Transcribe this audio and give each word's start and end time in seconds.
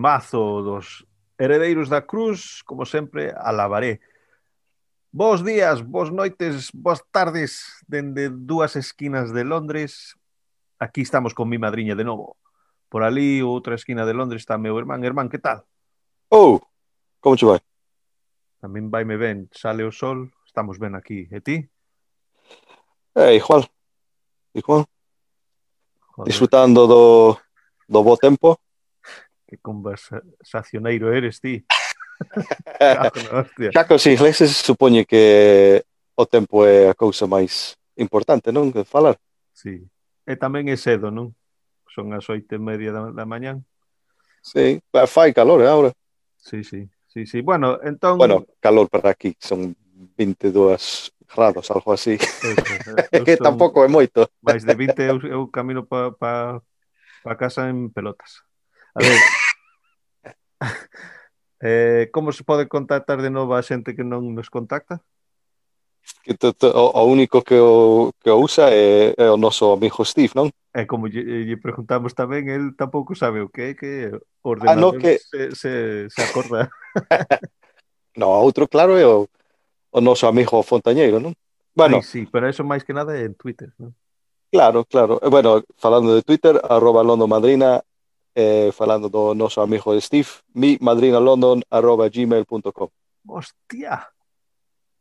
temazo 0.00 0.62
dos 0.62 1.04
heredeiros 1.36 1.90
da 1.90 2.00
Cruz, 2.00 2.64
como 2.64 2.86
sempre, 2.86 3.34
alabaré. 3.36 4.00
Bos 5.12 5.44
días, 5.44 5.84
bos 5.84 6.10
noites, 6.10 6.72
boas 6.72 7.04
tardes 7.12 7.60
dende 7.86 8.32
dúas 8.32 8.76
esquinas 8.76 9.28
de 9.28 9.44
Londres. 9.44 10.16
Aquí 10.78 11.02
estamos 11.02 11.34
con 11.34 11.50
mi 11.50 11.58
madriña 11.58 11.94
de 11.94 12.04
novo. 12.04 12.38
Por 12.88 13.04
ali, 13.04 13.42
outra 13.44 13.76
esquina 13.76 14.06
de 14.06 14.16
Londres, 14.16 14.40
está 14.40 14.56
meu 14.56 14.72
irmán. 14.80 15.04
Irmán, 15.04 15.28
que 15.28 15.36
tal? 15.36 15.68
Oh, 16.32 16.64
como 17.20 17.36
che 17.36 17.44
vai? 17.44 17.60
Tamén 18.64 18.88
vaime 18.88 19.20
ben, 19.20 19.52
sale 19.52 19.84
o 19.84 19.92
sol, 19.92 20.32
estamos 20.48 20.80
ben 20.80 20.96
aquí. 20.96 21.28
E 21.28 21.44
ti? 21.44 21.68
É, 23.12 23.36
igual. 23.36 23.68
Igual. 24.56 24.88
Joder. 26.16 26.24
Disfrutando 26.24 26.88
do, 26.88 27.36
do 27.84 28.00
bo 28.00 28.16
tempo 28.16 28.56
que 29.50 29.58
conversacioneiro 29.58 31.10
eres 31.10 31.42
ti. 31.42 31.66
Xa 33.74 33.82
que 33.82 33.94
os 33.98 34.06
ingleses 34.06 34.54
supoñe 34.54 35.02
que 35.02 35.82
o 36.14 36.24
tempo 36.30 36.62
é 36.62 36.86
a 36.86 36.94
cousa 36.94 37.26
máis 37.26 37.74
importante, 37.98 38.54
non? 38.54 38.70
Que 38.70 38.86
falar. 38.86 39.18
Sí. 39.50 39.82
E 40.22 40.38
tamén 40.38 40.70
é 40.70 40.78
cedo, 40.78 41.10
non? 41.10 41.34
Son 41.90 42.14
as 42.14 42.30
oito 42.30 42.54
e 42.54 42.62
media 42.62 42.94
da, 42.94 43.10
da 43.10 43.26
mañán. 43.26 43.66
Sí, 44.38 44.78
fai 45.10 45.34
calor 45.34 45.66
agora. 45.66 45.90
Sí, 46.38 46.62
sí. 46.62 46.86
Sí, 47.10 47.26
sí. 47.26 47.42
Bueno, 47.42 47.82
entón... 47.82 48.22
Bueno, 48.22 48.46
calor 48.60 48.88
para 48.88 49.10
aquí, 49.10 49.34
son 49.40 49.74
22 50.16 51.12
grados, 51.34 51.70
algo 51.70 51.92
así. 51.92 52.14
Eso, 52.14 52.54
que 53.26 53.36
tampouco 53.36 53.82
é 53.82 53.88
moito. 53.88 54.30
Mais 54.38 54.62
de 54.62 54.74
20 54.74 55.02
eu, 55.02 55.18
eu 55.26 55.40
camino 55.50 55.82
pa, 55.82 56.14
pa, 56.14 56.62
pa 57.26 57.34
casa 57.34 57.66
en 57.66 57.90
pelotas. 57.90 58.46
A 58.94 59.00
ver... 59.00 59.18
eh, 61.60 62.08
como 62.12 62.32
se 62.32 62.44
pode 62.44 62.68
contactar 62.68 63.22
de 63.22 63.30
novo 63.30 63.54
a 63.54 63.62
xente 63.62 63.94
que 63.94 64.04
non 64.04 64.34
nos 64.34 64.50
contacta? 64.50 65.00
Que 66.24 66.34
to, 66.34 66.52
to, 66.52 66.68
o, 66.72 66.90
o 66.96 67.02
único 67.06 67.42
que 67.42 67.56
o, 67.60 68.12
que 68.20 68.30
o 68.30 68.40
usa 68.40 68.68
é, 68.72 69.14
é 69.16 69.28
o 69.30 69.36
noso 69.36 69.72
amigo 69.72 70.04
Steve, 70.04 70.32
non? 70.34 70.50
E 70.74 70.86
como 70.86 71.06
lle, 71.06 71.22
lle 71.22 71.56
preguntamos 71.56 72.12
tamén, 72.16 72.48
el 72.50 72.74
tampouco 72.76 73.14
sabe 73.14 73.40
o 73.40 73.48
que 73.48 73.72
é 73.72 73.74
que 73.74 74.10
ordenador 74.42 74.74
ah, 74.74 74.80
no, 74.80 74.88
que... 74.96 75.18
se, 75.18 75.54
se, 75.54 75.72
se 76.10 76.20
acorda. 76.22 76.70
no, 78.20 78.28
outro 78.30 78.66
claro 78.66 78.96
é 78.96 79.06
o, 79.06 79.28
o 79.92 79.98
noso 80.00 80.26
amigo 80.26 80.62
Fontañeiro, 80.62 81.20
non? 81.20 81.34
Bueno, 81.74 82.02
Ay, 82.02 82.06
sí, 82.06 82.26
pero 82.26 82.48
eso 82.50 82.66
máis 82.66 82.82
que 82.82 82.96
nada 82.96 83.14
é 83.14 83.24
en 83.24 83.34
Twitter, 83.34 83.70
non? 83.78 83.94
Claro, 84.50 84.82
claro. 84.84 85.22
Bueno, 85.30 85.62
falando 85.78 86.14
de 86.14 86.22
Twitter, 86.26 86.58
arroba 86.58 87.06
Londo 87.06 87.30
Madrina, 87.30 87.78
eh, 88.34 88.70
falando 88.72 89.08
do 89.08 89.34
noso 89.34 89.62
amigo 89.62 89.98
Steve, 90.00 90.28
mi 90.54 90.78
madrinalondon 90.80 91.62
arroba 91.70 92.08
gmail.com. 92.08 92.88
Hostia, 93.26 94.08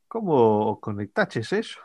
como 0.07 0.79
conectaches 0.79 1.53
eso? 1.53 1.79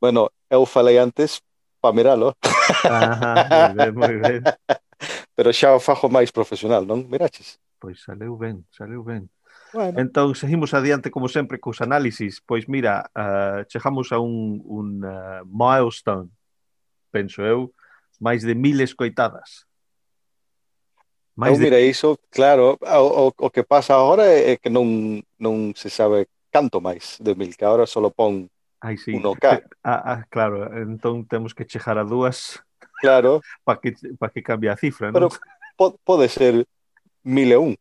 Bueno, 0.00 0.30
eu 0.48 0.64
falei 0.64 0.98
antes 0.98 1.42
para 1.80 1.94
miralo. 1.94 2.36
Ajá, 2.84 3.46
moi 3.50 3.74
ben, 3.74 3.94
moi 3.94 4.16
ben. 4.16 4.42
Pero 5.36 5.52
xa 5.52 5.74
o 5.74 5.80
fajo 5.80 6.08
máis 6.08 6.30
profesional, 6.30 6.84
non? 6.86 7.04
Miraches? 7.08 7.58
Pois 7.80 8.02
saleu 8.04 8.36
ben, 8.36 8.64
saleu 8.70 9.02
ben. 9.02 9.28
Bueno. 9.72 10.00
Entón, 10.00 10.34
seguimos 10.34 10.74
adiante, 10.74 11.10
como 11.10 11.28
sempre, 11.28 11.60
cos 11.60 11.80
análisis. 11.80 12.42
Pois 12.44 12.68
mira, 12.68 13.08
uh, 13.14 13.64
chegamos 13.68 14.12
a 14.12 14.18
un, 14.18 14.60
un 14.64 15.04
uh, 15.04 15.44
milestone, 15.46 16.28
penso 17.10 17.42
eu, 17.42 17.72
máis 18.20 18.42
de 18.42 18.54
mil 18.54 18.80
escoitadas. 18.80 19.69
Mais 21.36 21.56
eu 21.56 21.62
mirei 21.62 21.88
iso, 21.88 22.18
claro, 22.30 22.76
o, 22.80 23.28
o, 23.28 23.46
o 23.46 23.50
que 23.50 23.62
pasa 23.62 23.94
agora 23.94 24.26
é 24.26 24.56
que 24.56 24.68
non, 24.68 25.22
non 25.38 25.72
se 25.74 25.88
sabe 25.88 26.28
canto 26.50 26.82
máis 26.82 27.16
de 27.22 27.32
mil, 27.34 27.54
que 27.54 27.64
agora 27.64 27.86
só 27.86 28.02
pon 28.10 28.50
Ai, 28.80 28.96
sí. 28.96 29.12
1K. 29.12 29.44
Eh, 29.44 29.64
ah, 29.84 30.02
ah, 30.04 30.20
claro, 30.28 30.64
entón 30.80 31.26
temos 31.28 31.52
que 31.52 31.68
chegar 31.68 31.98
a 31.98 32.04
dúas 32.04 32.58
claro. 33.00 33.40
para 33.64 33.78
que, 33.78 33.92
pa 34.18 34.28
que 34.30 34.42
cambie 34.42 34.70
a 34.70 34.76
cifra, 34.76 35.12
pero, 35.12 35.28
non? 35.28 35.36
Pero 35.76 36.00
pode 36.04 36.28
ser 36.28 36.64
mil 37.22 37.52
e 37.52 37.58
un, 37.60 37.76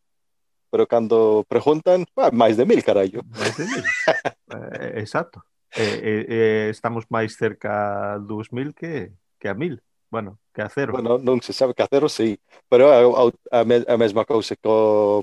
pero 0.68 0.86
cando 0.88 1.48
preguntan, 1.48 2.04
ah, 2.20 2.32
máis 2.32 2.60
de 2.60 2.68
mil, 2.68 2.84
carallo. 2.84 3.24
Máis 3.32 3.56
de 3.56 3.66
mil, 3.66 3.84
eh, 4.56 5.00
exacto. 5.00 5.44
Eh, 5.72 6.00
eh, 6.04 6.26
eh 6.28 6.68
estamos 6.70 7.08
máis 7.08 7.38
cerca 7.38 8.16
a 8.16 8.20
2000 8.20 8.76
que, 8.76 9.16
que 9.40 9.48
a 9.48 9.56
mil. 9.56 9.80
Bueno, 10.10 10.40
Cacero. 10.52 10.92
Bueno, 10.94 11.22
non 11.22 11.38
se 11.42 11.54
sabe 11.54 11.78
Cacero, 11.78 12.10
sí, 12.10 12.42
pero 12.66 12.90
é 12.90 13.06
a, 13.06 13.62
a, 13.62 13.62
a 13.62 13.98
mesma 13.98 14.26
cousa 14.26 14.58
que 14.58 14.66
o, 14.66 15.22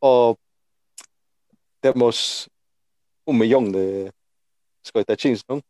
o 0.00 0.36
temos 1.80 2.48
un 3.24 3.36
millón 3.36 3.68
de 3.70 4.12
escoitachins, 4.80 5.44
non? 5.44 5.60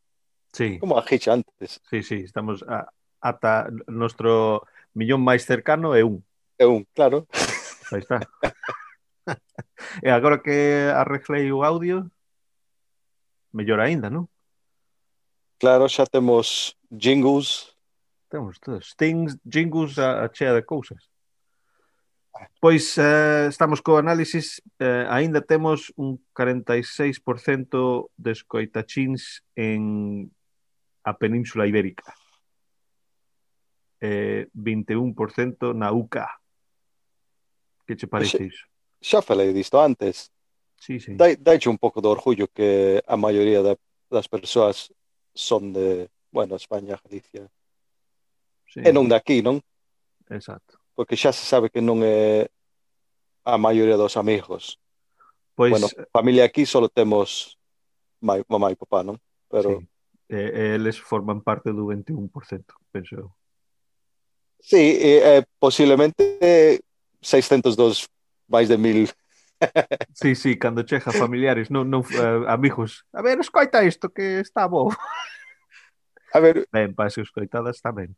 Sí. 0.52 0.78
Como 0.78 0.94
a 0.94 1.02
Hitch 1.02 1.28
antes. 1.28 1.80
Sí, 1.90 2.02
sí, 2.02 2.22
estamos 2.22 2.62
a, 2.62 2.86
ata 3.18 3.68
nuestro 3.88 4.62
millón 4.94 5.26
máis 5.26 5.42
cercano 5.42 5.96
é 5.98 6.04
un. 6.06 6.22
É 6.58 6.66
un, 6.66 6.86
claro. 6.94 7.26
Aí 7.90 8.00
está. 8.00 8.22
e 10.02 10.08
agora 10.14 10.38
que 10.38 10.90
arreglei 10.94 11.50
o 11.50 11.66
audio, 11.66 12.06
mellor 13.50 13.80
aínda, 13.80 14.10
non? 14.10 14.28
Claro, 15.58 15.88
xa 15.88 16.04
temos 16.06 16.76
jingles, 16.90 17.71
Temos 18.32 18.56
stings 18.80 19.36
jingles 19.44 19.98
a, 19.98 20.24
a 20.24 20.32
chea 20.32 20.54
de 20.54 20.64
cousas. 20.64 21.12
Pois 22.64 22.96
eh, 22.96 23.46
estamos 23.52 23.84
co 23.84 23.98
análisis, 24.00 24.62
eh, 24.80 25.04
aínda 25.04 25.44
temos 25.44 25.92
un 26.00 26.16
46% 26.32 28.08
de 28.16 28.30
escoitachins 28.32 29.44
en 29.54 30.32
a 31.04 31.12
Península 31.12 31.66
Ibérica. 31.66 32.14
Eh, 34.00 34.48
21% 34.56 35.74
na 35.76 35.92
UCA. 35.92 36.40
Que 37.84 37.96
che 37.96 38.06
parece 38.06 38.48
iso? 38.48 38.64
Xa, 38.96 39.20
xa 39.20 39.28
falei 39.28 39.52
disto 39.52 39.76
antes. 39.76 40.32
Sí, 40.80 40.98
sí. 40.98 41.14
Dai, 41.20 41.36
daiche 41.36 41.68
un 41.68 41.76
pouco 41.76 42.00
de 42.00 42.08
orgullo 42.08 42.48
que 42.48 43.04
a 43.06 43.16
maioría 43.20 43.60
da, 43.60 43.76
das 44.08 44.26
persoas 44.26 44.88
son 45.34 45.76
de, 45.76 46.08
bueno, 46.32 46.56
España, 46.56 46.98
Galicia, 47.04 47.46
Sí. 48.72 48.80
E 48.80 48.88
non 48.88 49.04
daqui, 49.04 49.44
non? 49.44 49.60
Exacto. 50.32 50.80
Porque 50.96 51.12
xa 51.12 51.28
se 51.28 51.44
sabe 51.44 51.68
que 51.68 51.84
non 51.84 52.00
é 52.00 52.48
a 53.44 53.60
maioría 53.60 54.00
dos 54.00 54.16
amigos. 54.16 54.80
Pois, 55.52 55.76
bueno, 55.76 55.92
familia 56.08 56.48
aquí 56.48 56.64
só 56.64 56.80
temos 56.88 57.60
mai, 58.16 58.40
mamá 58.48 58.72
e 58.72 58.76
papá, 58.80 59.04
non? 59.04 59.20
Pero 59.52 59.84
sí. 59.84 59.84
eh, 60.32 60.80
eles 60.80 60.96
forman 60.96 61.44
parte 61.44 61.68
do 61.68 61.92
21%, 61.92 62.32
penso 62.88 63.12
eu. 63.12 63.28
Sí, 64.56 64.96
eh, 65.04 65.44
posiblemente 65.60 66.80
602 67.20 68.08
máis 68.48 68.72
de 68.72 68.78
mil 68.80 69.10
Sí, 70.14 70.34
sí, 70.34 70.58
cando 70.58 70.82
chega 70.82 71.12
familiares, 71.12 71.68
non, 71.68 71.84
non 71.86 72.02
eh, 72.08 72.44
amigos. 72.48 73.04
A 73.12 73.20
ver, 73.22 73.38
escoita 73.38 73.84
isto 73.84 74.10
que 74.10 74.40
está 74.40 74.66
bo. 74.66 74.90
A 76.32 76.40
ver, 76.40 76.66
ben, 76.72 76.94
para 76.96 77.12
as 77.12 77.18
escoitadas 77.18 77.78
tamén. 77.84 78.16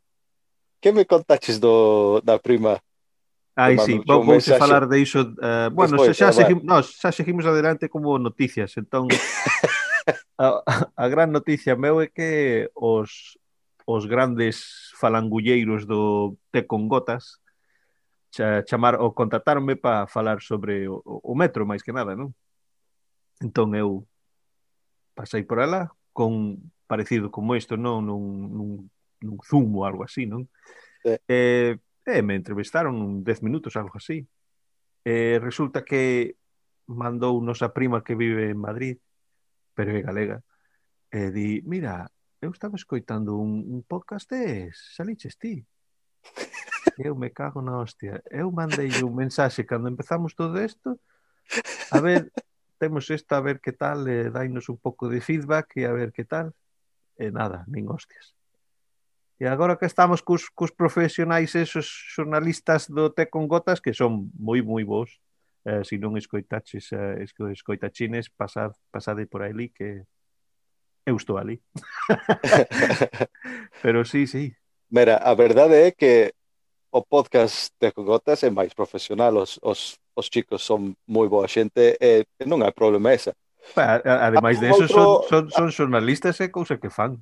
Que 0.85 0.91
me 0.91 1.03
contaches 1.03 1.59
do, 1.59 2.21
da 2.21 2.37
prima? 2.37 2.77
Aí 3.55 3.73
sí, 3.79 3.99
vou 4.05 4.39
se 4.39 4.53
falar 4.53 4.85
de 4.85 5.01
iso 5.01 5.33
uh, 5.33 5.73
Bueno, 5.73 5.97
Despois, 5.97 6.15
xa, 6.15 6.29
eh, 6.29 6.31
xa, 6.31 6.45
seguimos, 6.45 6.63
no, 6.63 6.77
xa 6.83 7.11
seguimos 7.11 7.45
adelante 7.47 7.89
como 7.89 8.19
noticias 8.19 8.77
Entón, 8.77 9.09
a, 10.37 10.61
a 10.93 11.05
gran 11.09 11.33
noticia 11.33 11.73
meu 11.73 12.05
é 12.05 12.13
que 12.13 12.69
os, 12.77 13.33
os 13.89 14.05
grandes 14.05 14.93
falangulleiros 15.01 15.89
do 15.89 16.37
Té 16.53 16.69
con 16.69 16.85
Gotas 16.85 17.41
xa, 18.29 18.61
chamar, 18.69 19.01
ou 19.01 19.09
contactaronme 19.09 19.81
para 19.81 20.05
falar 20.05 20.37
sobre 20.45 20.85
o, 20.85 21.01
o 21.01 21.33
metro, 21.33 21.65
máis 21.65 21.81
que 21.81 21.97
nada, 21.97 22.13
non? 22.13 22.29
Entón 23.41 23.73
eu 23.73 24.05
pasei 25.17 25.41
por 25.49 25.65
alá 25.65 25.89
con 26.13 26.61
parecido 26.85 27.33
como 27.33 27.57
isto, 27.57 27.73
non? 27.73 28.05
Nun, 28.05 28.53
nun 28.53 28.69
nun 29.21 29.39
Zoom 29.43 29.75
ou 29.77 29.85
algo 29.85 30.03
así, 30.03 30.25
non? 30.25 30.47
Sí. 31.03 31.15
Eh, 31.27 31.77
eh, 32.05 32.21
me 32.21 32.35
entrevistaron 32.35 33.23
10 33.23 33.43
minutos, 33.43 33.75
algo 33.75 33.97
así. 33.97 34.27
Eh, 35.05 35.39
resulta 35.41 35.85
que 35.85 36.35
mandou 36.87 37.41
nosa 37.41 37.73
prima 37.73 38.03
que 38.03 38.15
vive 38.15 38.49
en 38.49 38.57
Madrid, 38.57 38.97
pero 39.73 39.91
é 39.93 40.01
galega, 40.01 40.41
e 41.11 41.31
di, 41.31 41.61
mira, 41.65 42.09
eu 42.41 42.51
estaba 42.51 42.75
escoitando 42.75 43.37
un, 43.37 43.63
un 43.65 43.81
podcast 43.83 44.29
de 44.29 44.69
saliches 44.73 45.37
ti. 45.37 45.65
Eu 46.97 47.13
me 47.15 47.29
cago 47.29 47.61
na 47.61 47.75
hostia. 47.75 48.23
Eu 48.31 48.51
mandei 48.51 48.87
un 49.03 49.11
mensaxe 49.15 49.67
cando 49.67 49.91
empezamos 49.91 50.33
todo 50.33 50.55
isto, 50.63 50.95
a 51.91 51.99
ver, 51.99 52.31
temos 52.79 53.09
esta, 53.11 53.37
a 53.37 53.41
ver 53.41 53.59
que 53.59 53.73
tal, 53.73 54.07
e 54.07 54.31
dainos 54.31 54.69
un 54.69 54.77
pouco 54.77 55.09
de 55.09 55.19
feedback 55.19 55.75
e 55.75 55.85
a 55.85 55.91
ver 55.91 56.11
que 56.11 56.23
tal. 56.23 56.55
E 57.19 57.31
nada, 57.31 57.63
nin 57.67 57.87
hostias. 57.91 58.35
E 59.39 59.45
agora 59.45 59.75
que 59.75 59.85
estamos 59.85 60.21
cos, 60.21 60.47
cos 60.49 60.71
profesionais 60.71 61.55
esos 61.55 61.87
xornalistas 62.15 62.87
do 62.87 63.11
Té 63.11 63.27
con 63.27 63.47
Gotas 63.47 63.83
que 63.83 63.91
son 63.91 64.31
moi 64.39 64.63
moi 64.63 64.87
bons. 64.87 65.19
Eh, 65.65 65.83
se 65.83 65.99
non 65.99 66.15
escoitaches 66.15 66.93
eh, 66.95 67.25
escoitachines, 67.51 68.31
pasad, 68.31 68.71
pasade 68.93 69.27
por 69.27 69.43
ali 69.43 69.73
que 69.75 70.07
eu 71.03 71.19
estou 71.19 71.35
ali. 71.35 71.59
Pero 73.83 74.05
sí, 74.05 74.23
sí. 74.23 74.55
Mira, 74.89 75.17
a 75.17 75.33
verdade 75.35 75.89
é 75.89 75.91
que 75.91 76.31
o 76.95 77.03
podcast 77.03 77.75
de 77.75 77.91
Gotas 77.91 78.39
é 78.43 78.49
máis 78.49 78.71
profesional, 78.71 79.35
os, 79.35 79.59
os, 79.59 79.99
os 80.15 80.31
chicos 80.31 80.63
son 80.63 80.95
moi 81.03 81.27
boa 81.27 81.51
xente 81.51 81.99
e 81.99 82.23
non 82.47 82.63
hai 82.63 82.71
problema 82.71 83.11
esa. 83.11 83.35
Ademais 83.75 84.63
de 84.63 84.71
eso, 84.71 84.87
son, 84.87 85.27
son, 85.27 85.43
son 85.51 85.69
xornalistas 85.75 86.39
e 86.39 86.47
cousa 86.47 86.79
que 86.79 86.87
fan. 86.87 87.19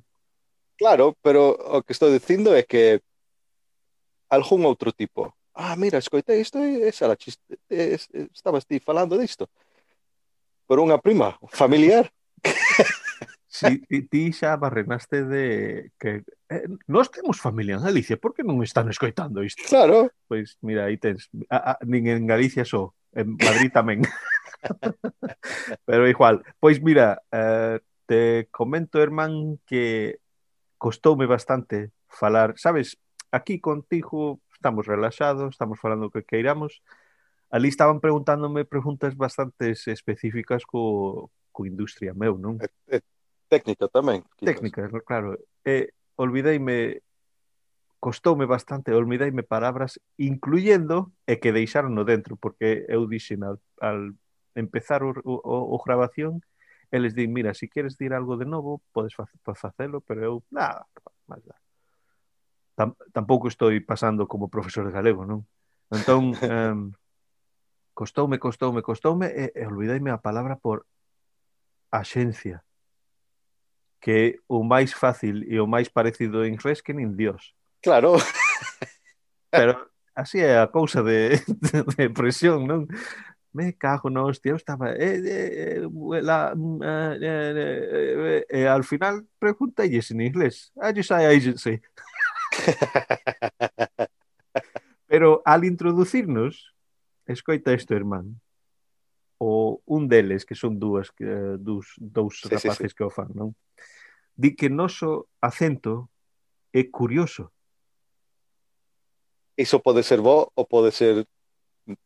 Claro, 0.76 1.16
pero 1.22 1.54
o 1.54 1.82
que 1.82 1.92
estou 1.94 2.10
dicindo 2.10 2.54
é 2.54 2.62
que 2.62 3.00
algún 4.28 4.66
outro 4.66 4.90
tipo. 4.90 5.30
Ah, 5.54 5.76
mira, 5.78 6.02
escoitei 6.02 6.42
isto 6.42 6.58
e 6.58 6.90
esa 6.90 7.06
la 7.06 7.14
chiste, 7.14 7.62
es, 7.70 8.10
estabas 8.34 8.66
ti 8.66 8.82
falando 8.82 9.14
disto. 9.14 9.46
Por 10.66 10.82
unha 10.82 10.98
prima, 10.98 11.38
familiar. 11.54 12.10
Si 13.54 13.86
sí, 13.86 14.02
ti 14.10 14.34
xa 14.34 14.58
barrenaste 14.58 15.22
de 15.22 15.44
que 15.94 16.26
eh, 16.50 16.66
nós 16.90 17.06
temos 17.14 17.38
familia 17.38 17.78
en 17.78 17.86
Galicia, 17.86 18.18
por 18.18 18.34
que 18.34 18.42
non 18.42 18.58
están 18.66 18.90
escoitando 18.90 19.46
isto? 19.46 19.62
Claro. 19.70 20.10
Pois 20.26 20.58
mira, 20.58 20.90
aí 20.90 20.98
tens, 20.98 21.30
a, 21.46 21.78
a, 21.78 21.86
nin 21.86 22.10
en 22.10 22.26
Galicia 22.26 22.66
só, 22.66 22.90
en 23.14 23.38
Madrid 23.38 23.70
tamén. 23.70 24.02
Pero 25.86 26.10
igual, 26.10 26.42
pois 26.58 26.82
mira, 26.82 27.22
eh, 27.30 27.78
te 28.10 28.50
comento, 28.50 28.98
Herman, 28.98 29.62
que 29.62 30.18
costoume 30.78 31.26
bastante 31.26 31.90
falar, 32.08 32.54
sabes, 32.56 32.98
aquí 33.30 33.60
contigo 33.60 34.40
estamos 34.52 34.86
relaxados, 34.86 35.50
estamos 35.50 35.80
falando 35.80 36.06
o 36.06 36.12
que 36.14 36.24
queiramos, 36.24 36.82
ali 37.50 37.68
estaban 37.68 38.00
preguntándome 38.00 38.64
preguntas 38.64 39.16
bastante 39.16 39.74
específicas 39.74 40.64
co, 40.64 41.30
co 41.52 41.66
industria 41.66 42.14
meu, 42.14 42.34
non? 42.38 42.58
É, 42.58 42.98
é, 42.98 42.98
técnica 43.46 43.86
tamén. 43.86 44.26
Quizás. 44.34 44.58
Técnicas, 44.58 44.90
claro. 45.06 45.38
E 45.62 45.94
olvideime, 46.18 47.02
costoume 48.02 48.46
bastante, 48.46 48.90
olvideime 48.90 49.46
palabras, 49.46 50.02
incluyendo 50.18 51.14
e 51.26 51.38
que 51.38 51.54
deixaron 51.54 51.94
dentro, 52.02 52.34
porque 52.34 52.86
eu 52.90 53.06
dixen 53.06 53.46
al, 53.46 53.62
al 53.78 54.18
empezar 54.58 55.06
o, 55.06 55.14
o, 55.22 55.34
o 55.44 55.76
grabación, 55.82 56.42
eles 56.94 57.14
din, 57.14 57.32
mira, 57.32 57.52
se 57.54 57.66
si 57.66 57.68
queres 57.68 57.98
dir 57.98 58.14
algo 58.14 58.36
de 58.36 58.46
novo, 58.46 58.80
podes 58.92 59.14
facelo, 59.42 60.00
pero 60.00 60.22
eu, 60.22 60.34
nada, 60.50 60.86
máis 61.26 61.42
dá. 61.42 61.58
Tam, 62.78 62.94
tampouco 63.10 63.50
estou 63.50 63.74
pasando 63.82 64.30
como 64.30 64.46
profesor 64.46 64.86
de 64.86 64.94
galego, 64.94 65.26
non? 65.26 65.42
Entón, 65.90 66.38
um, 66.38 66.94
costoume, 67.98 68.38
costoume, 68.38 68.82
costoume, 68.82 69.26
e, 69.26 69.50
eh, 69.50 69.52
e 69.58 69.62
eh, 69.62 69.66
olvideime 69.66 70.14
a 70.14 70.22
palabra 70.22 70.54
por 70.54 70.86
axencia, 71.90 72.62
que 73.98 74.14
é 74.14 74.26
o 74.46 74.62
máis 74.62 74.94
fácil 74.94 75.42
e 75.42 75.58
o 75.58 75.66
máis 75.66 75.90
parecido 75.90 76.46
en 76.46 76.54
inglés 76.54 76.78
que 76.78 76.94
nin 76.94 77.18
Dios. 77.18 77.58
Claro. 77.82 78.22
Pero 79.50 79.90
así 80.14 80.38
é 80.38 80.62
a 80.62 80.70
cousa 80.70 81.02
de, 81.02 81.42
de, 81.58 81.82
de 81.82 82.06
presión, 82.14 82.70
non? 82.70 82.86
me 83.54 83.72
cago 83.76 84.10
nos, 84.10 84.40
tío, 84.40 84.56
estaba 84.56 84.92
eh, 84.92 85.22
eh, 85.24 85.80
eh 85.80 86.22
la, 86.22 86.52
mm, 86.54 86.82
eh, 86.82 87.18
eh, 87.22 88.46
eh, 88.48 88.68
al 88.68 88.84
final 88.84 89.26
preguntáis 89.38 90.10
en 90.10 90.20
inglés 90.20 90.72
ah, 90.80 90.90
I 90.90 90.94
just 90.94 91.08
say 91.08 91.24
agency 91.24 91.80
pero 95.06 95.40
al 95.44 95.64
introducirnos 95.64 96.74
escoita 97.26 97.72
isto, 97.72 97.94
hermano 97.94 98.34
o 99.38 99.82
un 99.84 100.08
deles, 100.08 100.44
que 100.44 100.54
son 100.54 100.78
dúas 100.78 101.10
que, 101.10 101.26
dos, 101.58 101.94
dous 101.98 102.40
sí, 102.40 102.48
rapaces 102.48 102.76
sí, 102.76 102.88
sí. 102.88 102.94
que 102.94 103.04
o 103.04 103.10
fan, 103.10 103.28
non? 103.34 103.52
Di 104.32 104.56
que 104.56 104.72
noso 104.72 105.28
acento 105.38 106.10
é 106.72 106.82
curioso. 106.88 107.52
Iso 109.54 109.78
pode 109.78 110.02
ser 110.02 110.18
bo 110.24 110.50
ou 110.56 110.64
pode 110.66 110.90
ser 110.90 111.28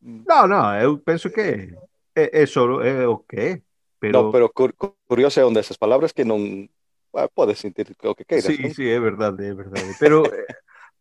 No, 0.00 0.46
no, 0.46 0.74
eu 0.74 0.98
penso 0.98 1.30
que 1.30 1.74
é, 2.14 2.42
é 2.42 2.46
só 2.46 2.82
é 2.82 3.06
o 3.06 3.18
que 3.18 3.36
é. 3.36 3.62
Pero... 4.00 4.22
No, 4.22 4.32
pero 4.32 4.50
cur 4.50 4.74
curioso 5.06 5.40
é 5.40 5.44
onde 5.44 5.60
esas 5.60 5.78
palabras 5.78 6.12
que 6.12 6.24
non 6.24 6.70
ah, 7.14 7.26
podes 7.30 7.58
sentir 7.58 7.90
o 8.02 8.14
que 8.14 8.26
queiras. 8.26 8.46
Sí, 8.46 8.58
non? 8.58 8.74
sí, 8.74 8.86
é 8.86 8.98
verdade, 8.98 9.50
é 9.50 9.54
verdade. 9.54 9.90
Pero 9.98 10.22
eh, 10.26 10.46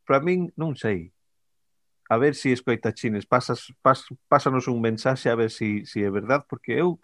para 0.06 0.21
min 0.21 0.50
non 0.57 0.74
sei. 0.74 1.13
A 2.09 2.15
ver 2.18 2.33
se 2.33 2.50
si 2.50 2.56
escoita 2.56 2.95
chines, 2.95 3.27
pasas, 3.27 3.74
pas, 3.83 4.07
pásanos 4.31 4.71
un 4.71 4.80
mensaxe 4.80 5.27
a 5.30 5.35
ver 5.35 5.51
se 5.51 5.83
si, 5.83 5.85
si 5.85 6.00
é 6.01 6.09
verdade, 6.09 6.45
porque 6.47 6.73
eu 6.73 6.97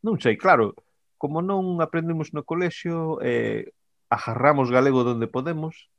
non 0.00 0.16
sei, 0.20 0.36
claro, 0.36 0.76
como 1.18 1.40
non 1.40 1.80
aprendemos 1.80 2.32
no 2.32 2.44
colexio, 2.44 3.18
eh, 3.24 3.72
agarramos 4.08 4.70
galego 4.70 5.02
donde 5.02 5.26
podemos, 5.26 5.90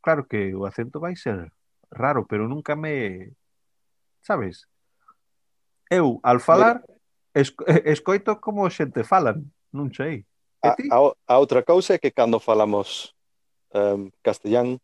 claro 0.00 0.24
que 0.26 0.54
o 0.54 0.64
acento 0.64 0.98
vai 0.98 1.14
ser 1.14 1.52
raro, 1.90 2.24
pero 2.26 2.48
nunca 2.48 2.74
me 2.74 3.34
sabes? 4.22 4.68
Eu, 5.90 6.20
al 6.22 6.40
falar, 6.40 6.84
esco 7.34 7.64
eh, 7.66 7.82
escoito 7.90 8.40
como 8.40 8.68
xente 8.70 9.02
falan, 9.02 9.50
non 9.74 9.90
sei. 9.90 10.24
A, 10.62 10.76
a, 10.76 10.98
a 11.26 11.34
outra 11.40 11.64
cousa 11.64 11.96
é 11.96 11.98
que 11.98 12.12
cando 12.12 12.38
falamos 12.38 13.16
um, 13.74 14.10
castellán, 14.22 14.78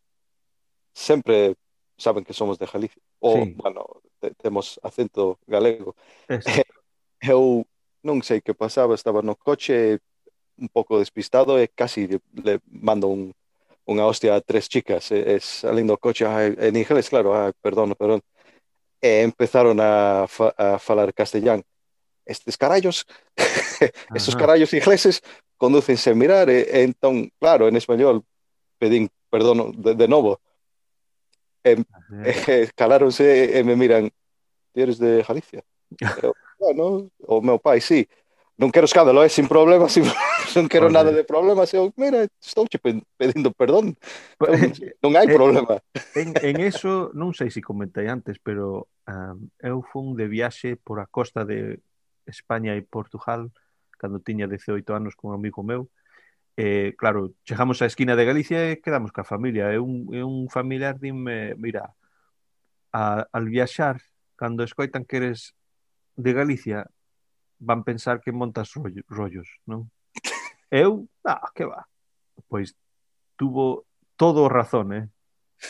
sempre 0.93 1.55
saben 1.97 2.23
que 2.23 2.33
somos 2.33 2.57
de 2.57 2.65
Galicia. 2.65 3.01
Ou, 3.19 3.45
sí. 3.45 3.53
bueno, 3.55 4.01
te, 4.19 4.33
temos 4.35 4.79
acento 4.83 5.39
galego. 5.47 5.95
Eso. 6.27 6.49
Eu 7.21 7.65
non 8.03 8.21
sei 8.21 8.41
que 8.41 8.53
pasaba, 8.53 8.93
estaba 8.93 9.25
no 9.25 9.35
coche 9.35 9.99
un 10.57 10.69
pouco 10.69 10.99
despistado 10.99 11.57
e 11.57 11.69
casi 11.69 12.07
le 12.33 12.61
mando 12.69 13.09
un, 13.09 13.33
unha 13.89 14.05
hostia 14.05 14.37
a 14.37 14.41
tres 14.41 14.69
chicas. 14.69 15.09
E, 15.09 15.37
es, 15.37 15.65
salindo 15.65 15.97
do 15.97 16.01
coche, 16.01 16.25
ah, 16.25 16.45
en 16.45 16.75
inglés, 16.77 17.09
claro, 17.09 17.33
ah, 17.33 17.49
perdón, 17.61 17.95
perdón 17.97 18.21
e 19.01 19.21
empezaron 19.21 19.79
a, 19.79 20.25
fa, 20.27 20.53
a 20.57 20.79
falar 20.79 21.13
castellán. 21.13 21.63
Estes 22.25 22.57
carallos, 22.57 23.05
esos 24.13 24.35
carallos 24.35 24.73
ingleses, 24.73 25.21
conducen 25.57 25.97
sen 25.97 26.17
mirar, 26.17 26.49
e, 26.49 26.67
e 26.69 26.83
entón, 26.83 27.31
claro, 27.39 27.67
en 27.67 27.75
español, 27.75 28.23
pedín 28.77 29.09
perdón 29.29 29.73
de, 29.81 29.95
de 29.95 30.07
novo, 30.07 30.39
e, 31.63 31.71
e, 32.25 32.33
eh, 32.47 32.69
caláronse 32.75 33.57
e 33.57 33.63
me 33.63 33.75
miran, 33.75 34.09
ti 34.73 34.81
eres 34.81 34.99
de 34.99 35.23
Galicia? 35.23 35.63
Eu, 36.23 36.33
ah, 36.35 36.55
bueno, 36.59 37.09
o 37.19 37.41
meu 37.41 37.59
pai, 37.59 37.81
sí, 37.81 38.07
non 38.57 38.73
quero 38.73 38.89
escándalo, 38.89 39.21
é 39.21 39.29
sin 39.29 39.45
problemas, 39.45 39.93
sin, 39.93 40.03
non 40.57 40.65
quero 40.65 40.89
nada 40.89 41.13
de 41.13 41.21
problemas, 41.21 41.69
eu, 41.77 41.93
mira, 41.93 42.25
estou 42.41 42.65
che 42.65 42.81
pedindo 42.81 43.53
perdón, 43.53 43.93
eh, 44.49 44.97
non, 45.01 45.13
hai 45.13 45.29
eh, 45.29 45.33
problema. 45.37 45.77
En, 46.17 46.33
en 46.41 46.55
eso, 46.65 47.13
non 47.13 47.37
sei 47.37 47.53
se 47.53 47.61
comentei 47.61 48.09
antes, 48.09 48.41
pero 48.41 48.89
um, 49.05 49.45
eu 49.61 49.85
fun 49.85 50.17
de 50.17 50.25
viaxe 50.25 50.73
por 50.73 50.97
a 50.97 51.05
costa 51.05 51.45
de 51.45 51.77
España 52.25 52.73
e 52.73 52.81
Portugal 52.81 53.53
cando 53.97 54.21
tiña 54.21 54.49
18 54.49 54.93
anos 54.93 55.13
con 55.13 55.33
un 55.33 55.37
amigo 55.37 55.61
meu, 55.61 55.89
eh, 56.57 56.95
claro, 56.97 57.33
chegamos 57.45 57.81
á 57.81 57.85
esquina 57.85 58.17
de 58.17 58.25
Galicia 58.25 58.73
e 58.73 58.81
quedamos 58.81 59.13
ca 59.13 59.21
familia. 59.21 59.69
E 59.69 59.77
un, 59.77 60.09
e 60.09 60.25
un 60.25 60.49
familiar 60.49 60.97
dime, 60.97 61.53
mira, 61.53 61.93
a, 62.89 63.29
al 63.29 63.45
viaxar, 63.45 64.01
cando 64.35 64.65
escoitan 64.65 65.05
que 65.05 65.17
eres 65.21 65.53
de 66.17 66.33
Galicia, 66.33 66.89
van 67.59 67.83
pensar 67.83 68.21
que 68.21 68.31
montas 68.31 68.73
rollo, 68.73 69.03
rollos, 69.07 69.47
non? 69.65 69.89
Eu, 70.69 71.07
ah, 71.23 71.51
que 71.55 71.65
va. 71.65 71.87
Pois 72.47 72.75
tuvo 73.35 73.85
todo 74.15 74.49
razón, 74.49 74.93
eh? 74.93 75.05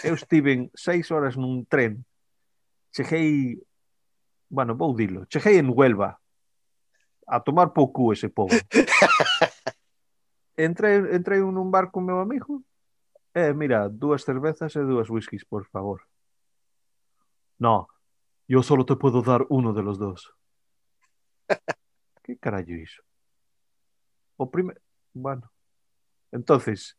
Eu 0.03 0.15
estiven 0.15 0.71
seis 0.75 1.11
horas 1.11 1.37
nun 1.37 1.63
tren. 1.65 2.03
Cheguei, 2.91 3.55
bueno, 4.49 4.75
vou 4.75 4.95
dilo, 4.95 5.25
cheguei 5.31 5.59
en 5.59 5.71
Huelva 5.71 6.19
a 7.27 7.43
tomar 7.43 7.73
pouco 7.73 8.11
ese 8.11 8.29
povo. 8.29 8.55
Entrei, 10.57 10.97
entrei 11.13 11.37
nun 11.37 11.69
bar 11.69 11.93
con 11.93 12.01
meu 12.01 12.17
amigo 12.17 12.65
Eh, 13.37 13.53
mira, 13.53 13.87
dúas 13.87 14.23
cervezas 14.25 14.75
e 14.75 14.81
dúas 14.81 15.11
whiskies, 15.11 15.45
por 15.45 15.67
favor. 15.67 16.01
No, 17.59 17.87
yo 18.47 18.63
solo 18.63 18.83
te 18.83 18.95
puedo 18.95 19.21
dar 19.21 19.45
uno 19.49 19.73
de 19.73 19.83
los 19.83 19.99
dos. 19.99 20.33
que 22.23 22.37
carallo 22.37 22.75
iso? 22.75 23.01
O 24.37 24.49
primer... 24.49 24.81
Bueno. 25.13 25.49
Entonces, 26.31 26.97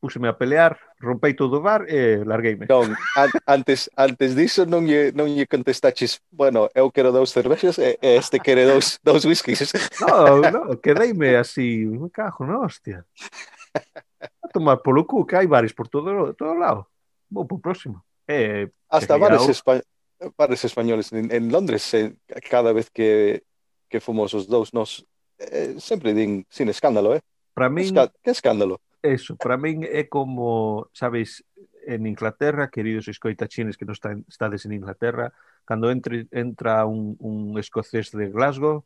púseme 0.00 0.28
a 0.28 0.38
pelear, 0.38 0.78
rompei 0.98 1.34
todo 1.34 1.58
o 1.58 1.60
bar 1.60 1.84
e 1.88 2.22
largueime. 2.24 2.66
Non, 2.70 2.94
an 3.16 3.30
antes, 3.46 3.90
antes 3.98 4.34
diso 4.38 4.64
non 4.64 4.86
lle, 4.86 5.10
non 5.12 5.26
lle 5.26 5.46
contestaches, 5.50 6.22
bueno, 6.30 6.70
eu 6.74 6.90
quero 6.94 7.10
dous 7.10 7.34
cervexas 7.34 7.78
e, 7.78 7.98
e 7.98 8.16
este 8.16 8.38
quere 8.38 8.64
dous, 8.66 8.98
dous 9.06 9.26
whiskies. 9.26 9.74
Non, 9.98 10.42
non, 10.54 10.78
quedeime 10.78 11.34
así, 11.36 11.86
me 11.86 12.10
cajo, 12.10 12.46
no, 12.46 12.62
hostia. 12.62 13.02
A 14.42 14.46
tomar 14.48 14.78
polo 14.82 15.04
cu, 15.04 15.26
que 15.26 15.36
hai 15.36 15.46
bares 15.46 15.74
por 15.74 15.90
todo, 15.90 16.32
todo 16.34 16.54
lado. 16.54 16.86
Vou 17.30 17.44
pro 17.44 17.58
próximo. 17.58 18.02
Eh, 18.26 18.70
Hasta 18.88 19.18
bares, 19.18 19.42
o... 19.42 19.50
espa 19.50 19.82
pares 20.36 20.64
españoles 20.64 21.12
en, 21.12 21.30
en 21.30 21.52
Londres 21.52 21.94
eh, 21.94 22.16
cada 22.50 22.72
vez 22.72 22.90
que, 22.90 23.44
que 23.88 24.00
fomos 24.00 24.34
os 24.34 24.48
dous 24.48 24.74
nos 24.74 25.06
eh, 25.38 25.76
sempre 25.78 26.14
din 26.14 26.46
sin 26.50 26.68
escándalo, 26.68 27.14
eh? 27.14 27.22
Para 27.54 27.70
min... 27.70 27.86
Esca 27.86 28.12
que 28.22 28.30
escándalo? 28.30 28.80
Eso, 29.02 29.36
para 29.38 29.56
min 29.56 29.86
é 29.86 30.10
como, 30.10 30.90
sabes, 30.90 31.46
en 31.86 32.06
Inglaterra, 32.06 32.68
queridos 32.68 33.06
escoitachines 33.06 33.78
que 33.78 33.86
non 33.86 33.94
está, 33.94 34.12
estades 34.26 34.66
en 34.66 34.74
Inglaterra, 34.74 35.30
cando 35.62 35.88
entre, 35.94 36.26
entra 36.34 36.82
un, 36.84 37.14
un 37.22 37.54
escocés 37.56 38.10
de 38.10 38.28
Glasgow, 38.28 38.82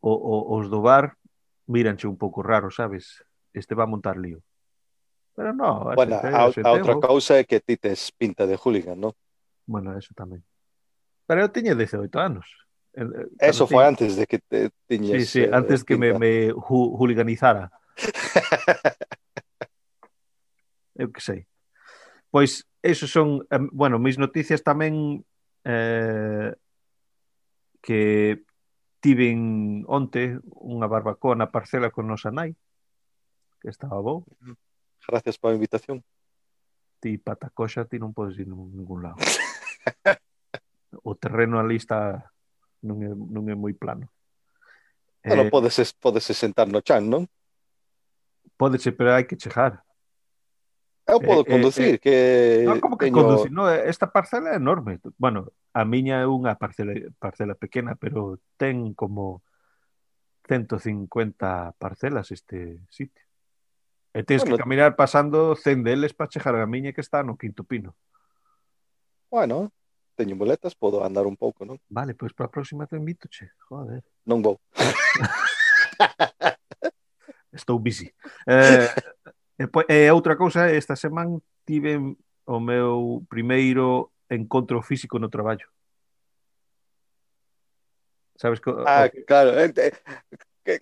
o, 0.00 0.12
o, 0.12 0.36
os 0.56 0.72
do 0.72 0.80
bar, 0.80 1.20
miranche 1.68 2.08
un 2.08 2.16
pouco 2.16 2.40
raro, 2.40 2.72
sabes? 2.72 3.20
Este 3.52 3.76
va 3.76 3.84
a 3.84 3.92
montar 3.92 4.16
lío. 4.16 4.40
Pero 5.36 5.52
no, 5.52 5.92
bueno, 5.92 6.16
a, 6.16 6.48
a 6.48 6.72
outra 6.72 6.96
cousa 6.96 7.36
é 7.36 7.44
que 7.44 7.60
ti 7.60 7.76
tes 7.76 8.08
pinta 8.08 8.48
de 8.48 8.56
hooligan, 8.56 8.96
non? 8.96 9.12
Bueno, 9.66 9.98
eso 9.98 10.14
tamén. 10.14 10.40
Pero 11.26 11.42
eu 11.42 11.50
tiña 11.50 11.74
18 11.74 12.06
anos. 12.16 12.46
Eh, 12.94 13.02
eh, 13.02 13.50
eso 13.50 13.66
foi 13.66 13.84
antes 13.84 14.16
de 14.16 14.24
que 14.24 14.38
te 14.38 14.70
tiñes... 14.86 15.26
Sí, 15.26 15.28
sí, 15.28 15.40
eh, 15.44 15.50
antes 15.52 15.84
que 15.84 15.98
me, 15.98 16.14
me 16.14 16.54
ju 16.54 16.96
juliganizara. 16.96 17.68
eu 21.02 21.10
que 21.10 21.20
sei. 21.20 21.44
Pois, 22.30 22.64
eso 22.80 23.06
son... 23.06 23.44
Bueno, 23.74 23.98
mis 23.98 24.16
noticias 24.16 24.62
tamén 24.62 25.26
eh, 25.66 26.54
que 27.82 28.46
tiven 29.02 29.82
onte 29.86 30.42
unha 30.58 30.90
barbacoa 30.90 31.38
na 31.38 31.50
parcela 31.50 31.94
con 31.94 32.10
nosa 32.10 32.34
nai, 32.34 32.56
que 33.60 33.70
estaba 33.70 34.02
bo. 34.02 34.26
Gracias 35.06 35.38
pola 35.38 35.54
invitación 35.54 36.02
ti 37.00 37.18
patacoxa 37.18 37.84
ti 37.84 37.98
non 37.98 38.16
podes 38.16 38.38
ir 38.40 38.48
nun, 38.48 38.72
ningún 38.72 39.02
lado. 39.02 39.20
o 41.08 41.12
terreno 41.14 41.60
ali 41.60 41.76
está 41.76 42.32
non 42.82 43.02
é, 43.02 43.10
non 43.10 43.44
é 43.50 43.54
moi 43.54 43.74
plano. 43.74 44.08
Ah, 45.26 45.34
bueno, 45.34 45.42
eh, 45.46 45.50
podes, 45.50 45.92
podes 45.98 46.24
sentar 46.30 46.70
no 46.70 46.80
chan, 46.80 47.06
non? 47.06 47.26
Pódese, 48.56 48.94
pero 48.94 49.12
hai 49.12 49.26
que 49.26 49.36
chejar. 49.36 49.82
Eu 51.06 51.22
podo 51.22 51.42
eh, 51.42 51.46
eh 51.46 51.50
conducir, 51.50 51.92
eh, 51.94 51.98
que... 51.98 52.14
Non, 52.66 52.78
como 52.82 52.98
que 52.98 53.10
teño... 53.10 53.18
conducir? 53.22 53.50
No, 53.50 53.70
eh, 53.70 53.90
esta 53.90 54.10
parcela 54.10 54.54
é 54.54 54.56
enorme. 54.56 54.98
Bueno, 55.18 55.50
a 55.74 55.82
miña 55.86 56.22
é 56.22 56.26
unha 56.26 56.54
parcela, 56.58 56.94
parcela 57.18 57.54
pequena, 57.54 57.94
pero 57.98 58.38
ten 58.58 58.94
como 58.94 59.42
150 60.46 61.74
parcelas 61.78 62.30
este 62.30 62.78
sitio. 62.90 63.25
E 64.16 64.24
tens 64.24 64.40
bueno, 64.40 64.56
que 64.56 64.64
caminar 64.64 64.96
pasando 64.96 65.54
100 65.54 65.84
deles 65.84 66.14
para 66.16 66.30
chegar 66.30 66.56
a 66.56 66.64
miña 66.64 66.96
que 66.96 67.04
está 67.04 67.20
no 67.20 67.36
quinto 67.36 67.68
pino. 67.68 67.92
Bueno, 69.28 69.68
teño 70.16 70.36
boletas, 70.36 70.72
podo 70.72 71.04
andar 71.04 71.28
un 71.28 71.36
pouco, 71.36 71.68
non? 71.68 71.76
Vale, 71.92 72.16
pois 72.16 72.32
para 72.32 72.48
a 72.48 72.50
próxima 72.50 72.88
te 72.88 72.96
invito, 72.96 73.28
che. 73.28 73.52
Joder. 73.68 74.00
Non 74.24 74.40
vou. 74.40 74.56
Estou 77.52 77.76
busy. 77.76 78.08
Eh, 78.48 78.88
e, 79.60 79.68
e 79.68 80.08
outra 80.08 80.32
cousa, 80.32 80.72
esta 80.72 80.96
semana 80.96 81.36
tive 81.68 82.00
o 82.48 82.56
meu 82.56 83.20
primeiro 83.28 84.16
encontro 84.32 84.80
físico 84.80 85.20
no 85.20 85.28
traballo. 85.28 85.68
Sabes? 88.40 88.64
que... 88.64 88.72
ah, 88.72 89.12
o... 89.12 89.24
claro. 89.28 89.52
Eh, 89.60 89.68
eh, 89.76 89.92
que 90.64 90.80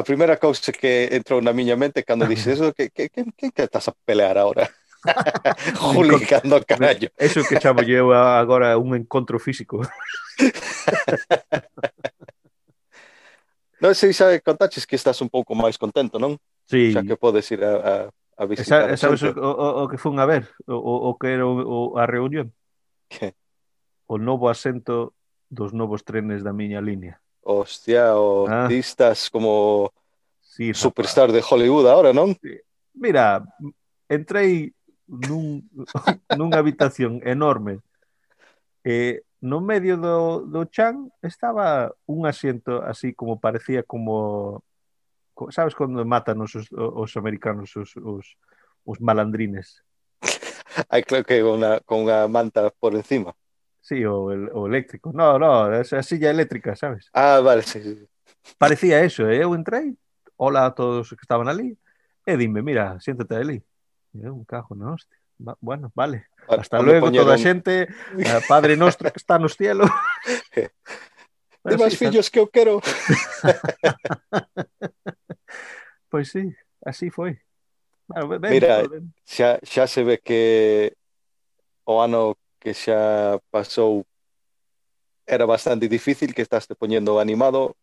a 0.00 0.02
primeira 0.02 0.40
cousa 0.40 0.72
que 0.72 1.12
entrou 1.12 1.44
na 1.44 1.52
miña 1.52 1.76
mente 1.76 2.02
cando 2.02 2.24
dixes 2.24 2.56
eso, 2.56 2.72
que, 2.72 2.88
que, 2.88 3.12
que, 3.12 3.52
que 3.52 3.62
estás 3.62 3.88
a 3.88 3.92
pelear 3.92 4.40
agora? 4.40 4.72
Julicando 5.76 6.56
carallo. 6.64 7.12
Eso 7.16 7.44
que 7.44 7.60
chamo 7.60 7.84
eu 7.84 8.12
agora 8.12 8.78
un 8.80 8.96
encontro 8.96 9.38
físico. 9.38 9.84
non 13.80 13.96
sei, 13.96 14.12
sabe, 14.12 14.40
contaches 14.40 14.84
que 14.84 14.96
estás 14.96 15.20
un 15.20 15.28
pouco 15.32 15.56
máis 15.56 15.76
contento, 15.76 16.20
non? 16.20 16.36
Sí. 16.68 16.92
Xa 16.92 17.04
que 17.04 17.16
podes 17.16 17.48
ir 17.52 17.64
a, 17.64 17.72
a, 17.80 17.94
a 18.40 18.44
visitar. 18.44 18.92
Esa, 18.92 19.08
sabes 19.08 19.24
o, 19.24 19.32
o, 19.36 19.84
o 19.84 19.88
que 19.88 19.96
fun 19.96 20.20
a 20.20 20.28
ver? 20.28 20.52
O, 20.68 20.76
o 20.76 21.16
que 21.16 21.32
era 21.32 21.48
o, 21.48 21.56
o, 21.60 21.96
a 21.96 22.04
reunión? 22.04 22.52
Que? 23.08 23.32
O 24.04 24.20
novo 24.20 24.52
asento 24.52 25.16
dos 25.48 25.72
novos 25.72 26.04
trenes 26.04 26.44
da 26.44 26.52
miña 26.52 26.84
línea. 26.84 27.24
Hostia, 27.50 28.14
o 28.14 28.46
ah. 28.46 28.64
artistas 28.64 29.26
ah. 29.26 29.30
como 29.32 29.92
sí, 30.40 30.74
superstar 30.74 31.32
de 31.32 31.42
Hollywood 31.42 31.90
ahora, 31.90 32.12
non? 32.12 32.38
Mira, 32.94 33.42
entrei 34.06 34.70
nun, 35.10 35.66
nunha 36.38 36.62
habitación 36.62 37.18
enorme. 37.26 37.82
E 38.86 39.26
no 39.40 39.60
medio 39.60 39.96
do, 39.96 40.46
do 40.46 40.68
chan 40.68 41.10
estaba 41.24 41.90
un 42.06 42.28
asiento 42.28 42.84
así 42.84 43.12
como 43.12 43.40
parecía 43.40 43.82
como 43.82 44.62
sabes 45.48 45.72
cando 45.72 46.04
matan 46.04 46.44
os, 46.44 46.52
os, 46.54 46.68
os 46.72 47.10
americanos 47.16 47.72
os, 47.76 47.96
os, 47.96 48.36
os 48.84 48.98
malandrines? 49.00 49.80
Aí 50.92 51.02
creo 51.02 51.24
que 51.24 51.40
unha, 51.40 51.80
con 51.82 52.04
unha 52.04 52.28
manta 52.28 52.68
por 52.76 52.92
encima. 52.92 53.32
Sí, 53.90 54.04
o, 54.04 54.30
el, 54.30 54.48
o 54.52 54.68
eléctrico. 54.68 55.10
No, 55.12 55.36
no, 55.36 55.64
a 55.64 56.02
silla 56.04 56.30
eléctrica, 56.30 56.76
sabes? 56.76 57.10
Ah, 57.12 57.40
vale, 57.42 57.62
sí, 57.62 57.82
sí. 57.82 58.06
Parecía 58.56 59.02
eso, 59.02 59.28
¿eh? 59.28 59.38
e 59.38 59.42
eu 59.42 59.52
entrei, 59.52 59.98
hola 60.38 60.66
a 60.66 60.70
todos 60.78 61.10
que 61.10 61.18
estaban 61.26 61.50
ali, 61.50 61.74
e 62.22 62.36
dime, 62.36 62.62
mira, 62.62 63.00
siéntate 63.02 63.34
ali. 63.34 63.58
E 64.14 64.30
un 64.30 64.46
cajo 64.46 64.76
no, 64.78 64.94
hostia. 64.94 65.18
Va, 65.42 65.58
bueno, 65.58 65.90
vale. 65.92 66.30
Hasta 66.46 66.78
luego, 66.78 67.10
poñeron... 67.10 67.26
toda 67.26 67.34
a 67.34 67.42
xente, 67.42 67.90
a 68.30 68.38
Padre 68.46 68.78
Nostro 68.78 69.10
que 69.10 69.18
está 69.18 69.42
nos 69.42 69.58
cielos. 69.58 69.90
De 71.66 71.74
máis 71.74 71.98
sí, 71.98 72.06
fillos 72.06 72.30
que 72.30 72.38
eu 72.38 72.46
quero. 72.46 72.78
pois 76.14 76.30
sí, 76.30 76.46
así 76.86 77.10
foi. 77.10 77.42
Ben, 78.06 78.54
Mira, 78.54 78.86
ben. 78.86 79.10
xa, 79.26 79.58
xa 79.66 79.90
se 79.90 80.06
ve 80.06 80.22
que 80.22 80.94
o 81.82 81.98
ano 81.98 82.38
que 82.60 82.76
xa 82.76 83.40
pasou 83.50 84.04
era 85.26 85.46
bastante 85.46 85.88
difícil 85.88 86.34
que 86.34 86.42
estás 86.42 86.66
te 86.68 86.74
poñendo 86.74 87.18
animado 87.18 87.74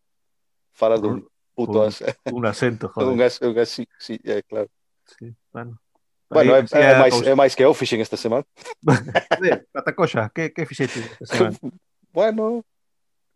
fala 0.72 0.96
dun 0.96 1.26
puto 1.58 1.82
un, 1.82 1.90
un 2.38 2.46
acento, 2.46 2.88
joder. 2.88 3.08
un, 3.10 3.20
as, 3.20 3.40
un 3.42 3.58
as, 3.58 3.68
sí, 3.68 3.88
sí, 3.98 4.14
é 4.22 4.42
claro. 4.42 4.70
Sí, 5.18 5.34
bueno. 5.50 5.80
Bueno, 6.30 6.54
é, 6.54 6.60
é, 6.60 6.98
máis, 6.98 7.14
é 7.22 7.34
máis 7.34 7.54
que 7.56 7.64
eu 7.64 7.74
fixen 7.74 8.00
esta 8.00 8.16
semana. 8.16 8.44
Eh, 9.42 9.64
Patacoxa, 9.72 10.30
que, 10.34 10.50
que 10.50 10.66
fixete 10.66 11.00
esta 11.20 11.26
semana? 11.26 11.58
Bueno, 12.12 12.64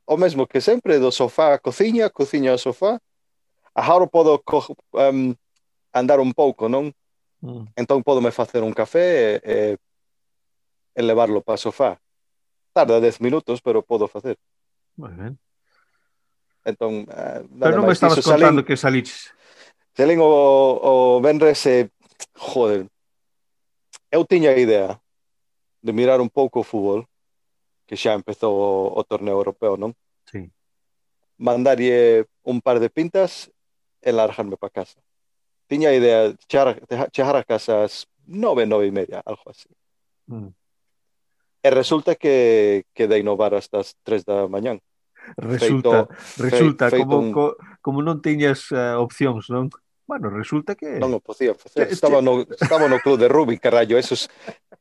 o 0.07 0.17
mesmo 0.17 0.47
que 0.47 0.61
sempre, 0.61 0.99
do 0.99 1.13
sofá 1.13 1.55
a 1.55 1.59
cociña, 1.59 2.11
cociña 2.11 2.53
ao 2.53 2.59
sofá. 2.59 2.99
Agora 3.75 4.07
podo 4.07 4.39
co, 4.39 4.75
um, 4.95 5.35
andar 5.93 6.19
un 6.21 6.33
pouco, 6.33 6.69
non? 6.69 6.91
Mm. 7.43 7.69
Entón 7.77 8.03
podo 8.03 8.21
me 8.21 8.33
facer 8.33 8.63
un 8.63 8.73
café 8.73 9.41
e, 9.45 9.77
e 9.77 9.79
e 10.95 11.01
levarlo 11.03 11.43
para 11.43 11.55
o 11.55 11.63
sofá. 11.63 12.01
Tarda 12.73 13.01
10 13.01 13.21
minutos, 13.21 13.61
pero 13.61 13.83
podo 13.83 14.09
facer. 14.09 14.37
Moi 14.97 15.13
ben. 15.13 15.39
Entón, 16.65 17.09
uh, 17.11 17.43
Pero 17.59 17.83
non 17.83 17.91
me 17.91 17.97
estabas 17.97 18.23
contando 18.23 18.63
salín, 18.63 18.67
que 18.67 18.77
saliches. 18.79 19.35
Salen 19.99 20.23
o, 20.23 20.31
o 20.31 20.93
Benres 21.21 21.67
e, 21.67 21.85
eh, 21.85 21.91
joder, 22.39 22.87
eu 24.15 24.23
tiña 24.25 24.55
a 24.55 24.61
idea 24.61 25.01
de 25.83 25.93
mirar 25.93 26.23
un 26.23 26.31
pouco 26.31 26.63
o 26.63 26.67
fútbol, 26.67 27.05
que 27.85 27.99
xa 27.99 28.15
empezou 28.15 28.55
o, 28.55 28.71
o 28.95 29.03
torneo 29.03 29.35
europeo, 29.35 29.75
non? 29.75 29.93
Sí. 30.31 30.49
Mandarlle 31.37 32.31
un 32.47 32.63
par 32.63 32.79
de 32.79 32.89
pintas 32.89 33.51
e 33.99 34.11
largarme 34.15 34.55
para 34.55 34.71
casa. 34.71 35.03
Tiña 35.67 35.91
a 35.91 35.99
idea 35.99 36.31
de 36.31 36.39
chegar, 36.47 36.79
de 36.79 36.95
chegar 37.11 37.35
a 37.35 37.43
casa 37.43 37.83
ás 37.83 38.07
nove, 38.23 38.71
nove 38.71 38.87
e 38.87 38.95
media, 38.95 39.19
algo 39.27 39.51
así. 39.51 39.69
Mm. 40.31 40.55
E 41.63 41.71
resulta 41.71 42.19
que, 42.19 42.85
que 42.91 43.07
de 43.07 43.23
innovar 43.23 43.55
hasta 43.55 43.79
as 43.79 43.95
3 44.03 44.27
da 44.27 44.51
mañán. 44.51 44.83
Resulta, 45.39 46.11
feito, 46.11 46.43
resulta 46.43 46.91
feito 46.91 47.07
como, 47.07 47.19
un... 47.23 47.31
co, 47.31 47.55
como 47.79 48.03
non 48.03 48.19
tiñas 48.19 48.67
uh, 48.75 48.99
opcións, 48.99 49.47
non? 49.47 49.71
Bueno, 50.11 50.35
resulta 50.35 50.75
que... 50.75 50.99
Non 50.99 51.15
o 51.15 51.23
podía 51.23 51.55
facer. 51.55 51.87
Estaba 51.87 52.19
no, 52.19 52.43
estaba 52.43 52.91
no 52.91 52.99
club 52.99 53.23
de 53.23 53.31
rugby, 53.31 53.63
carallo. 53.63 53.95
Esos, 53.95 54.27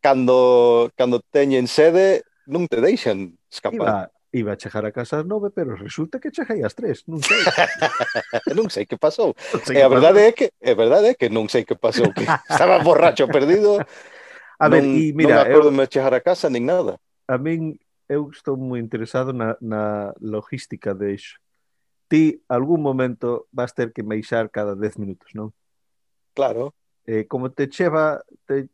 cando, 0.01 0.89
cando 0.97 1.21
teñen 1.29 1.69
sede, 1.69 2.25
non 2.49 2.65
te 2.65 2.81
deixan 2.81 3.37
escapar. 3.45 4.09
Iba, 4.33 4.49
iba 4.49 4.51
a 4.53 4.57
chegar 4.57 4.81
a 4.85 4.91
casa 4.91 5.21
ás 5.21 5.25
nove, 5.29 5.53
pero 5.53 5.77
resulta 5.77 6.17
que 6.17 6.33
cheguei 6.33 6.65
ás 6.65 6.73
tres, 6.73 7.05
non 7.05 7.21
sei. 7.21 7.37
non 8.57 8.67
sei 8.73 8.89
que 8.89 8.97
pasou. 8.97 9.37
Sei 9.61 9.77
e 9.77 9.85
a 9.85 9.89
verdade 9.91 10.25
é 10.25 10.31
que, 10.33 10.49
a 10.49 10.73
verdade 10.73 11.13
é 11.13 11.15
que 11.15 11.29
non 11.29 11.45
sei 11.45 11.61
que 11.61 11.77
pasou, 11.77 12.09
que 12.09 12.25
estaba 12.25 12.81
borracho 12.81 13.29
perdido 13.29 13.77
A 14.61 14.69
non, 14.69 14.77
ver, 14.77 14.83
e 14.85 15.09
mira, 15.17 15.33
non 15.33 15.41
me 15.41 15.41
acordo 15.49 15.69
eu, 15.73 15.77
me 15.77 15.89
chegar 15.89 16.13
a 16.13 16.21
casa 16.21 16.45
nin 16.45 16.69
nada. 16.69 17.01
A 17.25 17.41
min 17.41 17.81
eu 18.05 18.29
estou 18.29 18.53
moi 18.53 18.77
interesado 18.77 19.33
na, 19.33 19.57
na 19.57 20.13
logística 20.21 20.93
de 20.93 21.17
iso. 21.17 21.41
Ti 22.05 22.45
algún 22.45 22.77
momento 22.85 23.49
vas 23.49 23.73
ter 23.73 23.89
que 23.89 24.05
meixar 24.05 24.53
cada 24.53 24.77
10 24.77 25.01
minutos, 25.01 25.33
non? 25.33 25.49
Claro. 26.37 26.77
Eh, 27.09 27.25
como 27.25 27.49
te 27.49 27.65
cheva 27.73 28.21
te 28.45 28.69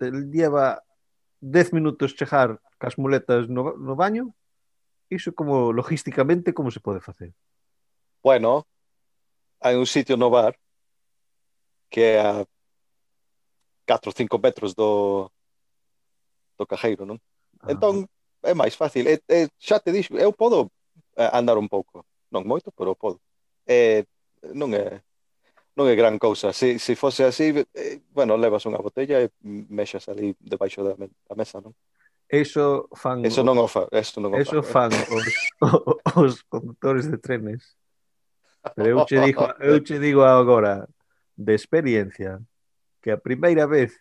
te 0.00 0.08
lleva 0.08 0.80
10 1.44 1.76
minutos 1.76 2.16
chejar 2.16 2.56
cas 2.80 2.96
muletas 2.96 3.52
no, 3.52 3.76
no 3.76 3.92
baño, 3.92 4.32
iso 5.12 5.36
como 5.36 5.68
logísticamente 5.68 6.56
como 6.56 6.72
se 6.72 6.80
pode 6.80 7.04
facer? 7.04 7.36
Bueno, 8.24 8.64
hai 9.60 9.76
un 9.76 9.84
sitio 9.84 10.16
no 10.16 10.32
bar 10.32 10.56
que 11.92 12.16
é 12.16 12.24
a 12.24 12.48
4 13.86 14.10
ou 14.10 14.16
5 14.16 14.38
metros 14.38 14.74
do, 14.74 15.30
do 16.58 16.66
cajeiro, 16.66 17.04
non? 17.06 17.18
Ah. 17.60 17.72
Entón, 17.72 18.06
é 18.42 18.54
máis 18.54 18.74
fácil. 18.74 19.06
E, 19.06 19.22
e, 19.28 19.48
xa 19.58 19.78
te 19.78 19.92
dixo, 19.92 20.14
eu 20.18 20.32
podo 20.32 20.70
eh, 21.16 21.30
andar 21.32 21.58
un 21.58 21.68
pouco. 21.68 22.04
Non 22.30 22.46
moito, 22.46 22.72
pero 22.72 22.94
podo. 22.94 23.20
E, 23.66 24.06
non 24.54 24.74
é 24.74 25.02
non 25.72 25.88
é 25.88 25.96
gran 25.96 26.20
cousa. 26.20 26.52
Se, 26.52 26.76
se 26.76 26.92
fose 26.96 27.24
así, 27.24 27.64
eh, 27.72 28.00
bueno, 28.12 28.36
levas 28.36 28.68
unha 28.68 28.80
botella 28.80 29.24
e 29.24 29.32
mexas 29.42 30.04
ali 30.08 30.36
debaixo 30.36 30.84
da, 30.84 30.92
me, 31.00 31.08
da 31.24 31.32
mesa, 31.32 31.64
non? 31.64 31.72
Eso 32.28 32.88
fan... 32.96 33.24
Eso 33.24 33.44
non 33.44 33.56
o 33.56 33.68
fa, 33.68 33.88
eso 33.92 34.20
non 34.20 34.32
o 34.32 34.40
Eso 34.40 34.60
fa, 34.60 34.88
fan 34.88 34.92
os, 35.12 35.24
os 36.20 36.34
condutores 36.48 37.08
de 37.08 37.16
trenes. 37.16 37.76
Pero 38.76 38.88
eu 38.88 38.98
che 39.08 39.20
digo, 39.20 39.48
eu 39.60 39.80
che 39.80 39.96
digo 39.98 40.24
agora 40.24 40.88
de 41.36 41.52
experiencia 41.56 42.40
que 43.02 43.10
a 43.10 43.18
primeira 43.18 43.66
vez 43.66 43.98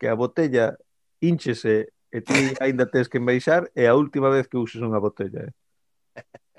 que 0.00 0.08
a 0.08 0.16
botella 0.16 0.74
hinchese 1.20 1.92
e 2.10 2.18
ti 2.24 2.34
aínda 2.64 2.88
tes 2.88 3.06
que 3.06 3.20
enbaixar 3.20 3.70
é 3.76 3.86
a 3.86 3.94
última 3.94 4.32
vez 4.32 4.48
que 4.48 4.58
uses 4.58 4.80
unha 4.80 4.98
botella. 4.98 5.46
Eh? 5.46 5.54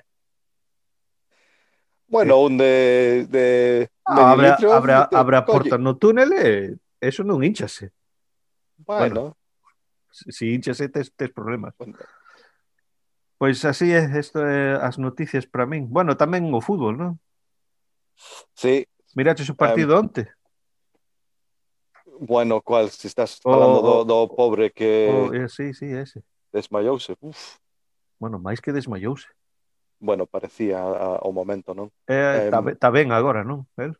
Bueno, 2.11 2.43
un 2.43 2.59
de, 2.59 3.25
de 3.31 3.87
ah, 4.03 4.35
habrá, 4.35 4.59
abre, 4.59 4.91
de, 4.91 5.15
habrá 5.15 5.45
portas 5.47 5.79
no 5.79 5.95
túnel 5.95 6.35
e 6.35 6.75
eso 6.99 7.23
non 7.23 7.39
hinchase. 7.39 7.95
Bueno. 8.83 9.31
bueno 9.31 9.41
si 10.11 10.53
hinchase 10.53 10.89
tes, 10.89 11.13
tes 11.15 11.31
problemas. 11.31 11.73
Bueno. 11.77 11.97
Pois 13.37 13.65
así 13.65 13.91
é, 13.91 14.19
isto 14.19 14.45
é 14.45 14.77
as 14.77 14.99
noticias 14.99 15.47
para 15.47 15.65
min. 15.65 15.89
Bueno, 15.89 16.13
tamén 16.13 16.45
o 16.53 16.61
fútbol, 16.61 16.93
non? 16.93 17.11
Sí. 18.53 18.85
Miraches 19.17 19.49
o 19.49 19.57
partido 19.57 19.97
um, 19.97 20.05
onte? 20.05 20.29
bueno, 22.21 22.61
cual, 22.61 22.89
se 22.91 23.07
estás 23.07 23.39
oh, 23.43 23.51
falando 23.51 23.79
oh, 23.79 23.81
do, 23.81 24.05
do 24.05 24.17
oh, 24.21 24.35
pobre 24.35 24.71
que... 24.71 25.09
Oh, 25.11 25.33
eh, 25.33 25.49
sí, 25.49 25.73
sí, 25.73 25.85
ese. 25.85 26.21
Desmayouse, 26.53 27.15
uf. 27.19 27.57
Bueno, 28.19 28.37
máis 28.37 28.61
que 28.61 28.69
desmayouse. 28.69 29.25
Bueno, 29.97 30.29
parecía 30.29 30.77
a, 30.85 31.17
ao 31.17 31.33
momento, 31.33 31.73
non? 31.73 31.89
Eh, 32.05 32.45
está, 32.45 32.61
eh, 32.61 32.77
está 32.77 32.93
ben 32.93 33.09
agora, 33.09 33.41
non? 33.41 33.65
El? 33.73 33.97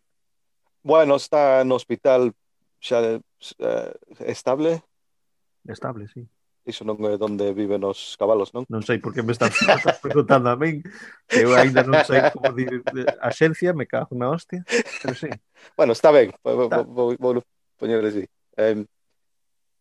Bueno, 0.85 1.17
está 1.17 1.65
no 1.65 1.73
hospital 1.73 2.29
xa 2.77 3.17
eh, 3.17 3.93
estable. 4.29 4.85
Estable, 5.65 6.05
sí. 6.13 6.21
Iso 6.69 6.85
non 6.85 7.01
é 7.09 7.17
onde 7.17 7.57
viven 7.57 7.81
os 7.81 8.13
cabalos, 8.21 8.53
non? 8.53 8.69
Non 8.69 8.85
sei 8.85 9.01
por 9.01 9.17
que 9.17 9.25
me 9.25 9.33
estás, 9.33 9.49
estás 9.65 9.97
preguntando 9.97 10.53
a 10.53 10.57
min, 10.57 10.85
que 11.25 11.41
eu 11.41 11.57
aínda 11.57 11.81
non 11.81 12.05
sei 12.05 12.29
como 12.29 12.53
dir 12.53 12.85
a 13.17 13.33
xencia, 13.33 13.73
me 13.73 13.89
cago 13.89 14.13
na 14.13 14.29
hostia, 14.29 14.61
pero 15.01 15.17
sí. 15.17 15.33
Bueno, 15.77 15.97
está 15.97 16.13
ben, 16.13 16.29
está. 16.29 16.85
vou, 16.85 16.85
vou, 16.85 17.09
vou 17.17 17.41
poñerle 17.81 18.09
así. 18.09 18.23
Eh, 18.57 18.85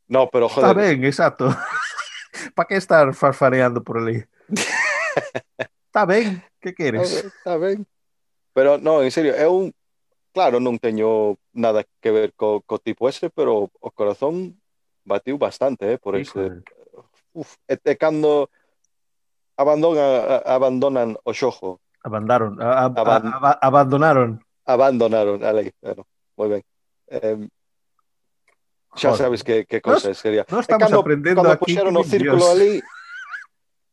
no, 0.09 0.31
pero 0.33 0.49
joder. 0.49 0.71
Está 0.71 0.81
ben, 0.81 1.05
exacto. 1.05 1.45
¿Para 2.57 2.67
qué 2.67 2.77
estar 2.77 3.13
farfareando 3.13 3.85
por 3.85 3.99
ali? 3.99 4.25
está 5.87 6.07
ben, 6.07 6.43
que 6.59 6.75
queres? 6.75 7.25
Está 7.25 7.59
ben. 7.59 7.87
Pero 8.55 8.79
no, 8.79 9.03
en 9.03 9.11
serio, 9.13 9.37
é 9.37 9.47
un 9.47 9.71
claro, 10.33 10.59
non 10.59 10.81
teño 10.81 11.37
nada 11.53 11.85
que 12.01 12.11
ver 12.11 12.33
co, 12.33 12.65
co 12.65 12.81
tipo 12.81 13.05
ese, 13.07 13.29
pero 13.29 13.69
o 13.69 13.91
corazón 13.93 14.57
batiu 15.05 15.37
bastante, 15.37 15.93
eh, 15.93 15.99
por 16.01 16.17
ese. 16.17 16.65
Uf, 17.37 17.61
e, 17.69 17.77
e 17.77 17.95
cando 17.95 18.49
abandona, 19.61 20.41
abandonan 20.49 21.21
o 21.23 21.31
xojo. 21.37 21.79
Abandaron, 22.01 22.57
a, 22.65 22.67
a, 22.81 22.85
Aban... 22.89 23.23
a, 23.29 23.53
abandonaron. 23.61 24.31
Abandonaron, 24.65 25.45
a 25.45 25.53
lei. 25.53 25.69
Moi 26.35 26.49
ben. 26.49 26.63
Eh, 27.13 27.39
Xa 28.96 29.14
sabes 29.14 29.42
que, 29.42 29.66
que 29.66 29.81
cosa 29.81 30.11
nos, 30.11 30.18
sería. 30.18 30.42
Nós 30.50 30.66
estamos 30.66 30.90
cando, 30.90 31.00
aprendendo 31.00 31.42
cando 31.42 31.55
aquí. 31.55 31.72
puxeron 31.72 31.94
o 31.94 32.03
círculo 32.03 32.42
Dios. 32.42 32.50
ali, 32.50 32.72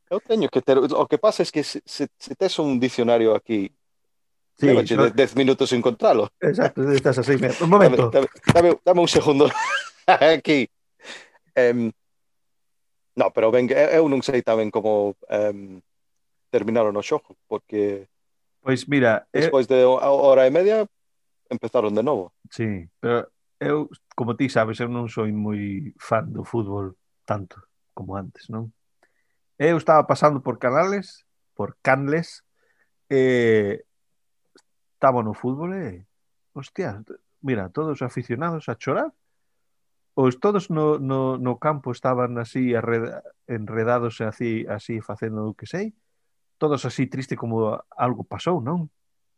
eu 0.09 0.19
teño 0.19 0.49
que 0.49 0.61
ter... 0.61 0.77
O 0.77 1.05
que 1.05 1.17
pasa 1.21 1.41
é 1.41 1.45
es 1.45 1.51
que 1.51 1.61
se, 1.61 1.81
se, 1.85 2.09
se 2.17 2.33
tes 2.33 2.57
un 2.57 2.79
dicionario 2.79 3.35
aquí 3.35 3.69
Sí, 4.57 4.65
Levache 4.65 4.97
10 5.13 5.35
minutos 5.35 5.69
sin 5.69 5.85
encontralo. 5.85 6.31
Exacto, 6.41 6.81
estás 6.91 7.19
así. 7.19 7.37
Un 7.61 7.69
momento. 7.69 8.09
Dame, 8.09 8.27
dame, 8.53 8.79
dame 8.83 9.01
un 9.01 9.07
segundo 9.07 9.51
aquí. 10.07 10.67
Um, 11.55 11.91
no, 13.15 13.31
pero 13.33 13.51
ben, 13.51 13.69
eu 13.69 14.09
non 14.09 14.25
sei 14.25 14.41
tamén 14.41 14.73
como 14.73 15.13
um, 15.29 15.77
terminaron 16.49 16.97
o 16.97 17.05
xogo, 17.05 17.37
porque 17.45 18.09
Pois 18.65 18.89
mira, 18.89 19.29
eh, 19.31 19.45
despois 19.45 19.69
eh... 19.69 19.77
de 19.77 19.85
hora 19.85 20.43
e 20.43 20.51
media 20.51 20.89
empezaron 21.49 21.93
de 21.93 22.01
novo. 22.01 22.33
Sí, 22.49 22.89
pero 22.99 23.29
eu, 23.59 23.89
como 24.15 24.35
ti 24.35 24.49
sabes, 24.49 24.79
eu 24.79 24.89
non 24.89 25.09
soy 25.09 25.33
moi 25.33 25.93
fan 25.97 26.29
do 26.29 26.45
fútbol 26.45 26.93
tanto 27.25 27.57
como 27.97 28.13
antes, 28.13 28.49
non? 28.53 28.69
Eu 29.57 29.77
estaba 29.77 30.05
pasando 30.05 30.45
por 30.45 30.61
canales, 30.61 31.25
por 31.57 31.77
canles, 31.81 32.45
e 33.09 33.81
estaba 34.93 35.25
no 35.25 35.33
fútbol 35.33 35.73
e, 35.73 36.05
hostia, 36.53 37.01
mira, 37.41 37.69
todos 37.69 38.01
aficionados 38.01 38.69
a 38.69 38.77
chorar, 38.77 39.13
os 40.17 40.39
todos 40.41 40.69
no, 40.69 40.97
no, 40.97 41.37
no 41.37 41.57
campo 41.61 41.91
estaban 41.91 42.37
así 42.37 42.73
arreda, 42.73 43.21
enredados 43.45 44.21
así, 44.21 44.65
así 44.65 45.01
facendo 45.01 45.45
o 45.45 45.53
que 45.53 45.69
sei, 45.69 45.93
todos 46.57 46.85
así 46.85 47.05
triste 47.05 47.37
como 47.37 47.77
algo 47.93 48.25
pasou, 48.25 48.61
non? 48.61 48.89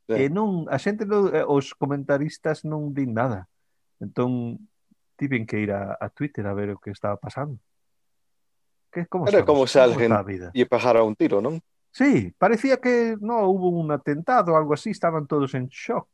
Sí. 0.07 0.25
E 0.25 0.31
non, 0.31 0.71
a 0.71 0.79
xente, 0.79 1.03
non, 1.03 1.27
eh, 1.35 1.43
os 1.43 1.75
comentaristas 1.75 2.63
non 2.63 2.95
din 2.95 3.11
nada. 3.11 3.51
Entón, 3.99 4.67
tiven 5.15 5.45
que 5.45 5.59
ir 5.59 5.71
a, 5.71 5.97
a 5.99 6.09
Twitter 6.09 6.47
a 6.47 6.53
ver 6.53 6.71
o 6.71 6.79
que 6.79 6.91
estaba 6.91 7.17
pasando. 7.17 7.59
Que, 8.91 9.05
como 9.05 9.27
Era 9.27 9.45
como 9.45 9.67
se 9.67 9.79
alguén 9.79 10.09
lle 10.53 10.65
pegara 10.65 11.03
un 11.03 11.13
tiro, 11.13 11.43
non? 11.43 11.61
Sí, 11.91 12.33
parecía 12.37 12.77
que 12.77 13.17
no 13.19 13.49
hubo 13.49 13.69
un 13.69 13.91
atentado 13.91 14.55
algo 14.55 14.73
así, 14.73 14.89
estaban 14.89 15.27
todos 15.27 15.53
en 15.53 15.67
shock. 15.67 16.07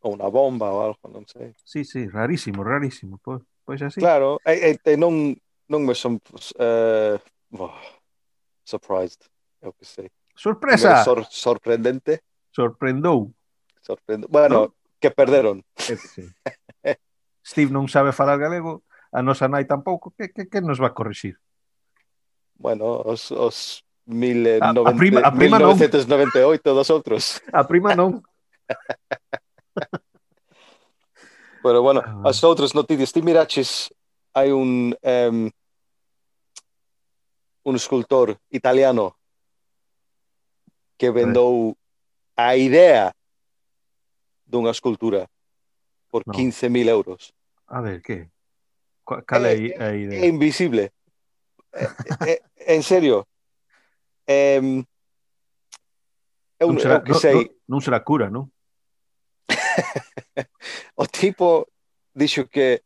Ou 0.00 0.16
unha 0.16 0.30
bomba 0.30 0.70
ou 0.70 0.80
algo, 0.92 1.04
non 1.10 1.26
sei. 1.26 1.52
Sí, 1.60 1.84
sí, 1.84 2.08
rarísimo, 2.08 2.64
rarísimo, 2.64 3.18
pois, 3.20 3.42
pois 3.66 3.80
así. 3.82 4.00
Claro, 4.00 4.38
e, 4.46 4.78
e 4.78 4.94
non, 4.96 5.34
non 5.68 5.80
me 5.84 5.92
son... 5.92 6.22
Uh, 6.56 7.16
eh, 7.16 7.16
oh, 7.58 7.74
surprised, 8.64 9.26
eu 9.60 9.74
que 9.74 9.84
sei. 9.84 10.08
Sorpresa! 10.34 11.04
Sor, 11.04 11.26
sorprendente. 11.28 12.22
Sorprendou. 12.54 13.34
Sorprendou. 13.82 14.30
Bueno, 14.30 14.54
¿No? 14.54 14.74
que 14.98 15.10
perderon. 15.10 15.64
Sí. 15.76 15.96
Steve 17.40 17.72
non 17.72 17.88
sabe 17.88 18.12
falar 18.12 18.38
galego, 18.38 18.84
a 19.10 19.22
nosa 19.24 19.48
nai 19.48 19.64
tampouco, 19.64 20.12
que, 20.14 20.28
que, 20.30 20.46
que 20.46 20.60
nos 20.60 20.78
va 20.78 20.92
a 20.92 20.96
corrixir? 20.96 21.40
Bueno, 22.54 23.00
os, 23.04 23.30
os 23.32 23.82
1090, 24.06 24.60
a, 24.64 24.70
a 24.70 24.94
prima, 24.94 25.20
a 25.20 25.32
prima 25.32 25.58
1998 25.58 26.60
non. 26.66 26.76
dos 26.76 26.90
outros. 26.90 27.40
A 27.56 27.64
prima 27.64 27.96
non. 27.96 28.20
Pero 31.62 31.82
bueno, 31.82 32.00
ah. 32.00 32.28
as 32.28 32.40
outras 32.44 32.72
noticias, 32.72 33.12
ti 33.12 33.20
miraches, 33.20 33.92
hai 34.32 34.52
un 34.52 34.96
um, 34.96 35.50
un 37.62 37.74
escultor 37.76 38.40
italiano 38.48 39.16
que 40.96 41.10
vendou 41.10 41.76
a 42.36 42.56
idea 42.56 43.12
dunha 44.48 44.72
escultura 44.72 45.28
por 46.10 46.26
no. 46.26 46.34
15.000 46.34 46.88
euros. 46.88 47.34
A 47.66 47.80
ver, 47.80 48.02
¿qué? 48.02 48.30
¿Cuál 49.04 49.46
eh, 49.46 49.74
ahí 49.78 50.06
de... 50.06 50.24
Eh, 50.24 50.26
invisible. 50.26 50.92
Eh, 51.72 51.86
eh, 51.86 52.26
eh, 52.26 52.40
en 52.56 52.82
serio. 52.82 53.26
Eh, 54.26 54.84
non, 56.60 56.76
será, 56.78 57.02
que 57.02 57.14
sei... 57.14 57.34
non, 57.66 57.78
non 57.78 57.80
será 57.80 58.02
cura, 58.04 58.28
non? 58.28 58.50
o 61.02 61.04
tipo 61.08 61.66
dixo 62.14 62.46
que 62.46 62.84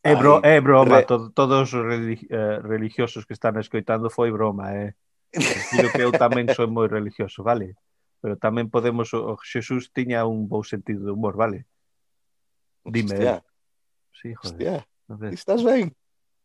É, 0.00 0.14
bro, 0.14 0.40
é 0.44 0.60
broma, 0.60 1.02
re... 1.02 1.04
to, 1.04 1.30
todos 1.34 1.74
os 1.74 1.84
eh, 1.84 2.60
religiosos 2.62 3.26
que 3.26 3.34
están 3.34 3.58
escoitando 3.58 4.08
foi 4.08 4.30
broma, 4.30 4.72
eh? 4.72 4.94
Digo 5.34 5.90
que 5.92 6.06
eu 6.06 6.14
tamén 6.14 6.48
sou 6.54 6.70
moi 6.70 6.86
religioso, 6.86 7.42
vale? 7.42 7.74
Pero 8.22 8.38
tamén 8.38 8.70
podemos, 8.70 9.12
o 9.12 9.36
Xesús 9.42 9.90
tiña 9.90 10.24
un 10.24 10.46
bou 10.46 10.62
sentido 10.62 11.02
de 11.04 11.12
humor, 11.12 11.34
vale? 11.34 11.66
Dime. 12.90 13.14
Hostia. 13.14 13.44
Sí, 14.12 14.34
joder. 14.34 14.52
Hostia. 14.52 14.88
Entonces, 15.08 15.38
Estás 15.38 15.64
ben? 15.64 15.94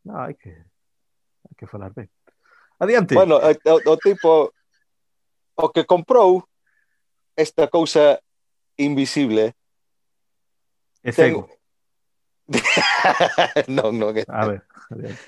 No, 0.04 0.20
hai 0.20 0.36
que, 0.36 0.52
hai 0.52 1.56
que 1.58 1.68
falar 1.68 1.94
ben. 1.94 2.10
Adiante. 2.80 3.16
Bueno, 3.16 3.40
eh, 3.42 3.58
o, 3.66 3.80
o 3.92 3.98
tipo 3.98 4.54
o 5.56 5.70
que 5.70 5.86
comprou 5.86 6.44
esta 7.36 7.68
cousa 7.68 8.20
invisible 8.78 9.56
é 11.04 11.12
cego. 11.12 11.48
Ten... 11.48 11.60
non, 13.68 13.96
non. 13.96 14.16
É... 14.16 14.24
A 14.28 14.46
ver. 14.48 14.62
Adiante. 14.92 15.24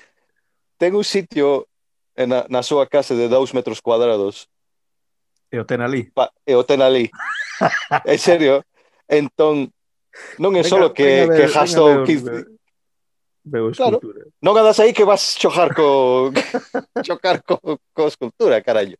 Ten 0.76 0.92
un 0.94 1.04
sitio 1.04 1.68
na, 2.16 2.44
na 2.48 2.62
súa 2.62 2.86
casa 2.88 3.16
de 3.16 3.28
2 3.28 3.52
metros 3.52 3.80
cuadrados 3.80 4.48
E 5.50 5.58
o 5.58 5.64
ten 5.64 5.80
ali. 5.80 6.10
Pa, 6.10 6.32
e 6.44 6.54
o 6.58 6.64
ten 6.66 6.82
ali. 6.82 7.10
en 8.04 8.18
serio. 8.18 8.66
Entón, 9.06 9.70
Non 10.38 10.52
é 10.56 10.62
só 10.64 10.90
que, 10.92 11.26
ver, 11.26 11.28
que 11.32 11.44
gastou 11.52 12.04
15... 12.04 12.56
Veo 13.46 13.70
claro, 13.70 14.02
non 14.42 14.58
andas 14.58 14.82
aí 14.82 14.90
que 14.90 15.06
vas 15.06 15.38
chojar 15.38 15.70
co 15.70 16.34
chocar 17.06 17.46
co, 17.46 17.62
co 17.94 18.02
escultura, 18.10 18.58
carallo. 18.58 18.98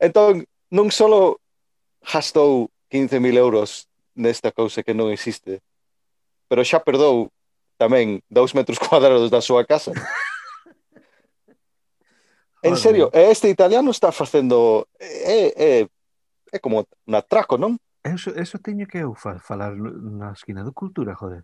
Entón, 0.00 0.48
non 0.72 0.88
só 0.88 1.36
gastou 2.00 2.72
15.000 2.88 3.36
euros 3.36 3.92
nesta 4.16 4.48
cousa 4.56 4.80
que 4.80 4.96
non 4.96 5.12
existe, 5.12 5.60
pero 6.48 6.64
xa 6.64 6.80
perdou 6.80 7.28
tamén 7.76 8.24
2 8.32 8.56
metros 8.56 8.80
cuadrados 8.82 9.28
da 9.28 9.44
súa 9.44 9.68
casa. 9.68 9.92
en 12.64 12.74
serio, 12.80 13.12
este 13.12 13.52
italiano 13.52 13.92
está 13.92 14.10
facendo 14.10 14.88
é, 14.98 15.52
é, 15.52 15.70
é 16.52 16.58
como 16.58 16.88
un 16.88 17.14
atraco, 17.14 17.60
non? 17.60 17.76
Eso, 18.06 18.30
eso 18.36 18.58
teño 18.58 18.86
que 18.86 19.02
eu 19.02 19.14
fa, 19.14 19.38
falar 19.42 19.74
na 19.74 20.30
esquina 20.30 20.62
do 20.62 20.72
Cultura, 20.72 21.18
joder. 21.18 21.42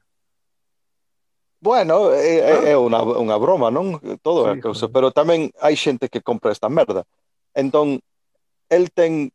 Bueno, 1.59 2.13
eh, 2.13 2.39
eh, 2.39 2.43
ah. 2.43 2.63
é, 2.67 2.73
é 2.73 2.77
unha, 2.79 3.03
unha 3.03 3.39
broma, 3.39 3.71
non? 3.71 3.99
Todo 4.23 4.47
sí, 4.47 4.59
é 4.59 4.63
cousa, 4.63 4.87
joder. 4.87 4.95
pero 4.95 5.07
tamén 5.11 5.51
hai 5.59 5.75
xente 5.75 6.07
que 6.07 6.23
compra 6.23 6.55
esta 6.55 6.71
merda. 6.71 7.03
Entón, 7.55 7.99
el 8.71 8.95
ten 8.95 9.35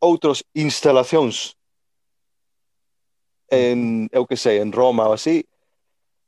outros 0.00 0.44
instalacións 0.56 1.56
mm. 3.48 3.56
en, 3.56 3.78
eu 4.12 4.24
que 4.24 4.40
sei, 4.40 4.60
en 4.60 4.72
Roma 4.72 5.12
ou 5.12 5.16
así, 5.16 5.44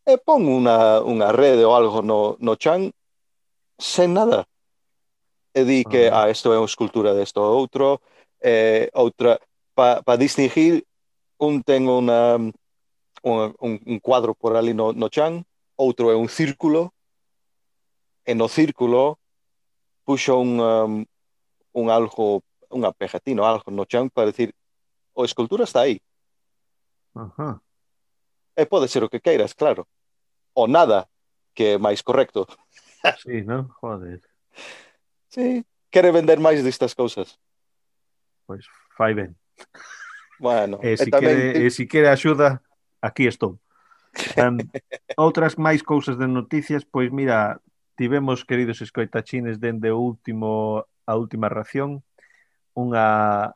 e 0.05 0.15
pon 0.21 0.45
unha, 0.45 1.01
unha 1.05 1.33
rede 1.33 1.65
ou 1.65 1.73
algo 1.73 2.05
no, 2.05 2.37
no 2.41 2.53
chan 2.57 2.93
sen 3.81 4.13
nada. 4.13 4.45
E 5.57 5.65
di 5.65 5.85
que, 5.89 6.13
ah, 6.13 6.25
ah 6.25 6.33
isto 6.33 6.53
é 6.53 6.61
unha 6.61 6.69
escultura 6.69 7.17
desto 7.17 7.41
ou 7.41 7.53
outro, 7.53 8.05
eh, 8.41 8.93
outra, 8.93 9.41
para 9.79 10.03
pa 10.03 10.17
distinguir, 10.17 10.83
un 11.39 11.63
ten 11.63 11.87
una, 11.87 12.35
un, 12.35 13.55
un, 13.63 14.01
cuadro 14.01 14.35
por 14.35 14.57
ali 14.57 14.75
no, 14.75 14.93
no 14.93 15.09
chan, 15.09 15.47
outro 15.77 16.11
é 16.11 16.17
un 16.19 16.27
círculo, 16.27 16.91
e 18.27 18.35
no 18.35 18.49
círculo 18.51 19.23
puxo 20.03 20.43
un, 20.43 20.59
um, 20.59 21.07
un 21.79 21.87
algo, 21.95 22.43
unha 22.75 22.91
pegatina, 22.91 23.47
algo 23.47 23.71
no 23.71 23.87
chan 23.87 24.11
para 24.11 24.35
decir, 24.35 24.51
o 25.15 25.23
escultura 25.23 25.63
está 25.63 25.87
aí. 25.87 26.03
Ajá. 27.15 27.63
E 28.59 28.67
pode 28.67 28.91
ser 28.91 29.07
o 29.07 29.09
que 29.09 29.23
queiras, 29.23 29.55
claro. 29.55 29.87
O 30.59 30.67
nada, 30.67 31.07
que 31.55 31.79
é 31.79 31.79
máis 31.79 32.03
correcto. 32.03 32.51
sí, 33.23 33.47
non? 33.47 33.71
Joder. 33.79 34.27
Sí, 35.31 35.63
quere 35.87 36.11
vender 36.11 36.43
máis 36.43 36.67
destas 36.67 36.99
cousas. 36.99 37.39
Pois 38.43 38.67
pues, 38.67 38.97
fai 38.99 39.15
ben. 39.15 39.39
Bueno, 40.39 40.79
e 40.83 40.95
si, 40.95 41.11
tamén... 41.11 41.35
quere, 41.35 41.67
e 41.67 41.71
si 41.75 41.85
quere 41.91 42.09
axuda, 42.09 42.63
aquí 43.03 43.27
estou. 43.27 43.59
Um, 44.35 44.59
outras 45.15 45.55
máis 45.61 45.85
cousas 45.85 46.19
de 46.19 46.27
noticias, 46.27 46.83
pois 46.83 47.13
mira, 47.13 47.61
tivemos, 47.95 48.43
queridos 48.43 48.81
escoitachines, 48.83 49.61
dende 49.61 49.95
o 49.95 50.01
último 50.01 50.83
a 51.07 51.15
última 51.15 51.49
ración, 51.49 52.03
unha 52.77 53.49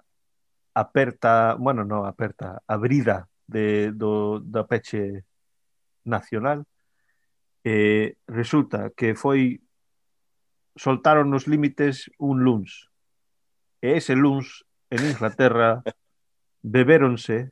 aperta, 0.73 1.55
bueno, 1.61 1.85
non 1.85 2.09
aperta, 2.09 2.65
abrida 2.65 3.29
de, 3.45 3.93
do, 3.93 4.41
da 4.41 4.65
peche 4.65 5.29
nacional. 6.09 6.65
Eh, 7.63 8.17
resulta 8.27 8.91
que 8.97 9.15
foi 9.15 9.63
soltaron 10.75 11.31
os 11.37 11.45
límites 11.47 12.09
un 12.19 12.43
luns. 12.43 12.89
E 13.85 14.01
ese 14.01 14.17
luns 14.17 14.65
en 14.93 15.09
Inglaterra 15.09 15.83
bebéronse 16.61 17.51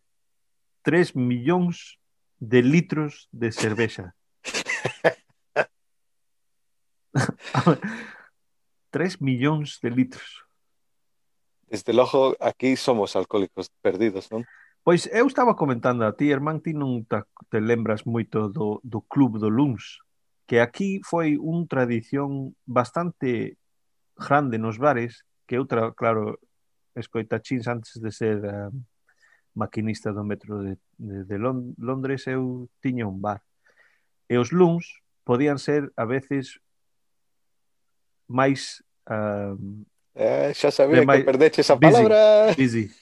3 0.82 1.16
millóns 1.16 1.96
de 2.38 2.60
litros 2.62 3.28
de 3.32 3.50
cervexa. 3.52 4.14
3 8.90 9.20
millóns 9.20 9.80
de 9.80 9.90
litros. 9.90 10.44
Desde 11.66 11.92
logo, 11.92 12.36
aquí 12.40 12.76
somos 12.76 13.16
alcohólicos 13.16 13.70
perdidos, 13.80 14.28
non? 14.28 14.44
Pois 14.84 15.08
eu 15.12 15.24
estaba 15.28 15.56
comentando 15.56 16.04
a 16.04 16.16
ti, 16.16 16.32
Hermán, 16.32 16.60
ti 16.60 16.72
non 16.76 17.04
te, 17.08 17.24
te 17.48 17.60
lembras 17.60 18.04
moito 18.04 18.48
do, 18.52 18.80
do 18.84 19.00
Club 19.08 19.40
do 19.40 19.48
Luns, 19.48 20.00
que 20.44 20.60
aquí 20.60 21.00
foi 21.04 21.40
unha 21.40 21.68
tradición 21.68 22.56
bastante 22.68 23.56
grande 24.16 24.60
nos 24.60 24.76
bares, 24.76 25.24
que 25.48 25.56
outra, 25.60 25.92
claro, 25.92 26.40
escoitachins 27.00 27.66
antes 27.66 27.96
de 27.96 28.12
ser 28.12 28.38
uh, 28.44 28.70
maquinista 29.54 30.12
do 30.12 30.22
metro 30.22 30.62
de, 30.62 30.78
de, 30.98 31.24
de 31.24 31.36
Lond 31.38 31.74
Londres, 31.78 32.26
eu 32.26 32.68
tiña 32.80 33.08
un 33.08 33.20
bar. 33.20 33.42
E 34.28 34.38
os 34.38 34.52
luns 34.52 35.02
podían 35.24 35.58
ser 35.58 35.90
a 35.96 36.04
veces 36.04 36.60
máis... 38.28 38.84
Uh, 39.08 39.84
eh, 40.14 40.54
xa 40.54 40.70
sabía 40.70 41.02
que 41.02 41.24
perdeche 41.24 41.60
esa 41.60 41.74
palabra. 41.74 42.54
Busy, 42.54 42.86
busy. 42.86 43.00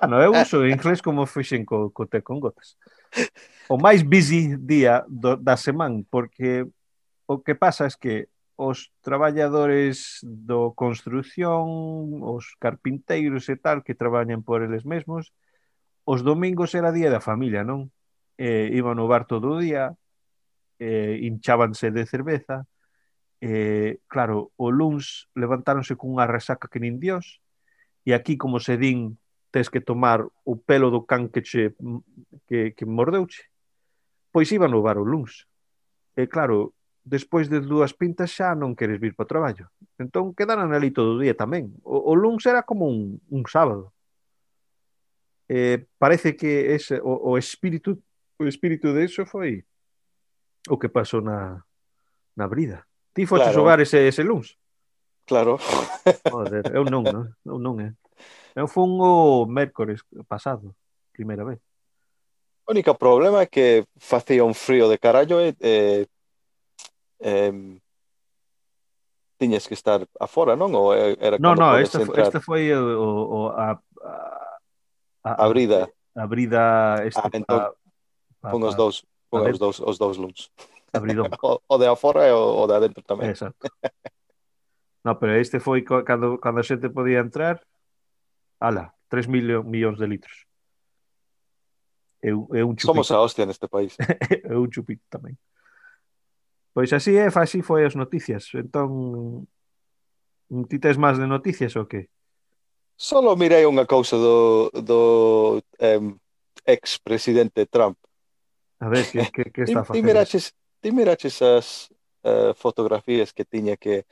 bueno, 0.00 0.22
eu 0.22 0.32
uso 0.32 0.66
inglés 0.66 1.02
como 1.02 1.26
fixen 1.26 1.64
co, 1.64 1.90
co 1.90 2.06
te 2.06 2.22
con 2.22 2.38
gotas. 2.38 2.78
O 3.68 3.76
máis 3.76 4.02
busy 4.02 4.56
día 4.56 5.04
do, 5.08 5.36
da 5.36 5.56
semana, 5.56 6.02
porque 6.10 6.66
o 7.26 7.38
que 7.38 7.54
pasa 7.54 7.84
é 7.84 7.88
es 7.88 7.96
que 7.96 8.28
os 8.58 8.90
traballadores 9.06 10.18
do 10.26 10.74
construción, 10.74 12.26
os 12.26 12.58
carpinteiros 12.58 13.46
e 13.46 13.54
tal 13.54 13.86
que 13.86 13.94
traballan 13.94 14.42
por 14.42 14.66
eles 14.66 14.82
mesmos, 14.82 15.30
os 16.02 16.26
domingos 16.26 16.74
era 16.74 16.90
día 16.90 17.06
da 17.06 17.22
familia, 17.22 17.62
non? 17.62 17.94
Eh, 18.34 18.74
iban 18.74 18.98
ao 18.98 19.06
bar 19.06 19.30
todo 19.30 19.54
o 19.54 19.60
día, 19.62 19.94
eh, 20.82 21.22
hinchábanse 21.22 21.94
de 21.94 22.02
cerveza, 22.02 22.66
eh, 23.38 24.02
claro, 24.10 24.50
o 24.58 24.74
luns 24.74 25.30
levantáronse 25.38 25.94
cunha 25.94 26.26
resaca 26.26 26.66
que 26.66 26.82
nin 26.82 26.98
dios, 26.98 27.38
e 28.02 28.10
aquí 28.10 28.34
como 28.34 28.58
se 28.58 28.74
din 28.74 29.22
tes 29.54 29.70
que 29.70 29.78
tomar 29.78 30.26
o 30.26 30.54
pelo 30.58 30.90
do 30.90 31.06
can 31.06 31.30
que, 31.30 31.46
che, 31.46 31.78
que, 32.50 32.74
que 32.74 32.84
mordeuche, 32.90 33.46
pois 34.34 34.50
iban 34.50 34.74
no 34.74 34.82
bar 34.82 34.98
o 34.98 35.06
luns. 35.06 35.46
E 36.18 36.26
claro, 36.26 36.74
despois 37.04 37.48
de 37.48 37.60
dúas 37.60 37.92
pintas 37.92 38.32
xa 38.34 38.54
non 38.54 38.74
queres 38.74 39.00
vir 39.00 39.14
para 39.14 39.26
o 39.26 39.32
traballo. 39.32 39.66
Entón 39.98 40.34
quedaran 40.34 40.72
ali 40.72 40.90
todo 40.90 41.16
o 41.16 41.20
día 41.20 41.36
tamén. 41.36 41.74
O, 41.82 42.10
o 42.10 42.12
luns 42.14 42.44
era 42.46 42.62
como 42.62 42.88
un, 42.88 43.20
un 43.30 43.42
sábado. 43.46 43.92
Eh, 45.48 45.88
parece 45.96 46.36
que 46.36 46.76
ese, 46.76 47.00
o, 47.00 47.32
o 47.32 47.40
espírito 47.40 47.96
o 48.38 48.46
espírito 48.46 48.94
de 48.94 49.04
iso 49.04 49.26
foi 49.26 49.64
o 50.70 50.78
que 50.78 50.88
pasou 50.88 51.20
na, 51.20 51.64
na 52.36 52.46
brida. 52.46 52.86
Ti 53.14 53.26
foste 53.26 53.50
claro. 53.50 53.58
xogar 53.58 53.78
ese, 53.80 54.06
ese 54.06 54.22
luns? 54.22 54.54
Claro. 55.26 55.58
Joder, 56.30 56.70
eu 56.72 56.84
non, 56.84 57.02
non? 57.02 57.26
eu 57.44 57.58
non, 57.58 57.80
eh. 57.82 57.92
Eu 58.54 58.66
fun 58.70 58.94
o 59.02 59.46
mércores 59.46 60.02
pasado, 60.26 60.74
primeira 61.12 61.44
vez. 61.44 61.58
O 62.66 62.72
único 62.72 62.94
problema 62.94 63.42
é 63.42 63.50
que 63.50 63.84
facía 63.98 64.44
un 64.44 64.54
frío 64.54 64.88
de 64.88 64.98
carallo 64.98 65.40
e 65.40 65.56
eh, 65.60 66.06
eh, 67.20 67.78
tiñas 69.38 69.66
que 69.66 69.74
estar 69.74 70.06
afora, 70.18 70.58
non? 70.58 70.74
Ou 70.74 70.92
era 70.92 71.38
non, 71.38 71.54
non, 71.54 71.78
esta, 71.78 72.02
entrar... 72.02 72.26
esta 72.26 72.42
foi 72.42 72.68
o, 72.74 72.82
o, 72.82 73.38
a, 73.54 73.78
a, 74.02 74.12
a, 75.22 75.30
abrida. 75.46 75.86
Abrida 76.18 76.98
este 77.06 77.22
ah, 77.22 77.30
entón, 77.30 77.58
pa, 77.62 77.70
pa, 78.42 78.50
pon 78.50 78.62
os 78.66 78.74
dous, 78.74 79.06
pon 79.30 79.46
os 79.46 79.58
dous, 79.58 79.78
os 79.78 79.96
dous 79.96 80.18
luns. 80.18 80.50
Abridón. 80.90 81.30
o, 81.46 81.62
o 81.62 81.74
de 81.78 81.86
afora 81.86 82.26
e 82.26 82.34
o, 82.34 82.58
o 82.58 82.66
de 82.66 82.74
adentro 82.74 83.02
tamén. 83.06 83.30
Exacto. 83.30 83.70
no, 85.06 85.14
pero 85.16 85.38
este 85.38 85.62
foi 85.62 85.86
cando, 85.86 86.42
cando 86.42 86.58
a 86.58 86.66
xente 86.66 86.90
podía 86.90 87.22
entrar, 87.22 87.62
ala, 88.58 88.90
3 89.08 89.30
mil 89.30 89.62
millóns 89.62 90.02
de 90.02 90.06
litros. 90.10 90.44
É, 92.18 92.34
é 92.34 92.62
un 92.66 92.74
chupito. 92.74 92.90
Somos 92.90 93.10
a 93.14 93.22
hostia 93.22 93.46
neste 93.46 93.70
país. 93.70 93.94
é 94.50 94.54
un 94.58 94.66
chupito 94.66 95.06
tamén. 95.06 95.38
Pois 96.78 96.92
así 96.92 97.18
é, 97.18 97.26
así 97.26 97.58
foi 97.60 97.82
as 97.82 97.98
noticias. 97.98 98.54
Entón, 98.54 99.50
mm, 100.46 100.70
ti 100.70 100.78
tes 100.78 100.94
máis 100.94 101.18
de 101.18 101.26
noticias 101.26 101.74
ou 101.74 101.90
que? 101.90 102.06
Solo 102.94 103.34
mirei 103.34 103.66
unha 103.66 103.82
cousa 103.82 104.14
do, 104.14 104.70
do 104.70 105.00
um, 105.58 106.14
ex-presidente 106.62 107.66
Trump. 107.66 107.98
A 108.78 108.86
ver, 108.86 109.10
que, 109.10 109.26
que, 109.26 109.50
que 109.50 109.62
está 109.66 109.82
facendo? 109.90 109.98
Ti 109.98 110.06
miraches, 110.06 110.54
ti 110.78 110.94
miraches 110.94 111.42
as 111.42 111.90
uh, 112.22 112.54
fotografías 112.54 113.34
que 113.34 113.42
tiña 113.42 113.74
que 113.74 114.06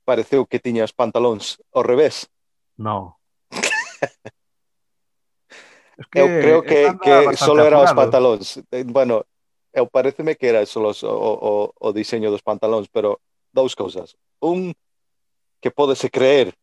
pareceu 0.00 0.48
que 0.48 0.56
tiña 0.56 0.88
os 0.88 0.96
pantalóns 0.96 1.60
ao 1.68 1.84
revés. 1.84 2.32
No. 2.80 3.20
es 6.00 6.06
que 6.08 6.16
Eu 6.16 6.32
creo 6.40 6.64
que, 6.64 6.96
que 6.96 7.36
solo 7.36 7.60
eran 7.60 7.84
os 7.84 7.92
pantalóns. 7.92 8.56
Eh, 8.72 8.88
bueno, 8.88 9.28
eu 9.72 9.86
pareceme 9.86 10.36
que 10.36 10.46
era 10.46 10.62
eso 10.62 10.80
los, 10.80 11.02
o, 11.02 11.10
o, 11.10 11.72
o 11.78 11.92
diseño 11.92 12.30
dos 12.30 12.42
pantalóns, 12.42 12.88
pero 12.88 13.20
dous 13.52 13.74
cousas. 13.74 14.16
Un, 14.40 14.74
que 15.60 15.70
podese 15.70 16.10
creer 16.10 16.54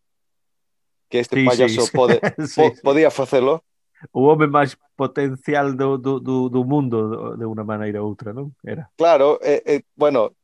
que 1.09 1.19
este 1.19 1.37
sí, 1.37 1.45
payaso 1.45 1.81
sí. 1.81 1.91
pode, 1.93 2.19
sí, 2.47 2.61
po, 2.61 2.75
sí. 2.75 2.81
podía 2.83 3.11
facelo. 3.11 3.63
O 4.11 4.29
home 4.29 4.45
máis 4.45 4.77
potencial 4.93 5.73
do, 5.73 5.97
do, 5.97 6.19
do, 6.19 6.49
do 6.53 6.61
mundo 6.61 7.33
de 7.33 7.45
unha 7.49 7.65
maneira 7.65 8.05
ou 8.05 8.13
outra, 8.13 8.29
non? 8.29 8.53
Era. 8.61 8.93
Claro, 8.93 9.41
eh, 9.41 9.63
eh, 9.65 9.81
bueno, 9.97 10.37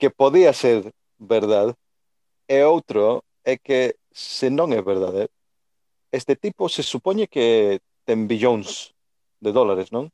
que 0.00 0.08
podía 0.08 0.56
ser 0.56 0.88
verdade 1.20 1.76
e 2.48 2.64
outro 2.64 3.20
é 3.44 3.60
que 3.60 4.00
se 4.08 4.48
non 4.48 4.72
é 4.72 4.80
verdade, 4.80 5.28
este 6.08 6.32
tipo 6.32 6.72
se 6.72 6.80
supoñe 6.80 7.28
que 7.28 7.80
ten 8.08 8.24
billóns 8.24 8.96
de 9.40 9.52
dólares, 9.52 9.92
non? 9.92 10.08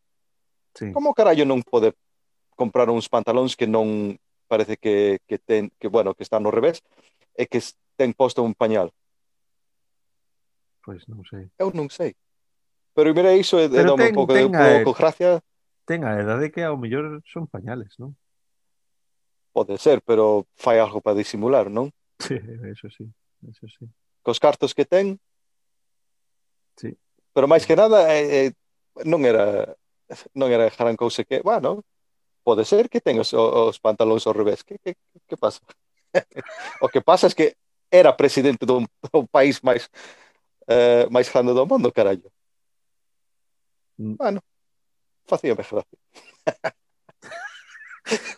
Sí. 0.74 0.92
Como 0.92 1.14
carallo 1.14 1.44
non 1.44 1.62
pode 1.62 1.94
comprar 2.54 2.90
uns 2.90 3.08
pantalóns 3.08 3.56
que 3.58 3.66
non 3.66 4.14
parece 4.46 4.76
que, 4.76 5.22
que 5.26 5.38
ten, 5.38 5.70
que 5.78 5.88
bueno, 5.88 6.14
que 6.14 6.22
están 6.22 6.42
no 6.42 6.50
revés 6.50 6.82
e 7.34 7.46
que 7.46 7.62
ten 7.96 8.12
posto 8.14 8.42
un 8.42 8.54
pañal? 8.54 8.90
Pois 10.82 11.06
non 11.06 11.22
sei. 11.26 11.50
Eu 11.58 11.70
non 11.74 11.90
sei. 11.90 12.14
Pero 12.94 13.14
mira 13.14 13.34
iso 13.34 13.58
é 13.58 13.70
de 13.70 13.86
un 13.86 13.98
pouco 14.14 14.34
de 14.34 14.50
pouco 14.50 14.92
gracia. 14.98 15.42
Ten 15.86 16.06
a 16.06 16.18
edade 16.18 16.50
que 16.50 16.62
ao 16.62 16.78
mellor 16.78 17.22
son 17.26 17.46
pañales, 17.46 17.98
non? 17.98 18.14
Pode 19.50 19.74
ser, 19.82 19.98
pero 20.06 20.46
fai 20.54 20.78
algo 20.78 21.02
para 21.02 21.18
disimular, 21.18 21.70
non? 21.70 21.90
Sí, 22.20 22.36
eso 22.36 22.92
sí, 22.92 23.08
eso 23.48 23.64
sí. 23.64 23.88
Cos 24.20 24.36
cartos 24.36 24.76
que 24.76 24.84
ten, 24.84 25.16
Sí. 26.80 26.96
Pero 27.36 27.44
máis 27.44 27.68
que 27.68 27.76
nada 27.76 28.08
eh, 28.16 28.48
eh, 28.48 28.50
non 29.04 29.20
era 29.28 29.68
non 30.34 30.50
era 30.50 30.70
gran 30.70 30.96
cousa 30.98 31.24
que, 31.24 31.40
bueno, 31.40 31.86
pode 32.42 32.64
ser 32.66 32.88
que 32.90 33.00
ten 33.00 33.18
os, 33.22 33.30
os 33.34 33.78
pantalóns 33.78 34.26
ao 34.26 34.34
revés. 34.34 34.62
Que, 34.66 34.78
que, 34.82 34.98
que 35.28 35.36
pasa? 35.36 35.60
o 36.82 36.88
que 36.90 37.00
pasa 37.00 37.30
é 37.30 37.34
que 37.34 37.54
era 37.90 38.12
presidente 38.12 38.66
dun, 38.66 38.86
dun 39.10 39.26
país 39.30 39.62
máis 39.62 39.86
eh, 40.66 41.06
máis 41.10 41.30
grande 41.30 41.54
do 41.54 41.66
mundo, 41.66 41.92
carallo. 41.92 42.30
Mm. 43.98 44.16
Bueno, 44.18 44.40
facíame 45.26 45.62
gracia. 45.62 45.86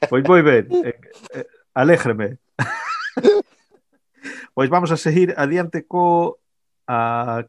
pois 0.09 0.25
moi 0.25 0.43
ben, 0.43 0.69
eh, 0.85 0.99
eh, 1.33 1.47
alégreme. 1.73 2.37
pois 4.53 4.69
vamos 4.69 4.91
a 4.93 5.01
seguir 5.01 5.33
adiante 5.37 5.85
co 5.89 6.37
a 6.89 7.45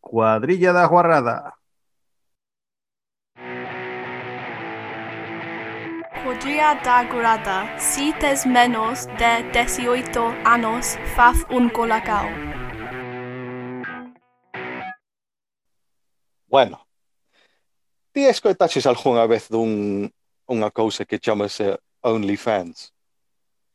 cuadrilla 0.00 0.72
da 0.72 0.86
guarrada. 0.86 1.59
Cuadrilla 6.50 6.74
da 6.82 7.04
Guarrada. 7.04 7.78
Si 7.78 8.12
tes 8.14 8.44
menos 8.44 9.06
de 9.18 9.48
18 9.52 10.34
anos, 10.44 10.96
faz 11.14 11.36
un 11.48 11.70
colacao. 11.70 12.28
Bueno, 16.48 16.84
ti 18.10 18.26
escoitaches 18.26 18.86
algunha 18.86 19.30
vez 19.30 19.46
dun 19.46 20.10
unha 20.50 20.70
cousa 20.74 21.06
que 21.06 21.22
chamase 21.22 21.78
OnlyFans? 22.02 22.90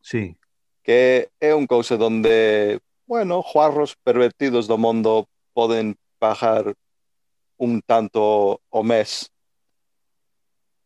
Sí. 0.03 0.35
Que 0.83 1.31
é 1.39 1.55
un 1.55 1.71
cousa 1.71 1.95
donde, 1.95 2.83
bueno, 3.07 3.39
juarros 3.39 3.95
pervertidos 4.03 4.67
do 4.67 4.75
mundo 4.75 5.31
poden 5.55 5.95
pagar 6.19 6.75
un 7.55 7.79
tanto 7.87 8.59
o 8.67 8.83
mes 8.83 9.31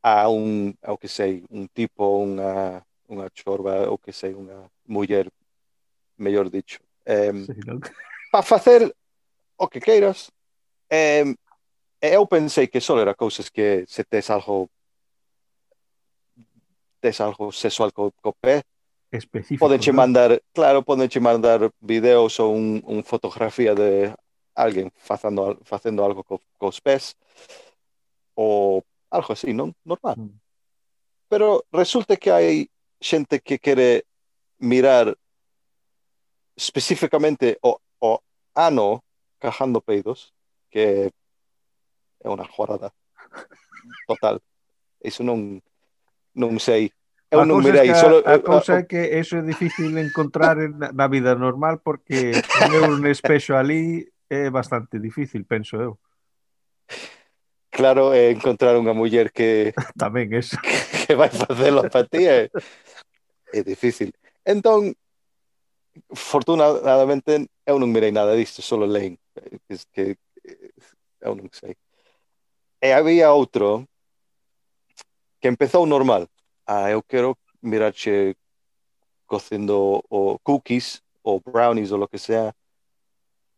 a 0.01 0.29
un, 0.29 0.75
o 0.87 0.97
que 0.97 1.07
sei, 1.07 1.43
un 1.49 1.67
tipo, 1.67 2.23
unha, 2.23 2.83
unha 3.09 3.27
chorba, 3.33 3.89
o 3.91 3.97
que 3.97 4.13
sei, 4.13 4.33
unha 4.33 4.69
muller, 4.87 5.27
mellor 6.17 6.49
dicho. 6.49 6.79
Eh, 7.05 7.33
sí. 7.33 7.53
Para 8.31 8.43
facer 8.43 8.95
o 9.57 9.67
que 9.67 9.81
queiras, 9.81 10.31
eh, 10.89 11.25
eu 12.01 12.25
pensei 12.27 12.67
que 12.67 12.79
só 12.79 12.99
era 12.99 13.15
cousas 13.15 13.49
que 13.49 13.83
se 13.87 14.03
tes 14.03 14.29
algo 14.29 14.69
tes 17.01 17.19
algo 17.19 17.51
sexual 17.51 17.91
co, 17.91 18.11
co 18.21 18.33
pé, 18.33 18.63
específico. 19.11 19.65
Podenche 19.65 19.91
che 19.91 19.91
mandar, 19.91 20.41
claro, 20.53 20.83
podenche 20.83 21.19
mandar 21.19 21.71
videos 21.81 22.39
ou 22.39 22.53
un, 22.53 22.83
un 22.85 23.03
fotografía 23.03 23.73
de 23.73 24.13
alguén 24.55 24.91
facendo, 24.95 25.57
facendo 25.63 26.03
algo 26.03 26.23
co, 26.23 26.41
cos 26.57 26.79
pés 26.79 27.15
ou 28.35 28.83
algo 29.09 29.33
así, 29.33 29.53
non? 29.53 29.73
Normal. 29.85 30.17
Mm. 30.17 30.37
Pero 31.29 31.65
resulta 31.71 32.17
que 32.17 32.31
hai 32.31 32.69
xente 33.01 33.41
que 33.41 33.59
quere 33.59 34.05
mirar 34.59 35.15
especificamente 36.55 37.57
o, 37.61 37.79
o 37.99 38.19
ano 38.55 39.03
cajando 39.39 39.79
peidos, 39.81 40.33
que 40.69 41.11
é 42.19 42.27
unha 42.27 42.43
jorada 42.43 42.91
total. 44.05 44.43
Iso 44.99 45.23
non 45.23 45.63
non 46.35 46.59
sei. 46.59 46.91
Eu 47.29 47.45
non 47.45 47.61
mirei, 47.61 47.93
solo 47.93 48.25
a 48.25 48.41
cousa 48.41 48.81
é 48.81 48.89
que 48.89 48.99
eso 49.15 49.37
é 49.37 49.43
difícil 49.45 49.93
encontrar 50.01 50.57
na, 50.57 50.89
na 50.91 51.07
vida 51.07 51.37
normal 51.37 51.77
porque 51.79 52.33
tener 52.57 52.89
un 52.89 53.05
espexo 53.05 53.53
ali 53.53 54.09
é 54.27 54.49
bastante 54.49 54.97
difícil, 54.97 55.45
penso 55.45 55.77
eu. 55.77 56.01
claro 57.79 58.11
é 58.11 58.35
encontrar 58.35 58.75
unha 58.75 58.91
muller 58.91 59.31
que 59.31 59.71
tamén 59.95 60.27
es 60.39 60.51
que 61.07 61.15
eh, 61.15 61.15
vai 61.15 61.31
facelo 61.31 61.87
para 61.87 62.03
ti 62.03 62.27
é, 62.27 62.51
é 63.55 63.59
difícil. 63.63 64.11
Entón 64.43 64.91
fortunadamente 66.11 67.47
eu 67.63 67.79
non 67.79 67.87
mirei 67.87 68.11
nada 68.11 68.35
eh, 68.35 68.43
disto, 68.43 68.59
solo 68.59 68.83
lein 68.83 69.15
que, 69.63 69.79
que 69.95 70.03
eu 71.23 71.39
non 71.39 71.47
sei. 71.55 71.71
E 72.83 72.91
había 72.91 73.31
outro 73.31 73.87
que 75.39 75.47
empezou 75.47 75.87
normal. 75.87 76.27
Ah, 76.67 76.91
eu 76.91 76.99
quero 76.99 77.39
mirarche 77.63 78.35
cocendo 79.23 80.03
o 80.11 80.35
cookies 80.43 80.99
ou 81.23 81.39
brownies 81.39 81.95
ou 81.95 81.99
lo 81.99 82.11
que 82.11 82.19
sea, 82.19 82.51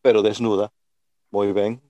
pero 0.06 0.22
desnuda. 0.22 0.70
Moi 1.32 1.50
ben, 1.54 1.82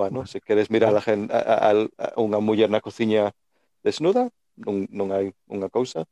bueno, 0.00 0.24
se 0.24 0.40
queres 0.40 0.70
mirar 0.70 0.96
a, 0.96 1.00
gen, 1.04 1.28
a, 1.28 1.36
a, 1.36 1.70
a 1.76 2.08
unha 2.16 2.40
muller 2.40 2.72
na 2.72 2.80
cociña 2.80 3.36
desnuda, 3.84 4.32
non, 4.56 4.88
non 4.88 5.12
hai 5.12 5.36
unha 5.44 5.68
cousa. 5.68 6.08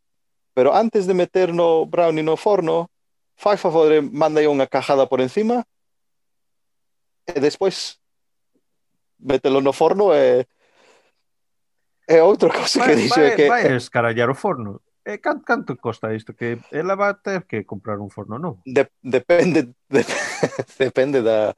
Pero 0.53 0.77
antes 0.77 1.09
de 1.09 1.17
meter 1.17 1.57
no 1.57 1.89
brownie 1.89 2.21
no 2.21 2.37
forno, 2.37 2.93
fai 3.33 3.57
favor, 3.57 3.89
manda 4.13 4.45
unha 4.45 4.69
cajada 4.69 5.09
por 5.09 5.25
encima 5.25 5.65
e 7.25 7.41
despois 7.41 7.97
mételo 9.17 9.65
no 9.65 9.73
forno 9.73 10.13
e 10.13 10.45
é 12.09 12.21
outra 12.21 12.53
cousa 12.53 12.85
que 12.85 12.97
dixo 12.97 13.17
vai, 13.17 13.37
que 13.37 13.49
vai 13.49 13.63
escarallar 13.73 14.29
o 14.29 14.37
forno. 14.37 14.85
E 15.09 15.17
canto, 15.17 15.45
canto 15.45 15.73
costa 15.81 16.13
isto 16.13 16.37
que 16.37 16.61
ela 16.69 16.93
vai 16.93 17.17
ter 17.17 17.49
que 17.49 17.65
comprar 17.65 17.97
un 17.97 18.13
forno 18.13 18.37
novo? 18.37 18.61
De, 18.69 18.93
depende 19.01 19.73
de, 19.89 20.05
depende 20.77 21.25
da 21.25 21.57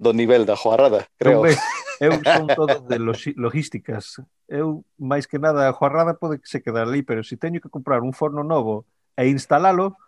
do 0.00 0.16
nivel 0.16 0.48
da 0.48 0.56
Joarrada, 0.56 1.04
creo. 1.20 1.44
Non, 1.44 1.52
eu 2.00 2.16
son 2.24 2.48
todo 2.48 2.80
de 2.88 2.96
logísticas. 3.36 4.16
Eu, 4.48 4.80
máis 4.96 5.28
que 5.28 5.36
nada, 5.36 5.68
a 5.68 5.76
Joarrada 5.76 6.16
pode 6.16 6.40
que 6.40 6.48
se 6.48 6.64
quedar 6.64 6.88
ali, 6.88 7.04
pero 7.04 7.20
se 7.20 7.36
si 7.36 7.36
teño 7.36 7.60
que 7.60 7.68
comprar 7.68 8.00
un 8.00 8.16
forno 8.16 8.40
novo 8.40 8.88
e 9.12 9.28
instalalo, 9.28 10.00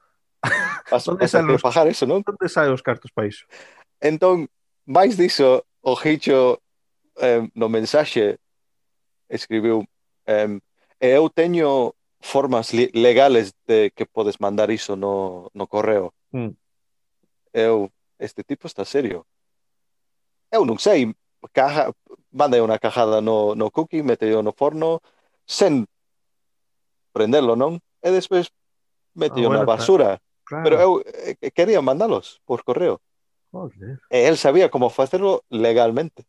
As, 0.90 1.06
onde 1.06 1.28
saen 1.28 1.46
los, 1.46 1.62
pagar 1.62 1.86
eso, 1.86 2.08
non? 2.08 2.24
Onde 2.24 2.48
saen 2.48 2.72
os 2.72 2.82
cartos 2.82 3.12
para 3.12 3.28
iso? 3.28 3.46
Entón, 4.02 4.48
máis 4.88 5.14
diso, 5.14 5.68
o 5.84 5.94
Hicho 5.94 6.58
eh, 7.20 7.46
no 7.54 7.68
mensaxe 7.68 8.40
escribiu 9.28 9.86
eh, 10.26 10.58
eu 10.98 11.30
teño 11.30 11.94
formas 12.22 12.72
legales 12.74 13.54
de 13.66 13.90
que 13.94 14.06
podes 14.06 14.40
mandar 14.40 14.70
iso 14.70 14.96
no, 14.96 15.50
no 15.54 15.66
correo. 15.66 16.14
Mm. 16.30 16.54
Eu, 17.52 17.90
este 18.18 18.42
tipo 18.42 18.66
está 18.66 18.84
serio. 18.84 19.26
Eu 20.52 20.68
non 20.68 20.76
sei, 20.76 21.08
caja, 21.56 21.88
manda 22.28 22.60
unha 22.60 22.76
cajada 22.76 23.24
no, 23.24 23.56
no 23.56 23.72
cookie, 23.72 24.04
mete 24.04 24.28
no 24.28 24.52
forno, 24.52 25.00
sen 25.48 25.88
prenderlo, 27.16 27.56
non? 27.56 27.80
E 28.04 28.12
despois 28.12 28.52
mete 29.16 29.40
ah, 29.40 29.48
bueno, 29.48 29.64
na 29.64 29.68
basura. 29.68 30.20
Claro. 30.44 30.64
Pero 30.64 30.76
eu 30.76 30.90
eh, 31.08 31.50
quería 31.56 31.80
mandalos 31.80 32.44
por 32.44 32.64
correo. 32.64 33.00
Joder. 33.52 34.00
E 34.12 34.28
él 34.28 34.36
sabía 34.36 34.68
como 34.68 34.92
facerlo 34.92 35.44
legalmente. 35.48 36.24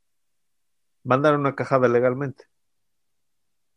Mandar 1.04 1.36
unha 1.36 1.56
cajada 1.56 1.92
legalmente. 1.92 2.48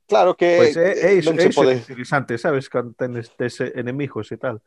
Claro 0.07 0.39
que 0.39 0.63
pues 0.63 0.79
é, 0.79 1.11
é 1.11 1.19
iso, 1.19 1.35
non 1.35 1.43
se 1.43 1.51
pode... 1.51 1.83
interesante, 1.83 2.39
sabes, 2.39 2.71
cando 2.71 2.95
tenes 2.95 3.35
tes 3.35 3.59
enemigos 3.75 4.31
e 4.31 4.39
tal. 4.39 4.63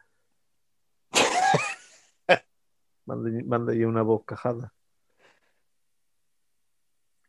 manda, 3.08 3.28
manda 3.48 3.72
unha 3.72 4.04
boa 4.04 4.20
cajada. 4.28 4.76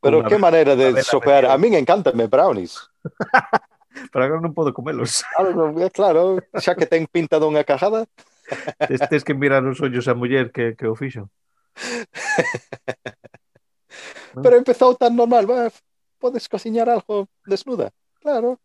Pero 0.01 0.25
qué 0.25 0.39
maneira 0.39 0.77
de 0.77 1.03
sopear. 1.03 1.47
A 1.47 1.59
min 1.61 1.75
encántame 1.75 2.27
brownies. 2.27 2.89
Pero 4.13 4.25
agora 4.25 4.41
non 4.41 4.55
podo 4.55 4.73
comelos. 4.73 5.27
Claro, 5.35 5.75
é 5.77 5.91
claro, 5.91 6.39
xa 6.57 6.79
que 6.79 6.87
ten 6.87 7.05
pinta 7.11 7.43
dunha 7.43 7.67
cajada. 7.67 8.07
Tes, 8.87 9.03
tes 9.11 9.23
que 9.27 9.35
mirar 9.35 9.67
os 9.67 9.83
ollos 9.83 10.07
a 10.09 10.15
muller 10.15 10.55
que, 10.55 10.79
que 10.79 10.87
o 10.87 10.95
fixo. 10.95 11.29
Pero 14.43 14.57
empezou 14.57 14.95
tan 14.95 15.19
normal, 15.19 15.45
va, 15.45 15.69
podes 16.23 16.49
cociñar 16.49 16.89
algo 16.89 17.29
desnuda. 17.45 17.91
Claro. 18.23 18.57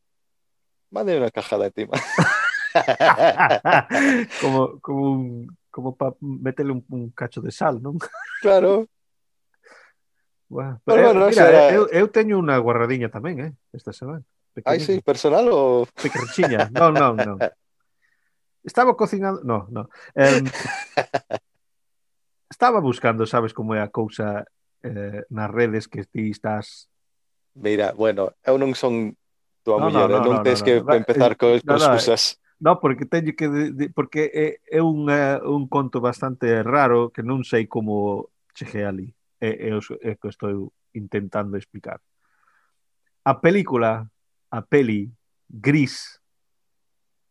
Mande 0.94 1.18
unha 1.18 1.34
cajada 1.34 1.68
encima. 1.68 1.98
como 4.42 4.80
como 4.80 5.02
un, 5.12 5.50
como 5.74 5.98
para 5.98 6.14
meterle 6.22 6.78
un, 6.78 6.86
un 6.92 7.10
cacho 7.12 7.42
de 7.42 7.52
sal, 7.52 7.82
non? 7.82 7.98
Claro. 8.46 8.86
Bueno, 10.48 10.80
Pero, 10.86 11.04
bueno, 11.04 11.28
mira, 11.28 11.50
era... 11.50 11.70
Eh, 11.70 11.76
eu, 11.76 11.90
eu 11.90 12.06
teño 12.14 12.38
unha 12.38 12.62
guarradiña 12.62 13.10
tamén, 13.10 13.42
eh, 13.42 13.52
esta 13.74 13.90
semana. 13.90 14.22
Ai, 14.64 14.80
sí, 14.80 15.02
personal 15.02 15.50
ou... 15.50 15.90
Pequerchiña, 15.98 16.70
non, 16.70 16.94
non, 16.94 17.18
non. 17.18 17.38
Estaba 18.62 18.94
cocinando... 18.94 19.42
No, 19.42 19.66
no. 19.74 19.90
Um, 20.14 20.46
estaba 22.54 22.80
buscando, 22.80 23.26
sabes 23.26 23.54
como 23.54 23.74
é 23.74 23.82
a 23.82 23.90
cousa 23.90 24.46
eh, 24.86 25.26
nas 25.34 25.50
redes 25.50 25.90
que 25.90 26.06
ti 26.06 26.30
estás... 26.30 26.94
Mira, 27.58 27.98
bueno, 27.98 28.38
eu 28.46 28.62
non 28.62 28.78
son 28.78 29.18
tua 29.66 29.82
no, 29.82 29.90
muller, 29.90 30.14
no, 30.14 30.22
no, 30.22 30.26
non 30.30 30.36
no, 30.40 30.46
tens 30.46 30.62
no, 30.62 30.66
que 30.70 30.74
no. 30.78 30.94
empezar 30.94 31.34
eh, 31.34 31.38
co, 31.42 31.58
no, 31.58 31.76
no, 31.82 31.90
cousas. 31.98 32.38
No, 32.62 32.78
porque 32.78 33.10
teño 33.10 33.34
que... 33.34 33.50
De, 33.50 33.64
de, 33.74 33.86
porque 33.90 34.30
é, 34.30 34.78
é 34.78 34.82
un, 34.86 35.10
uh, 35.10 35.42
un 35.42 35.66
conto 35.66 35.98
bastante 36.00 36.62
raro 36.62 37.10
que 37.10 37.26
non 37.26 37.42
sei 37.42 37.66
como 37.66 38.30
cheguei 38.54 38.86
ali 38.86 39.10
é, 39.40 39.70
é, 39.70 39.76
o, 39.76 39.80
é 40.02 40.16
que 40.16 40.28
estou 40.28 40.74
intentando 40.94 41.58
explicar. 41.58 42.00
A 43.24 43.36
película, 43.42 44.10
a 44.52 44.62
peli 44.62 45.12
Gris, 45.50 46.22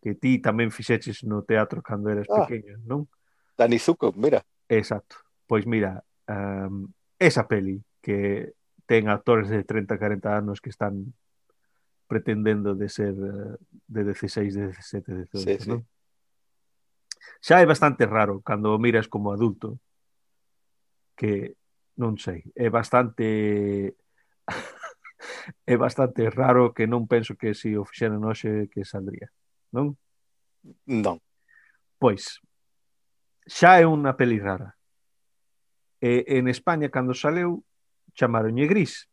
que 0.02 0.14
ti 0.14 0.36
tamén 0.36 0.68
fixeches 0.68 1.24
no 1.24 1.46
teatro 1.48 1.80
cando 1.80 2.12
eras 2.12 2.28
ah, 2.28 2.44
pequeno, 2.44 2.76
non? 2.84 3.00
Dani 3.56 3.80
Zuko, 3.80 4.12
mira. 4.12 4.44
Exacto. 4.68 5.24
Pois 5.48 5.64
mira, 5.64 6.04
um, 6.28 6.92
esa 7.16 7.48
peli 7.48 7.80
que 8.04 8.52
ten 8.84 9.08
actores 9.08 9.48
de 9.48 9.64
30, 9.64 9.96
40 9.96 10.28
anos 10.28 10.60
que 10.60 10.68
están 10.68 11.14
pretendendo 12.04 12.74
de 12.74 12.88
ser 12.88 13.16
eh, 13.16 13.56
de 13.88 14.04
16, 14.04 14.76
17, 14.76 15.14
18, 15.32 15.38
sí, 15.40 15.56
sí. 15.56 15.68
non? 15.72 15.80
Xa 17.40 17.64
é 17.64 17.66
bastante 17.66 18.04
raro 18.04 18.44
cando 18.44 18.76
o 18.76 18.80
miras 18.80 19.08
como 19.08 19.32
adulto 19.32 19.80
que 21.16 21.56
non 21.96 22.18
sei, 22.18 22.42
é 22.54 22.68
bastante 22.70 23.94
é 25.66 25.76
bastante 25.76 26.28
raro 26.30 26.74
que 26.74 26.86
non 26.86 27.06
penso 27.06 27.38
que 27.38 27.54
se 27.54 27.78
o 27.78 27.86
fixeran 27.86 28.24
hoxe 28.26 28.66
que 28.72 28.82
saldría, 28.82 29.30
non? 29.70 29.94
Non. 30.86 31.20
Pois, 32.00 32.40
xa 33.46 33.80
é 33.80 33.86
unha 33.86 34.16
peli 34.18 34.40
rara. 34.40 34.74
E, 36.00 36.24
en 36.36 36.48
España, 36.48 36.92
cando 36.92 37.16
saleu, 37.16 37.64
chamaronlle 38.12 38.66
gris. 38.68 39.08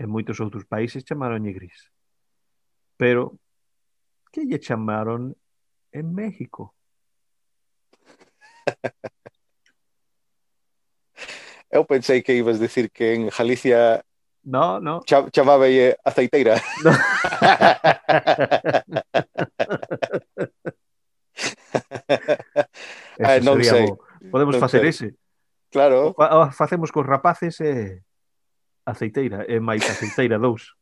En 0.00 0.10
moitos 0.10 0.40
outros 0.42 0.66
países 0.66 1.06
chamaronlle 1.06 1.54
gris. 1.54 1.92
Pero, 2.96 3.38
que 4.32 4.42
lle 4.48 4.58
chamaron 4.58 5.36
en 5.92 6.06
México? 6.14 6.74
Eu 11.72 11.84
pensei 11.88 12.20
que 12.22 12.36
ibas 12.36 12.60
decir 12.60 12.90
que 12.92 13.14
en 13.14 13.30
Galicia 13.32 14.04
No, 14.44 14.80
no. 14.80 15.00
Cha 15.06 15.30
chamábelle 15.30 15.96
aceiteira. 16.04 16.60
No. 16.82 16.90
eh, 23.18 23.40
non 23.40 23.62
sei. 23.62 23.86
Bo. 23.86 24.02
Podemos 24.34 24.58
non 24.58 24.62
facer 24.66 24.82
sei. 24.82 24.90
ese. 24.90 25.14
Claro. 25.70 26.10
O, 26.10 26.14
fa 26.18 26.26
o 26.42 26.50
facemos 26.50 26.90
cos 26.90 27.06
rapaces 27.06 27.60
e 27.62 27.70
eh, 27.70 28.02
aceiteira, 28.84 29.46
e 29.46 29.56
eh, 29.56 29.60
máis 29.62 29.86
aceiteira 29.86 30.42
dous. 30.42 30.74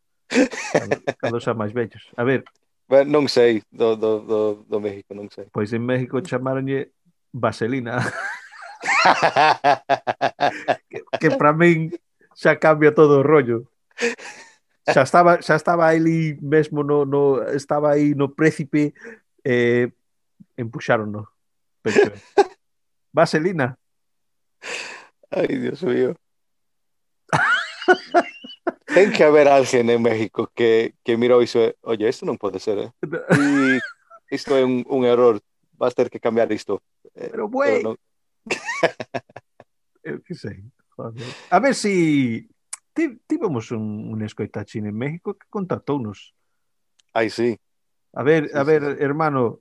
Cando 1.21 1.37
xa 1.45 1.53
máis 1.53 1.77
vellos. 1.77 2.09
A 2.17 2.25
ver. 2.25 2.45
Ben, 2.89 3.05
non 3.07 3.29
sei 3.29 3.63
do, 3.71 3.95
do, 3.95 4.25
do, 4.25 4.41
do 4.67 4.79
México, 4.81 5.13
non 5.13 5.29
sei. 5.29 5.47
Pois 5.53 5.71
en 5.77 5.85
México 5.85 6.25
chamaronlle 6.25 6.97
vaselina. 7.29 8.01
que, 10.91 10.99
que 11.21 11.29
para 11.35 11.53
min 11.53 11.91
xa 12.37 12.57
cambia 12.57 12.95
todo 12.95 13.21
o 13.21 13.27
rollo. 13.27 13.67
Xa 14.89 15.03
estaba, 15.05 15.39
xa 15.43 15.55
estaba 15.57 15.89
ali 15.89 16.37
mesmo 16.41 16.83
no, 16.83 17.05
no 17.05 17.43
estaba 17.53 17.93
aí 17.95 18.15
no 18.17 18.33
précipe 18.33 18.95
eh, 19.45 19.93
empuxárono. 20.57 21.29
Vaselina. 23.13 23.77
Ai, 25.31 25.47
Dios 25.59 25.83
mío. 25.83 26.17
Ten 28.91 29.13
que 29.15 29.23
haber 29.23 29.47
alguén 29.47 29.87
en 29.91 30.03
México 30.03 30.51
que, 30.51 30.95
que 31.07 31.15
mirou 31.17 31.43
iso 31.43 31.63
e, 31.63 31.77
oye, 31.87 32.11
isto 32.11 32.27
non 32.27 32.35
pode 32.35 32.59
ser, 32.59 32.91
eh? 32.91 32.91
E 33.39 33.79
isto 34.35 34.59
é 34.59 34.67
un, 34.67 34.83
un 34.91 35.07
error, 35.07 35.39
vas 35.79 35.95
ter 35.95 36.11
que 36.11 36.19
cambiar 36.19 36.51
isto. 36.51 36.83
Eh, 37.15 37.31
Pero, 37.31 37.47
güey. 37.47 37.87
non- 37.87 37.95
eu 40.03 40.23
que 40.23 40.35
sei. 40.35 40.65
A 41.51 41.61
ver 41.61 41.75
se 41.75 41.89
si... 41.89 42.49
tivemos 43.27 43.71
un, 43.71 44.13
un 44.13 44.23
escoitachín 44.23 44.87
en 44.87 44.97
México 44.97 45.35
que 45.35 45.47
contactounos. 45.49 46.35
Ai, 47.13 47.31
sí. 47.31 47.59
A 48.13 48.23
ver, 48.23 48.49
sí, 48.49 48.59
a 48.59 48.63
ver, 48.63 48.83
sí. 48.83 49.03
hermano, 49.03 49.61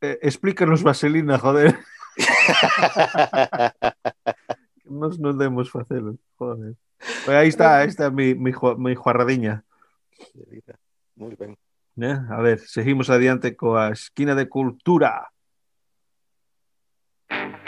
eh, 0.00 0.18
explícanos 0.22 0.82
vaselina, 0.82 1.38
joder. 1.38 1.78
nos 4.88 5.20
non 5.20 5.36
demos 5.36 5.70
facelo, 5.70 6.16
joder. 6.40 6.74
Pues 6.98 7.36
aí 7.36 7.48
está, 7.48 7.78
aí 7.78 7.88
está 7.88 8.10
mi, 8.10 8.34
mi, 8.34 8.52
mi 8.78 8.94
juarradiña. 8.96 9.64
Moi 11.14 11.36
ben. 11.36 11.54
Eh? 11.98 12.18
A 12.30 12.40
ver, 12.40 12.62
seguimos 12.62 13.10
adiante 13.10 13.54
coa 13.54 13.90
esquina 13.90 14.34
de 14.34 14.48
cultura. 14.48 15.30
Thank 17.28 17.66
you. 17.66 17.67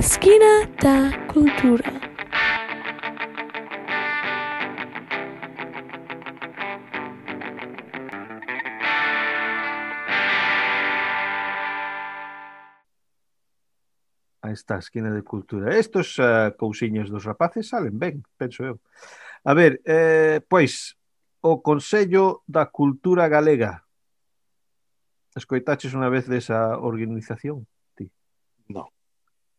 Esquina 0.00 0.64
da 0.82 1.26
Cultura. 1.26 1.84
A 14.40 14.50
esta 14.50 14.78
esquina 14.78 15.12
de 15.12 15.22
cultura. 15.22 15.76
Estos 15.76 16.18
uh, 16.18 16.56
cousiños 16.56 17.10
dos 17.10 17.24
rapaces 17.24 17.68
salen 17.68 17.98
ben, 17.98 18.24
penso 18.38 18.64
eu. 18.64 18.80
A 19.44 19.52
ver, 19.52 19.82
eh, 19.84 20.40
pois, 20.48 20.96
o 21.42 21.60
Consello 21.60 22.40
da 22.48 22.64
Cultura 22.64 23.28
Galega. 23.28 23.84
Escoitaches 25.36 25.92
unha 25.92 26.08
vez 26.08 26.24
desa 26.24 26.80
organización? 26.80 27.68
Ti? 27.92 28.08
Non 28.72 28.88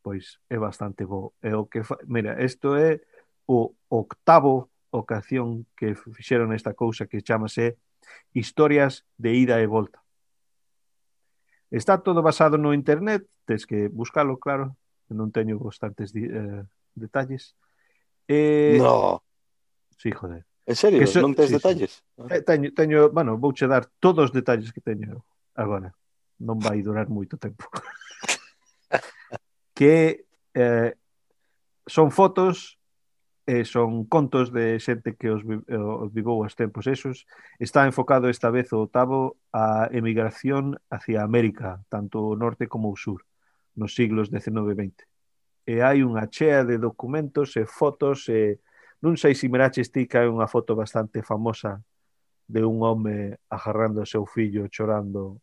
pois 0.02 0.42
é 0.50 0.58
bastante 0.58 1.06
bo. 1.06 1.34
É 1.42 1.56
o 1.56 1.66
que 1.66 1.86
fa... 1.86 1.98
Mira, 2.06 2.42
isto 2.44 2.76
é 2.76 3.02
o 3.48 3.74
octavo 3.90 4.70
ocasión 4.92 5.66
que 5.78 5.96
fixeron 5.96 6.52
esta 6.52 6.74
cousa 6.74 7.08
que 7.08 7.24
chamase 7.24 7.78
Historias 8.34 9.06
de 9.18 9.34
ida 9.36 9.62
e 9.62 9.68
volta. 9.68 10.04
Está 11.70 12.04
todo 12.04 12.22
basado 12.22 12.58
no 12.58 12.74
internet, 12.74 13.24
tens 13.46 13.66
que 13.66 13.88
buscalo, 13.88 14.36
claro, 14.40 14.76
non 15.08 15.32
teño 15.32 15.60
bastantes 15.60 16.12
eh, 16.16 16.64
detalles. 16.96 17.56
Eh, 18.28 18.76
no. 18.80 19.24
Sí, 19.96 20.12
joder. 20.12 20.44
En 20.66 20.76
serio, 20.76 21.08
so... 21.08 21.24
non 21.24 21.36
tes 21.36 21.48
sí, 21.52 21.56
detalles? 21.56 22.04
Sí. 22.04 22.38
Teño, 22.44 22.76
teño, 22.76 23.00
bueno, 23.12 23.40
vouche 23.40 23.68
dar 23.68 23.88
todos 24.00 24.32
os 24.32 24.36
detalles 24.36 24.72
que 24.76 24.84
teño 24.84 25.24
agora. 25.56 25.96
Non 26.44 26.60
vai 26.60 26.84
durar 26.84 27.08
moito 27.08 27.40
tempo. 27.40 27.68
que 29.82 30.28
eh, 30.54 30.94
son 31.88 32.12
fotos 32.12 32.78
eh, 33.48 33.66
son 33.66 34.06
contos 34.06 34.54
de 34.54 34.78
xente 34.78 35.18
que 35.18 35.34
os, 35.34 35.42
eh, 35.42 35.74
os 35.74 36.14
vivou 36.14 36.46
os 36.46 36.54
tempos 36.54 36.86
esos. 36.86 37.26
Está 37.58 37.90
enfocado 37.90 38.30
esta 38.30 38.54
vez 38.54 38.70
o 38.78 38.86
octavo 38.86 39.42
a 39.50 39.90
emigración 39.90 40.78
hacia 40.94 41.26
América, 41.26 41.82
tanto 41.90 42.22
o 42.22 42.38
norte 42.38 42.70
como 42.70 42.94
o 42.94 42.96
sur, 42.96 43.26
nos 43.74 43.98
siglos 43.98 44.30
XIX 44.30 44.70
e 44.70 44.76
XX. 44.78 44.98
E 45.66 45.74
hai 45.82 46.06
unha 46.06 46.30
chea 46.30 46.62
de 46.62 46.78
documentos 46.78 47.58
e 47.58 47.66
fotos 47.66 48.30
e 48.30 48.62
non 49.02 49.18
sei 49.18 49.34
se 49.34 49.50
miraches 49.50 49.90
ti 49.90 50.06
que 50.06 50.22
hai 50.22 50.30
unha 50.30 50.46
foto 50.46 50.78
bastante 50.78 51.26
famosa 51.26 51.82
de 52.46 52.62
un 52.62 52.86
home 52.86 53.34
agarrando 53.50 54.06
o 54.06 54.10
seu 54.14 54.30
fillo 54.30 54.70
chorando 54.70 55.42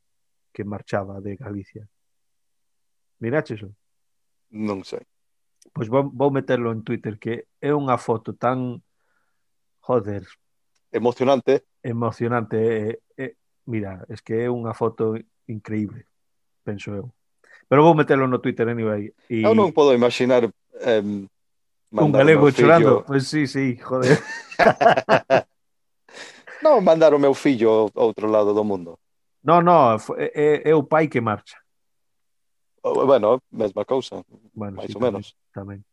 que 0.55 0.63
marchaba 0.63 1.19
de 1.19 1.35
Galicia. 1.35 1.91
Miraches? 3.19 3.67
-o? 3.67 3.88
Non 4.55 4.85
sei. 4.85 5.05
Pois 5.73 5.89
vou, 5.89 6.09
vou 6.09 6.33
meterlo 6.33 6.73
en 6.73 6.83
Twitter 6.83 7.21
que 7.21 7.49
é 7.61 7.73
unha 7.73 8.01
foto 8.01 8.33
tan 8.33 8.81
joder, 9.85 10.25
emocionante. 10.93 11.65
Emocionante, 11.83 12.57
é, 12.57 12.99
é, 13.17 13.35
mira, 13.67 14.05
es 14.09 14.21
que 14.21 14.45
é 14.45 14.51
unha 14.51 14.73
foto 14.73 15.17
increíble, 15.49 16.05
penso 16.65 16.93
eu. 16.93 17.13
Pero 17.69 17.85
vou 17.85 17.95
meterlo 17.95 18.29
no 18.29 18.41
Twitter 18.41 18.69
anyway. 18.69 19.13
E... 19.29 19.45
Eu 19.45 19.53
non 19.53 19.77
podo 19.77 19.93
imaginar 19.93 20.49
em, 20.81 21.29
un 21.93 22.13
galego 22.13 22.49
chorando. 22.53 23.05
Pois 23.05 23.07
pues 23.07 23.29
sí, 23.29 23.47
sí, 23.47 23.77
joder. 23.77 24.17
non, 26.65 26.81
mandar 26.81 27.13
o 27.13 27.21
meu 27.21 27.37
fillo 27.37 27.93
ao 27.93 28.09
outro 28.09 28.29
lado 28.29 28.57
do 28.57 28.65
mundo. 28.65 28.97
No, 29.45 29.61
no, 29.61 29.97
é, 30.17 30.33
é, 30.35 30.71
é 30.71 30.75
o 30.75 30.85
pai 30.85 31.09
que 31.09 31.21
marcha. 31.21 31.61
Bueno, 32.95 33.43
mesma 33.51 33.85
cousa, 33.85 34.23
bueno, 34.55 34.79
máis 34.79 34.93
sí, 34.93 34.97
ou 34.97 35.03
menos. 35.03 35.37
Tamén. 35.53 35.85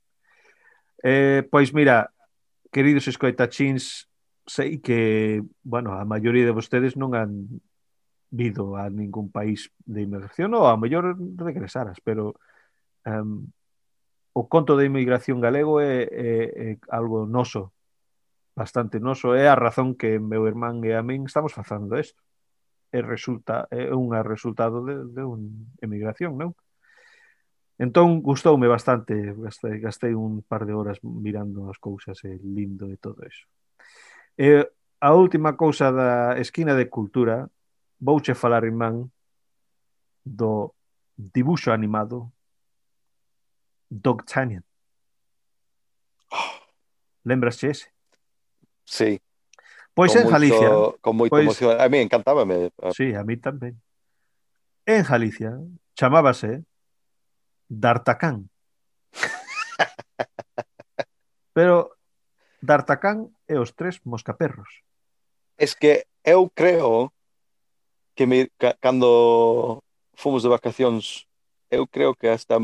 Eh, 1.04 1.46
pois 1.52 1.74
mira, 1.74 2.12
queridos 2.72 3.08
escoitachins, 3.08 4.10
sei 4.46 4.78
que, 4.80 5.42
bueno, 5.64 5.94
a 5.94 6.06
maioría 6.06 6.46
de 6.46 6.54
vostedes 6.54 6.98
non 6.98 7.18
han 7.18 7.62
vido 8.30 8.76
a 8.76 8.90
ningún 8.90 9.32
país 9.32 9.72
de 9.86 10.04
inmigración 10.06 10.54
ou 10.54 10.68
a 10.68 10.78
mellor 10.78 11.18
regresaras, 11.40 11.98
pero 12.04 12.36
um, 13.06 13.48
o 14.36 14.44
conto 14.52 14.76
de 14.76 14.86
inmigración 14.86 15.40
galego 15.40 15.80
é, 15.80 16.04
é, 16.12 16.30
é 16.58 16.70
algo 16.92 17.24
noso, 17.26 17.72
bastante 18.56 19.00
noso, 19.00 19.34
é 19.34 19.48
a 19.48 19.56
razón 19.56 19.96
que 19.96 20.20
meu 20.20 20.44
irmán 20.48 20.84
e 20.84 20.92
a 20.92 21.02
min 21.02 21.26
estamos 21.28 21.56
facendo 21.56 21.96
isto. 21.96 22.20
É, 22.92 23.04
resulta, 23.04 23.68
é 23.72 23.92
un 23.92 24.12
resultado 24.24 24.84
de, 24.84 25.04
de 25.12 25.24
un 25.24 25.72
emigración, 25.84 26.36
non? 26.40 26.56
Entón, 27.78 28.22
gustoume 28.22 28.68
bastante, 28.68 29.36
gastei, 29.36 29.80
gastei 29.80 30.14
un 30.16 30.42
par 30.48 30.66
de 30.66 30.74
horas 30.74 31.04
mirando 31.04 31.70
as 31.70 31.78
cousas 31.78 32.24
e 32.24 32.40
lindo 32.40 32.88
e 32.88 32.96
todo 32.96 33.20
eso. 33.28 33.44
E 34.40 34.64
a 35.02 35.12
última 35.12 35.60
cousa 35.60 35.92
da 35.92 36.40
esquina 36.40 36.74
de 36.74 36.88
cultura, 36.88 37.52
vouche 38.00 38.34
falar, 38.34 38.64
irmán, 38.64 39.12
do 40.24 40.74
dibuxo 41.18 41.72
animado 41.72 42.32
Dogtanian. 43.90 44.64
Oh. 46.32 46.36
Lembrasche 47.24 47.70
ese? 47.70 47.92
Sí. 48.84 49.20
Pois 49.94 50.12
con 50.12 50.22
en 50.22 50.24
moito, 50.24 50.34
Galicia. 50.34 50.70
Con 51.02 51.16
moito 51.16 51.32
pois, 51.32 51.44
emoción. 51.44 51.80
A 51.80 51.90
mí 51.90 52.00
encantábame. 52.00 52.72
Sí, 52.96 53.16
a 53.16 53.24
mí 53.24 53.38
tamén. 53.38 53.80
En 54.86 55.04
Galicia 55.04 55.56
chamábase 55.96 56.64
D'Artacán. 57.68 58.50
Pero 61.54 61.96
D'Artacán 62.62 63.32
e 63.48 63.56
os 63.62 63.74
tres 63.78 64.02
moscaperros. 64.04 64.84
Es 65.56 65.76
que 65.76 66.06
eu 66.26 66.50
creo 66.50 67.14
que 68.16 68.28
me, 68.28 68.50
ca, 68.58 68.74
cando 68.82 69.84
fomos 70.16 70.44
de 70.44 70.50
vacacións, 70.50 71.28
eu 71.70 71.88
creo 71.88 72.16
que 72.16 72.30
hasta 72.30 72.60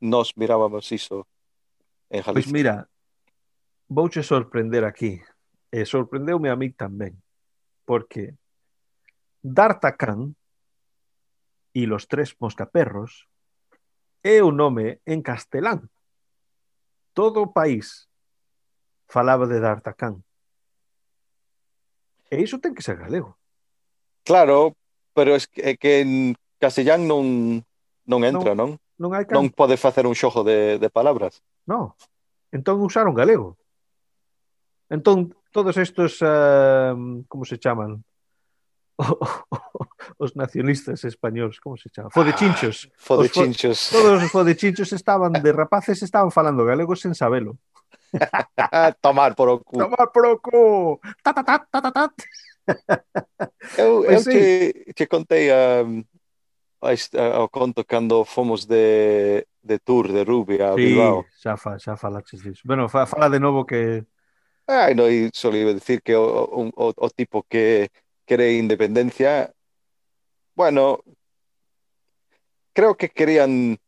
nos 0.00 0.36
mirábamos 0.36 0.90
iso 0.92 1.26
en 2.10 2.22
Jalisco. 2.22 2.50
Pois 2.50 2.52
mira, 2.52 2.88
vouche 3.88 4.22
sorprender 4.22 4.84
aquí. 4.84 5.22
E 5.70 5.84
sorprendeume 5.84 6.48
a 6.48 6.56
mí 6.56 6.72
tamén. 6.72 7.20
Porque 7.84 8.36
D'Artacán 9.44 10.36
e 11.72 11.86
los 11.86 12.08
tres 12.08 12.34
moscaperros 12.40 13.28
é 14.22 14.42
o 14.42 14.50
nome 14.50 15.00
en 15.06 15.22
castelán. 15.22 15.90
Todo 17.14 17.42
o 17.42 17.52
país 17.52 18.08
falaba 19.06 19.46
de 19.46 19.58
D'Artacán. 19.60 20.22
E 22.30 22.38
iso 22.42 22.60
ten 22.60 22.76
que 22.76 22.84
ser 22.84 23.00
galego. 23.00 23.38
Claro, 24.24 24.76
pero 25.16 25.34
es 25.34 25.48
que, 25.48 25.64
é 25.64 25.72
que 25.80 26.04
en 26.04 26.36
castellán 26.60 27.08
non, 27.08 27.64
non 28.04 28.20
entra, 28.22 28.52
non? 28.52 28.76
Non, 28.98 29.08
non, 29.08 29.10
hai 29.16 29.24
can... 29.24 29.40
non 29.40 29.48
pode 29.48 29.80
facer 29.80 30.04
un 30.04 30.14
xojo 30.14 30.44
de, 30.44 30.76
de 30.76 30.88
palabras. 30.92 31.40
No, 31.64 31.96
entón 32.52 32.84
usaron 32.84 33.16
galego. 33.16 33.56
Entón, 34.92 35.36
todos 35.52 35.76
estos, 35.76 36.20
uh, 36.20 37.24
como 37.28 37.44
se 37.44 37.58
chaman? 37.58 38.04
os 40.18 40.34
nacionalistas 40.34 41.04
españoles, 41.04 41.60
como 41.60 41.76
se 41.76 41.88
chama? 41.90 42.10
Fodechinchos. 42.10 42.88
Ah, 42.90 42.94
fodechinchos. 42.96 43.88
Fo, 43.88 43.96
todos 44.02 44.22
os 44.22 44.30
fodechinchos 44.30 44.92
estaban 44.92 45.32
de 45.32 45.52
rapaces, 45.52 46.02
estaban 46.02 46.30
falando 46.30 46.64
galego 46.64 46.96
sen 46.96 47.14
sabelo. 47.14 47.56
Tomar 49.00 49.34
por 49.34 49.48
o 49.48 49.56
cu. 49.62 49.78
Tomar 49.78 50.10
por 50.12 50.26
o 50.26 50.38
cu. 50.40 51.00
Ta, 51.22 51.32
ta, 51.32 51.44
ta, 51.44 51.58
ta, 51.70 51.80
ta, 51.80 51.92
ta. 51.92 52.04
Eu, 53.78 54.04
pois 54.04 54.26
eu 54.26 54.32
sí. 54.32 54.32
que, 54.32 54.92
que 54.94 55.06
contei 55.06 55.50
a, 55.50 55.86
a, 56.82 56.90
a, 56.92 57.40
o 57.40 57.48
conto 57.48 57.84
cando 57.84 58.24
fomos 58.24 58.66
de, 58.66 59.46
de 59.62 59.78
tour 59.78 60.12
de 60.12 60.24
Rubia 60.24 60.72
a 60.72 60.74
sí, 60.74 60.84
Bilbao. 60.84 61.24
Xa, 61.38 61.56
fa, 61.56 61.78
xa 61.78 61.96
falaches 61.96 62.42
disso. 62.42 62.62
Bueno, 62.64 62.88
fa, 62.88 63.06
fala 63.06 63.30
de 63.30 63.40
novo 63.40 63.64
que... 63.64 64.04
Ai, 64.68 64.92
no, 64.92 65.08
e 65.08 65.30
só 65.32 65.48
iba 65.48 65.70
a 65.70 65.74
decir 65.80 66.02
que 66.02 66.14
o, 66.14 66.44
o, 66.44 66.68
o, 66.76 66.92
o 66.92 67.08
tipo 67.08 67.40
que 67.48 67.88
quere 68.28 68.60
independencia, 68.60 69.50
bueno, 70.54 71.00
creo 72.76 72.94
que 72.94 73.08
querían 73.08 73.78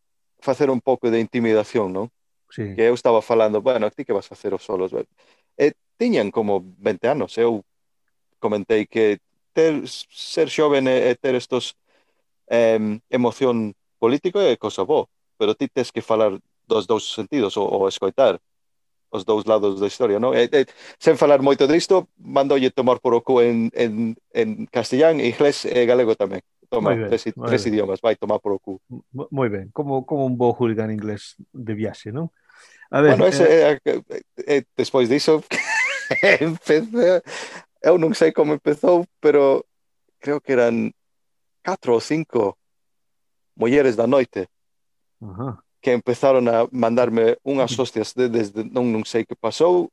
facer 0.41 0.71
un 0.71 0.81
pouco 0.81 1.11
de 1.13 1.21
intimidación, 1.21 1.93
non? 1.93 2.09
Sí. 2.49 2.75
Que 2.75 2.89
eu 2.89 2.97
estaba 2.97 3.21
falando, 3.21 3.61
bueno, 3.61 3.93
ti 3.93 4.03
que 4.03 4.17
vas 4.17 4.27
facer 4.27 4.57
os 4.57 4.65
solos? 4.65 4.91
E 4.97 5.05
eh, 5.61 5.73
tiñan 6.01 6.33
como 6.33 6.65
20 6.81 7.07
anos, 7.07 7.37
eu 7.37 7.61
¿eh? 7.61 7.65
comentei 8.41 8.89
que 8.89 9.21
ter, 9.53 9.85
ser 9.87 10.49
xoven 10.49 10.89
e, 10.89 11.13
e 11.13 11.15
ter 11.21 11.37
estos 11.37 11.77
eh, 12.49 12.81
emoción 13.13 13.77
político 14.01 14.41
é 14.41 14.57
cosa 14.57 14.83
bo, 14.89 15.13
pero 15.37 15.53
ti 15.55 15.69
tes 15.69 15.93
que 15.93 16.01
falar 16.01 16.33
dos 16.65 16.89
dous 16.89 17.13
sentidos 17.13 17.61
ou, 17.61 17.69
ou 17.69 17.87
escoitar 17.87 18.41
os 19.11 19.27
dous 19.27 19.45
lados 19.45 19.83
da 19.83 19.87
historia, 19.91 20.23
non? 20.23 20.33
E, 20.33 20.47
e, 20.47 20.67
sen 20.99 21.19
falar 21.19 21.43
moito 21.43 21.67
disto, 21.67 22.09
mandolle 22.23 22.71
tomar 22.71 23.03
por 23.03 23.15
o 23.15 23.21
cu 23.21 23.43
en, 23.43 23.69
en, 23.75 24.15
en 24.31 24.71
castellán, 24.71 25.19
inglés 25.19 25.67
e 25.67 25.85
galego 25.85 26.15
tamén. 26.15 26.41
Toma, 26.71 26.95
ben, 26.95 27.11
tres, 27.11 27.27
tres 27.35 27.63
ben. 27.67 27.71
idiomas, 27.75 27.99
vai 27.99 28.15
tomar 28.15 28.39
por 28.39 28.55
o 28.55 28.59
cu. 28.63 28.79
Moi 29.11 29.51
ben, 29.51 29.75
como, 29.75 30.07
como 30.07 30.23
un 30.25 30.39
bo 30.39 30.55
hooligan 30.55 30.95
inglés 30.95 31.35
de 31.51 31.75
viaxe, 31.75 32.15
non? 32.15 32.31
A 32.91 33.03
ver, 33.03 33.19
bueno, 33.19 33.27
ese, 33.27 33.47
eh... 33.47 33.79
eh, 33.85 34.23
eh, 34.47 34.63
despois 34.79 35.11
diso, 35.11 35.43
empecé, 36.41 37.23
eu 37.83 37.99
non 37.99 38.15
sei 38.15 38.31
como 38.31 38.55
empezou, 38.55 39.07
pero 39.19 39.67
creo 40.23 40.39
que 40.39 40.55
eran 40.55 40.95
catro 41.67 41.99
ou 41.99 42.03
cinco 42.03 42.55
mulleres 43.59 43.99
da 43.99 44.07
noite. 44.07 44.47
Ajá. 45.19 45.27
Uh 45.27 45.35
-huh 45.35 45.70
que 45.81 45.93
empezaron 45.93 46.49
a 46.49 46.69
mandarme 46.71 47.41
unhas 47.43 47.73
hostias 47.79 48.13
de, 48.13 48.29
desde 48.29 48.65
non, 48.69 48.93
non 48.93 49.03
sei 49.09 49.25
que 49.25 49.35
pasou, 49.35 49.89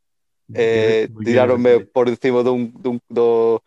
eh, 0.53 1.07
tiraronme 1.23 1.87
por 1.87 2.07
encima 2.07 2.43
dun, 2.43 2.71
dun, 2.75 2.99
do, 3.07 3.63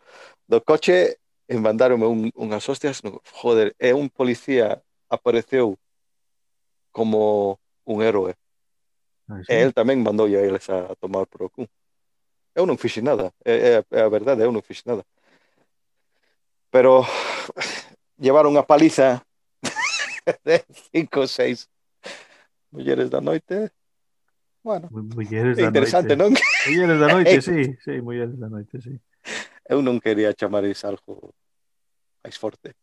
do 0.47 0.57
coche 0.61 1.17
e 1.49 1.55
mandaronme 1.57 2.05
un, 2.05 2.29
unhas 2.37 2.65
hostias. 2.69 3.03
No, 3.03 3.21
joder, 3.33 3.73
e 3.81 3.93
un 3.93 4.09
policía 4.09 4.81
apareceu 5.09 5.77
como 6.91 7.59
un 7.85 8.01
héroe. 8.01 8.35
Ah, 9.27 9.41
sí. 9.41 9.53
E 9.53 9.65
el 9.65 9.73
tamén 9.73 10.05
mandou 10.05 10.29
a 10.29 10.41
eles 10.41 10.69
a 10.69 10.93
tomar 11.01 11.25
por 11.25 11.47
o 11.47 11.49
cu. 11.49 11.65
Eu 12.53 12.67
non 12.67 12.75
fixe 12.75 12.99
nada, 12.99 13.31
é, 13.47 13.79
é, 13.79 13.97
é 13.97 14.01
a 14.03 14.11
verdade, 14.11 14.43
eu 14.43 14.51
non 14.51 14.61
fixe 14.61 14.83
nada. 14.85 15.07
Pero 16.69 17.07
llevaron 18.21 18.53
a 18.59 18.67
paliza 18.67 19.23
de 20.45 20.61
5 20.91 21.23
ou 21.23 21.27
6 21.27 21.70
Mulleres 22.71 23.09
da 23.09 23.21
noite. 23.21 23.71
Bueno, 24.63 24.87
mulleres 24.91 25.57
é 25.57 25.63
interesante, 25.63 26.15
noite. 26.15 26.21
non? 26.21 26.31
Mulleres 26.67 26.99
da 26.99 27.07
noite, 27.07 27.41
sí, 27.47 27.75
sí, 27.83 28.01
mulleres 28.01 28.37
da 28.37 28.47
noite, 28.47 28.79
sí. 28.79 28.99
Eu 29.67 29.81
non 29.81 29.99
quería 29.99 30.33
chamar 30.33 30.65
iso 30.65 30.87
algo 30.87 31.33
máis 32.23 32.37
forte. 32.37 32.75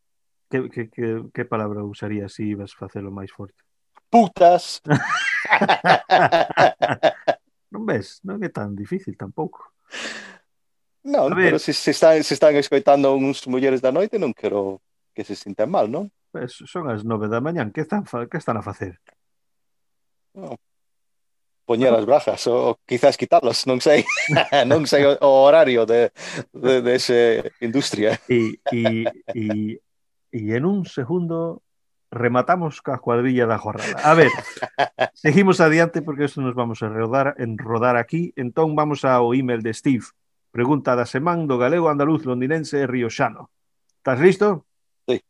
Que, 0.48 0.68
que, 0.68 0.88
que, 0.88 1.24
que 1.32 1.44
palabra 1.44 1.84
usaría 1.84 2.28
se 2.28 2.42
si 2.42 2.56
ibas 2.56 2.74
facelo 2.74 3.12
máis 3.12 3.30
forte? 3.30 3.62
Putas! 4.10 4.80
non 7.72 7.84
ves? 7.84 8.24
Non 8.24 8.40
é 8.42 8.48
tan 8.48 8.74
difícil 8.74 9.14
tampouco. 9.14 9.70
Non, 11.04 11.30
pero 11.32 11.62
se, 11.62 11.72
se, 11.72 11.92
están, 11.92 12.24
se 12.24 12.34
están 12.34 12.56
escoitando 12.56 13.14
uns 13.14 13.46
mulleres 13.46 13.80
da 13.80 13.94
noite 13.94 14.18
non 14.18 14.34
quero 14.34 14.82
que 15.14 15.24
se 15.24 15.38
sintan 15.38 15.70
mal, 15.70 15.88
non? 15.88 16.10
Pues 16.32 16.58
son 16.68 16.90
as 16.90 17.06
nove 17.06 17.30
da 17.30 17.40
mañán, 17.40 17.72
que 17.72 17.86
están, 17.86 18.04
que 18.04 18.36
están 18.36 18.58
a 18.58 18.66
facer? 18.66 18.98
poñer 21.68 21.92
as 21.92 22.08
brazas 22.08 22.40
ou 22.48 22.80
quizás 22.88 23.20
quitarlos, 23.20 23.68
non 23.68 23.84
sei, 23.84 24.08
non 24.70 24.88
sei 24.88 25.04
o 25.04 25.30
horario 25.44 25.84
de, 25.84 26.16
de, 26.56 26.80
de 26.80 26.92
ese 26.96 27.52
industria. 27.60 28.16
E, 28.24 28.56
e, 28.72 29.04
e, 29.36 29.44
e 30.32 30.40
en 30.56 30.64
un 30.64 30.88
segundo 30.88 31.60
rematamos 32.10 32.80
ca 32.80 32.96
cuadrilla 32.96 33.44
da 33.44 33.60
jornada. 33.60 34.00
A 34.00 34.16
ver, 34.16 34.32
seguimos 35.12 35.60
adiante 35.60 36.00
porque 36.00 36.24
eso 36.24 36.40
nos 36.40 36.56
vamos 36.56 36.80
a 36.80 36.88
rodar, 36.88 37.36
en 37.36 37.60
rodar 37.60 38.00
aquí. 38.00 38.32
Entón 38.36 38.72
vamos 38.72 39.04
ao 39.04 39.36
email 39.36 39.60
de 39.60 39.76
Steve. 39.76 40.08
Pregunta 40.48 40.96
da 40.96 41.04
semana 41.04 41.44
do 41.44 41.60
galego 41.60 41.92
andaluz 41.92 42.24
londinense 42.24 42.88
Rioxano. 42.88 43.52
Estás 44.00 44.16
listo? 44.24 44.64
Sí. 45.04 45.20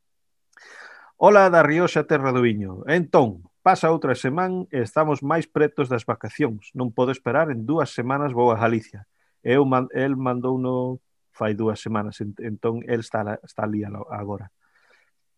Hola 1.18 1.50
da 1.50 1.66
Rioxa 1.66 2.06
Terra 2.06 2.30
do 2.30 2.46
Viño. 2.46 2.86
Entón, 2.86 3.42
Pasa 3.68 3.92
outra 3.92 4.16
semana 4.16 4.64
e 4.72 4.80
estamos 4.80 5.20
máis 5.20 5.44
pretos 5.44 5.92
das 5.92 6.08
vacacións. 6.08 6.72
Non 6.72 6.88
podo 6.88 7.12
esperar, 7.12 7.52
en 7.52 7.68
dúas 7.68 7.92
semanas 7.92 8.32
vou 8.32 8.48
a 8.48 8.56
Galicia. 8.56 9.04
Eu, 9.44 9.68
man, 9.68 9.92
el 9.92 10.16
mandou 10.16 10.56
no 10.56 11.04
fai 11.36 11.52
dúas 11.52 11.76
semanas, 11.76 12.16
entón 12.24 12.80
el 12.88 13.04
está, 13.04 13.36
está 13.44 13.68
ali 13.68 13.84
agora. 13.84 14.48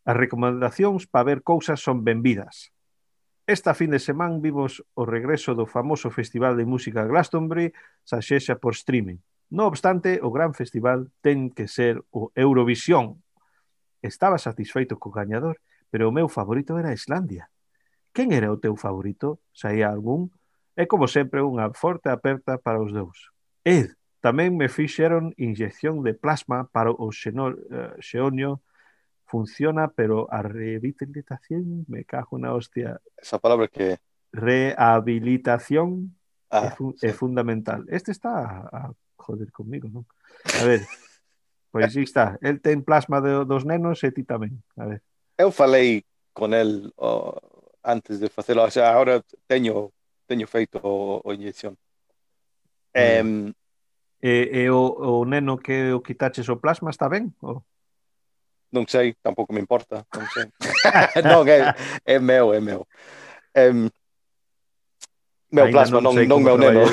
As 0.06 0.14
recomendacións 0.14 1.10
para 1.10 1.26
ver 1.26 1.42
cousas 1.42 1.82
son 1.82 2.06
benvidas. 2.06 2.70
Esta 3.50 3.74
fin 3.74 3.90
de 3.90 3.98
semana 3.98 4.38
vimos 4.38 4.78
o 4.94 5.02
regreso 5.02 5.58
do 5.58 5.66
famoso 5.66 6.14
Festival 6.14 6.54
de 6.54 6.70
Música 6.70 7.02
Glastonbury, 7.02 7.74
xa 8.06 8.22
xexa 8.22 8.62
por 8.62 8.78
streaming. 8.78 9.18
No 9.50 9.66
obstante, 9.66 10.22
o 10.22 10.30
gran 10.30 10.54
festival 10.54 11.10
ten 11.18 11.50
que 11.50 11.66
ser 11.66 11.98
o 12.14 12.30
Eurovisión. 12.38 13.26
Estaba 13.98 14.38
satisfeito 14.38 15.02
co 15.02 15.10
gañador, 15.10 15.58
pero 15.90 16.06
o 16.06 16.14
meu 16.14 16.30
favorito 16.30 16.78
era 16.78 16.94
Islandia. 16.94 17.50
Quen 18.12 18.34
era 18.34 18.50
o 18.50 18.58
teu 18.58 18.74
favorito? 18.74 19.38
Saía 19.54 19.88
algún? 19.88 20.34
É 20.74 20.86
como 20.86 21.06
sempre 21.06 21.42
unha 21.42 21.70
forte 21.76 22.10
aperta 22.10 22.58
para 22.58 22.82
os 22.82 22.90
dous. 22.90 23.30
Ed, 23.62 23.94
tamén 24.18 24.56
me 24.56 24.68
fixeron 24.68 25.36
inyección 25.38 26.02
de 26.02 26.12
plasma 26.16 26.66
para 26.68 26.90
o 26.90 27.08
xeno, 27.14 27.52
uh, 27.52 27.54
eh, 27.54 27.94
xeonio 28.02 28.60
funciona, 29.30 29.88
pero 29.94 30.26
a 30.26 30.42
rehabilitación 30.42 31.86
me 31.86 32.02
cago 32.02 32.34
na 32.34 32.50
hostia. 32.50 32.98
Esa 33.14 33.38
palabra 33.38 33.70
que 33.70 34.02
rehabilitación 34.32 36.18
ah, 36.50 36.66
é, 36.66 36.70
fu 36.74 36.94
sí. 36.98 37.06
é 37.06 37.12
fundamental. 37.14 37.86
Este 37.86 38.10
está 38.10 38.42
a, 38.42 38.50
a 38.66 38.80
joder 39.16 39.54
comigo, 39.54 39.86
non? 39.86 40.02
A 40.58 40.66
ver, 40.66 40.82
pois 41.70 41.94
aí 41.94 42.02
está. 42.02 42.42
El 42.42 42.58
ten 42.58 42.82
plasma 42.82 43.22
de, 43.22 43.46
dos 43.46 43.62
nenos 43.62 44.02
e 44.02 44.10
ti 44.10 44.26
tamén. 44.26 44.58
A 44.74 44.90
ver. 44.90 45.00
Eu 45.38 45.54
falei 45.54 46.02
con 46.34 46.50
el 46.50 46.90
o, 46.98 47.38
antes 47.82 48.20
de 48.20 48.28
facelo, 48.28 48.64
o 48.64 48.70
sea, 48.70 48.94
teño 49.46 49.92
teño 50.30 50.46
feito 50.46 50.78
o, 50.82 51.20
o 51.24 51.32
inyección. 51.34 51.76
Mm. 52.94 53.50
Um, 53.50 53.54
e, 54.22 54.62
e 54.62 54.70
o, 54.70 54.94
o 55.18 55.24
neno 55.26 55.58
que 55.58 55.90
o 55.90 55.98
quitaches 56.00 56.46
o 56.48 56.60
plasma 56.62 56.90
está 56.90 57.08
ben? 57.10 57.34
O? 57.42 57.66
Non 58.70 58.86
sei, 58.86 59.18
tampouco 59.18 59.50
me 59.50 59.58
importa, 59.58 60.06
non 60.14 60.26
sei. 60.30 60.46
non, 61.26 61.42
é, 61.50 61.74
é 62.06 62.16
meu, 62.22 62.54
é 62.54 62.62
meu. 62.62 62.86
Um, 63.58 63.90
meu 65.50 65.66
Ainda 65.66 65.74
plasma, 65.74 65.98
non, 65.98 66.14
non, 66.14 66.22
non 66.30 66.40
meu 66.46 66.54
neno. 66.54 66.86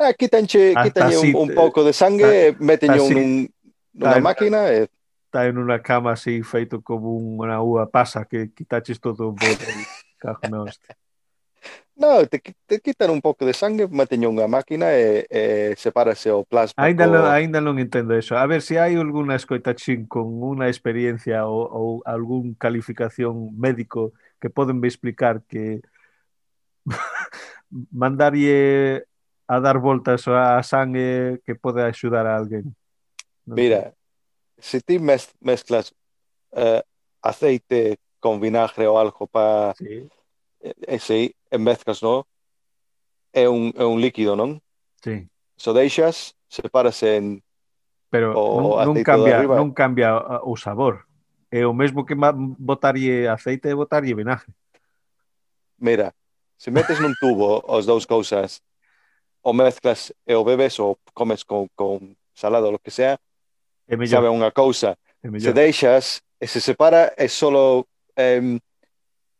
Aquí 0.00 0.24
ah, 0.30 0.32
tenche, 0.32 0.72
aquí 0.72 0.90
tenxe 0.96 1.20
un, 1.20 1.36
un 1.36 1.48
pouco 1.52 1.84
de 1.84 1.92
sangue, 1.92 2.56
meteño 2.56 3.04
un, 3.04 3.52
nunha 3.92 4.20
máquina 4.24 4.72
e 4.72 4.88
está 5.34 5.50
en 5.50 5.58
unha 5.58 5.82
cama 5.82 6.14
así 6.14 6.46
feito 6.46 6.78
como 6.78 7.18
unha 7.18 7.58
uva 7.58 7.90
pasa 7.90 8.22
que 8.22 8.54
quitaches 8.54 9.02
todo 9.02 9.26
o 9.26 9.34
bote 9.34 9.66
cajo 10.22 10.46
na 10.46 10.62
hostia. 10.62 10.94
No, 11.98 12.22
te, 12.26 12.38
te 12.38 12.78
quitan 12.78 13.10
un 13.10 13.18
pouco 13.18 13.42
de 13.42 13.50
sangue, 13.50 13.90
meteño 13.90 14.30
unha 14.30 14.46
máquina 14.46 14.94
e, 14.94 15.26
e 15.26 15.42
sepárase 15.74 16.30
o 16.30 16.46
plasma. 16.46 16.78
Ainda, 16.78 17.10
co... 17.10 17.26
ainda 17.26 17.58
non 17.58 17.82
entendo 17.82 18.14
eso. 18.14 18.38
A 18.38 18.46
ver 18.46 18.62
se 18.62 18.78
si 18.78 18.78
hai 18.78 18.94
alguna 18.94 19.34
escoitachín 19.34 20.06
con 20.06 20.30
unha 20.38 20.70
experiencia 20.70 21.42
ou, 21.50 21.66
ou 21.66 21.88
algún 22.06 22.54
calificación 22.54 23.58
médico 23.58 24.14
que 24.38 24.54
poden 24.54 24.78
me 24.78 24.86
explicar 24.86 25.42
que 25.50 25.82
mandarlle 27.90 29.02
a 29.50 29.58
dar 29.58 29.82
voltas 29.82 30.30
a 30.30 30.62
sangue 30.62 31.42
que 31.42 31.58
pode 31.58 31.82
axudar 31.82 32.30
a 32.30 32.38
alguén. 32.38 32.70
No 33.46 33.58
Mira, 33.58 33.98
se 34.64 34.80
ti 34.80 34.98
mezclas 34.98 35.94
eh, 36.52 36.82
aceite 37.20 37.98
con 38.18 38.40
vinagre 38.40 38.86
o 38.88 38.98
algo 38.98 39.26
para 39.26 39.74
sí. 39.74 40.08
Eh, 40.60 40.74
ese 40.86 41.36
mezclas, 41.50 42.02
¿no? 42.02 42.26
É 43.34 43.46
un, 43.46 43.74
é 43.76 43.84
un 43.84 44.00
líquido, 44.00 44.32
non? 44.32 44.64
Sí. 45.04 45.28
So 45.60 45.76
deixas, 45.76 46.32
sepárase 46.48 47.20
en 47.20 47.44
Pero 48.08 48.32
o 48.32 48.80
non, 48.80 48.96
non 48.96 49.04
cambia, 49.04 49.44
non 49.44 49.76
cambia 49.76 50.40
uh, 50.40 50.48
o 50.48 50.56
sabor. 50.56 51.04
É 51.52 51.68
o 51.68 51.76
mesmo 51.76 52.08
que 52.08 52.16
botarlle 52.56 53.28
aceite 53.28 53.68
e 53.68 53.76
botarlle 53.76 54.16
vinagre. 54.16 54.48
Mira, 55.76 56.16
se 56.56 56.72
metes 56.72 57.04
nun 57.04 57.12
tubo 57.20 57.60
as 57.68 57.84
dous 57.84 58.08
cousas, 58.08 58.64
o 59.44 59.52
mezclas 59.52 60.08
e 60.24 60.32
o 60.32 60.40
bebes 60.40 60.80
ou 60.80 60.96
comes 61.12 61.44
con, 61.44 61.68
con 61.76 62.16
salado, 62.32 62.72
lo 62.72 62.80
que 62.80 62.88
sea, 62.90 63.20
é 63.88 63.96
mellor. 63.96 64.08
sabe 64.08 64.28
unha 64.28 64.50
cousa 64.52 64.96
é 65.22 65.28
se 65.40 65.52
deixas 65.52 66.20
e 66.40 66.44
eh, 66.44 66.48
se 66.48 66.60
separa 66.60 67.12
é 67.16 67.28
solo 67.28 67.88
eh, 68.16 68.58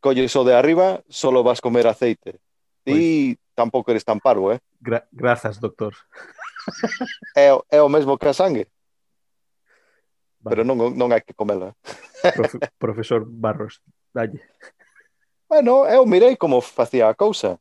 colles 0.01 0.35
o 0.37 0.43
de 0.45 0.53
arriba 0.53 1.03
solo 1.09 1.43
vas 1.43 1.61
comer 1.61 1.87
aceite 1.87 2.41
e 2.85 3.37
tampouco 3.57 3.91
eres 3.91 4.05
tan 4.05 4.21
parvo 4.21 4.53
eh? 4.53 4.61
Gra 4.81 5.09
grazas 5.13 5.57
doctor 5.61 5.97
é, 7.37 7.53
é 7.53 7.81
o 7.81 7.89
mesmo 7.89 8.19
que 8.21 8.29
a 8.29 8.37
sangue 8.37 8.69
vale. 10.41 10.53
pero 10.53 10.63
non, 10.65 10.93
non 10.93 11.13
hai 11.13 11.25
que 11.25 11.37
comela 11.37 11.73
Prof, 12.37 12.53
profesor 12.85 13.25
Barros 13.25 13.81
dalle 14.13 14.45
bueno, 15.49 15.89
eh, 15.89 15.97
eu 15.97 16.05
mirei 16.05 16.37
como 16.37 16.61
facía 16.61 17.09
a 17.09 17.17
cousa 17.17 17.61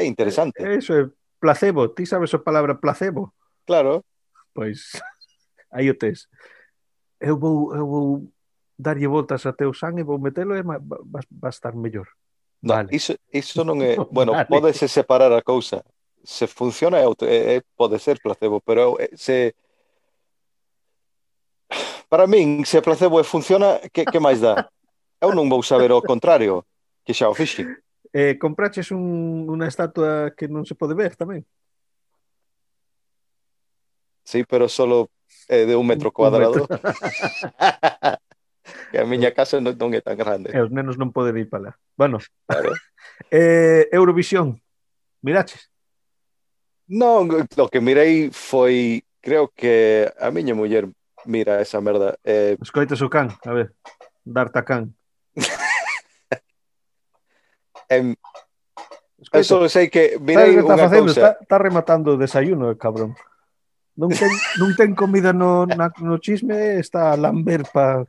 é 0.00 0.06
interesante. 0.06 0.56
Eso 0.64 0.96
é 0.96 1.04
placebo. 1.38 1.92
Ti 1.92 2.08
sabes 2.08 2.32
a 2.32 2.40
palabra 2.40 2.80
placebo? 2.80 3.36
Claro 3.68 4.00
pois 4.52 4.92
aí 5.72 5.90
o 5.90 5.94
tes. 5.94 6.28
Eu 7.20 7.38
vou, 7.38 7.74
eu 7.74 7.86
vou 7.86 8.32
darlle 8.80 9.06
voltas 9.06 9.44
a 9.44 9.52
teu 9.52 9.72
sangue, 9.74 10.02
vou 10.02 10.18
metelo 10.18 10.56
e 10.56 10.62
vas, 10.62 11.26
vas 11.30 11.54
estar 11.54 11.76
mellor. 11.76 12.08
No, 12.62 12.74
vale. 12.74 12.88
iso, 12.92 13.16
iso 13.32 13.64
non 13.64 13.80
é... 13.84 13.96
Bueno, 14.12 14.32
vale. 14.32 14.48
podese 14.48 14.88
separar 14.88 15.32
a 15.32 15.44
cousa. 15.44 15.84
Se 16.24 16.46
funciona, 16.46 17.00
é, 17.00 17.06
é, 17.56 17.62
pode 17.76 17.98
ser 17.98 18.20
placebo, 18.20 18.60
pero 18.60 18.96
é, 19.00 19.08
se... 19.16 19.54
Para 22.08 22.26
min, 22.26 22.64
se 22.66 22.82
placebo 22.82 23.20
e 23.20 23.24
funciona, 23.24 23.80
que, 23.92 24.04
que 24.04 24.20
máis 24.20 24.40
dá? 24.40 24.68
Eu 25.20 25.36
non 25.36 25.48
vou 25.52 25.60
saber 25.60 25.92
o 25.92 26.00
contrario, 26.00 26.64
que 27.04 27.12
xa 27.12 27.28
o 27.28 27.36
fixen. 27.36 27.76
Eh, 28.10 28.40
compraches 28.40 28.90
un, 28.90 29.46
unha 29.46 29.68
estatua 29.68 30.32
que 30.32 30.48
non 30.48 30.64
se 30.64 30.74
pode 30.74 30.96
ver 30.96 31.14
tamén? 31.14 31.44
Sí, 34.30 34.44
pero 34.48 34.68
solo 34.68 35.10
eh, 35.48 35.66
de 35.66 35.74
un 35.74 35.84
metro 35.84 36.12
cuadrado. 36.12 36.52
Un 36.52 36.66
metro. 36.70 36.78
que 38.92 38.98
a 39.00 39.04
miña 39.04 39.34
casa 39.34 39.58
non, 39.58 39.74
non 39.74 39.90
é 39.90 39.98
tan 39.98 40.14
grande. 40.14 40.54
E 40.54 40.62
os 40.62 40.70
nenos 40.70 40.94
non 40.94 41.10
poden 41.10 41.34
ir 41.34 41.50
para 41.50 41.74
lá. 41.74 41.82
Bueno, 41.98 42.22
claro. 42.46 42.70
eh, 43.34 43.90
Eurovisión, 43.90 44.62
miraches? 45.18 45.66
Non, 46.86 47.26
o 47.26 47.66
que 47.66 47.82
mirei 47.82 48.30
foi, 48.30 49.02
creo 49.18 49.50
que 49.50 50.06
a 50.14 50.30
miña 50.30 50.54
muller 50.54 50.86
mira 51.26 51.58
esa 51.58 51.82
merda. 51.82 52.14
Eh... 52.22 52.54
Escoitas 52.62 53.02
o 53.02 53.10
can, 53.10 53.34
a 53.34 53.50
ver, 53.50 53.74
darta 54.22 54.62
can. 54.62 54.94
em, 57.90 58.14
Escoita. 59.18 59.42
Eso 59.42 59.66
sei 59.66 59.90
que 59.90 60.22
mirei 60.22 60.54
unha 60.54 60.86
cousa. 60.86 61.18
Está, 61.18 61.30
está 61.42 61.56
rematando 61.58 62.14
o 62.14 62.20
desayuno, 62.20 62.70
cabrón. 62.78 63.18
Ten, 64.08 64.32
non 64.56 64.72
ten 64.72 64.96
comida 64.96 65.36
no, 65.36 65.68
na, 65.68 65.92
no 66.00 66.16
chisme, 66.16 66.80
está 66.80 67.12
a 67.12 67.20
lamber 67.20 67.68
pa... 67.68 68.00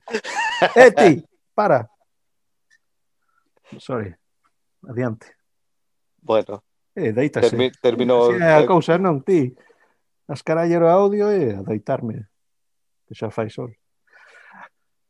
Eh, 0.78 0.92
ti, 0.94 1.26
para. 1.52 1.90
Sorry. 3.76 4.14
Adiante. 4.88 5.36
Bueno. 6.22 6.64
Eh, 6.96 7.12
deítase. 7.12 7.50
Termi, 7.50 7.72
terminou... 7.82 8.32
Si 8.32 8.40
é 8.40 8.56
a 8.56 8.64
cousa, 8.64 8.96
non, 8.96 9.20
ti. 9.20 9.52
As 10.30 10.40
carallero 10.40 10.88
audio 10.88 11.28
e 11.28 11.58
a 11.58 11.62
deitarme. 11.66 12.30
Que 13.08 13.18
xa 13.18 13.28
fai 13.28 13.50
sol. 13.50 13.76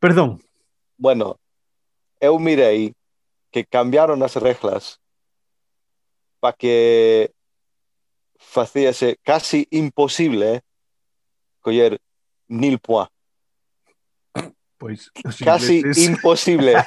Perdón. 0.02 0.42
Bueno, 0.98 1.38
eu 2.18 2.38
mirei 2.38 2.96
que 3.52 3.62
cambiaron 3.62 4.18
as 4.22 4.34
reglas 4.34 4.98
para 6.40 6.56
que 6.58 7.30
facíase 8.34 9.18
casi 9.22 9.68
imposible 9.70 10.66
coller 11.62 11.96
nil 12.50 12.78
point. 12.78 13.08
Pois, 14.76 15.10
Casi 15.38 15.78
ingleses... 15.78 16.10
imposible. 16.10 16.74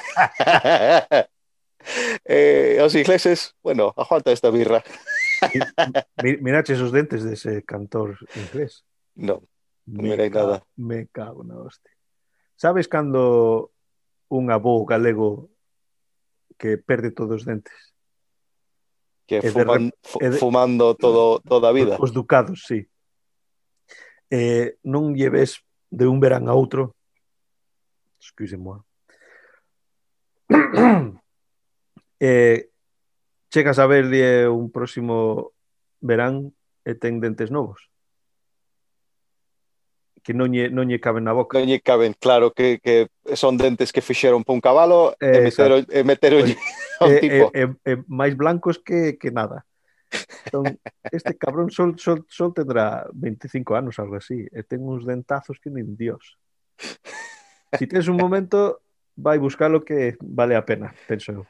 eh, 2.24 2.78
os 2.82 2.94
ingleses, 2.94 3.54
bueno, 3.62 3.94
aguanta 3.96 4.32
esta 4.32 4.50
birra. 4.50 4.82
Miraches 6.22 6.80
os 6.80 6.92
dentes 6.92 7.24
dese 7.24 7.62
cantor 7.64 8.18
inglés? 8.36 8.84
Non. 9.16 9.44
non 9.86 10.02
mirei 10.04 10.28
nada. 10.32 10.64
Me 10.76 11.06
cago 11.08 11.44
na 11.44 11.60
hostia. 11.60 11.92
Sabes 12.56 12.88
cando 12.88 13.70
un 14.28 14.50
avó 14.50 14.84
galego 14.84 15.52
que 16.58 16.80
perde 16.80 17.12
todos 17.12 17.42
os 17.42 17.44
dentes? 17.44 17.94
Que 19.28 19.40
de 19.40 19.52
fuman, 19.52 19.92
de- 20.20 20.38
fumando 20.38 20.94
todo, 20.96 21.40
toda 21.40 21.68
a 21.68 21.76
vida. 21.76 21.96
Os 22.00 22.12
ducados, 22.12 22.64
sí. 22.66 22.88
eh, 24.30 24.78
non 24.82 25.14
lle 25.14 25.30
ves 25.30 25.62
de 25.90 26.06
un 26.06 26.18
verán 26.20 26.48
a 26.48 26.54
outro 26.54 26.94
excuse 28.18 28.56
moi 28.56 28.80
eh, 32.20 32.70
chegas 33.50 33.78
a 33.78 33.86
verlle 33.86 34.48
un 34.48 34.70
próximo 34.70 35.52
verán 36.00 36.50
e 36.86 36.92
ten 36.94 37.18
dentes 37.22 37.50
novos 37.50 37.90
que 40.26 40.34
non 40.34 40.50
lle, 40.50 40.66
non 40.74 40.90
lle 40.90 40.98
caben 40.98 41.22
na 41.22 41.30
boca. 41.30 41.62
Non 41.62 41.70
lle 41.70 41.78
caben, 41.78 42.10
claro, 42.18 42.50
que, 42.50 42.82
que 42.82 43.06
son 43.38 43.54
dentes 43.54 43.94
que 43.94 44.02
fixeron 44.02 44.42
para 44.42 44.58
un 44.58 44.60
cabalo 44.60 45.14
eh, 45.22 45.38
e 45.38 45.40
meteron, 45.46 45.80
e 45.86 46.00
meteron 46.02 46.42
e, 47.06 47.18
tipo. 47.22 47.44
E, 47.54 47.62
e, 47.62 47.64
e, 47.86 47.92
máis 48.10 48.34
blancos 48.34 48.82
que, 48.82 49.14
que 49.22 49.30
nada. 49.30 49.62
Entón, 50.46 50.78
este 51.10 51.36
cabrón 51.36 51.70
sol, 51.70 51.98
sol, 51.98 52.24
sol 52.28 52.54
tendrá 52.54 53.06
25 53.12 53.74
anos, 53.74 53.98
algo 53.98 54.16
así, 54.16 54.46
e 54.52 54.62
ten 54.62 54.82
uns 54.82 55.04
dentazos 55.04 55.58
que 55.58 55.70
nin 55.70 55.96
dios. 55.96 56.38
Si 57.78 57.86
tens 57.86 58.08
un 58.08 58.16
momento, 58.16 58.80
vai 59.16 59.38
buscar 59.38 59.72
o 59.74 59.84
que 59.84 60.16
vale 60.22 60.54
a 60.54 60.64
pena, 60.64 60.94
penso 61.08 61.32
eu. 61.32 61.42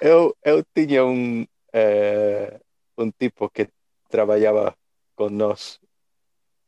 Eu, 0.00 0.36
eu 0.44 0.62
tiña 0.72 1.04
un, 1.04 1.48
eh, 1.72 2.60
un 2.96 3.12
tipo 3.12 3.50
que 3.50 3.68
traballaba 4.08 4.76
con 5.14 5.36
nós 5.36 5.80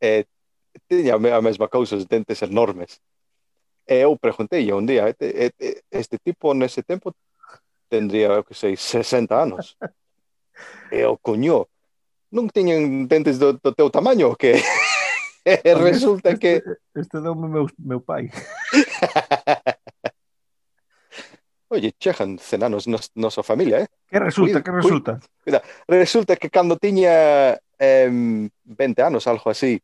e 0.00 0.24
eh, 0.24 0.26
tiña 0.88 1.14
a 1.14 1.42
mesma 1.42 1.68
cousa, 1.68 1.96
os 1.96 2.06
dentes 2.06 2.42
enormes. 2.42 3.00
E 3.88 4.04
eu 4.04 4.16
preguntei 4.16 4.68
un 4.72 4.84
día, 4.84 5.08
este, 5.08 5.84
este 5.90 6.16
tipo 6.18 6.52
nese 6.52 6.82
tempo 6.82 7.14
tendría, 7.88 8.28
eu 8.36 8.44
que 8.44 8.54
sei, 8.54 8.76
60 8.76 9.32
anos. 9.32 9.76
E 10.90 11.04
o 11.04 11.16
coño, 11.20 11.68
non 12.32 12.48
teñen 12.48 13.08
dentes 13.08 13.38
do, 13.38 13.56
do 13.60 13.72
teu 13.72 13.88
tamaño, 13.90 14.36
que 14.36 14.56
resulta 15.88 16.36
que... 16.36 16.62
Este 16.94 17.20
deu 17.20 17.34
meu, 17.34 17.66
meu 17.78 18.00
pai. 18.00 18.30
Oye, 21.70 21.92
chejan 22.00 22.38
cenanos 22.38 22.88
nos, 22.88 23.12
nosa 23.14 23.42
familia, 23.42 23.80
eh? 23.84 23.88
Que 24.08 24.18
resulta, 24.18 24.62
cuida, 24.62 24.64
que 24.64 24.72
resulta? 24.72 25.20
Cuida. 25.44 25.62
Resulta 25.86 26.36
que 26.36 26.48
cando 26.48 26.78
tiña 26.80 27.60
eh, 27.78 28.08
20 28.64 29.02
anos, 29.02 29.26
algo 29.26 29.50
así, 29.50 29.78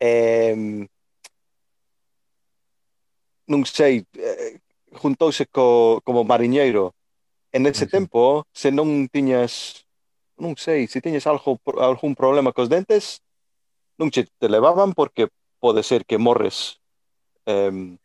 eh, 0.00 0.86
non 3.50 3.66
sei, 3.68 4.06
eh, 4.16 4.62
juntouse 4.96 5.44
co, 5.50 6.00
como 6.06 6.24
mariñeiro 6.24 6.96
en 7.52 7.66
ese 7.66 7.84
sí. 7.84 7.90
tempo, 7.90 8.46
se 8.52 8.70
non 8.70 9.08
tiñas, 9.10 9.84
non 10.38 10.54
sei, 10.54 10.86
se 10.86 11.02
tiñas 11.02 11.26
algo, 11.26 11.58
algún 11.78 12.14
problema 12.14 12.54
cos 12.54 12.70
dentes, 12.70 13.22
non 13.98 14.08
che 14.08 14.26
te 14.38 14.48
levaban 14.48 14.94
porque 14.94 15.28
pode 15.58 15.82
ser 15.82 16.06
que 16.06 16.16
morres 16.16 16.80
eh, 17.46 17.96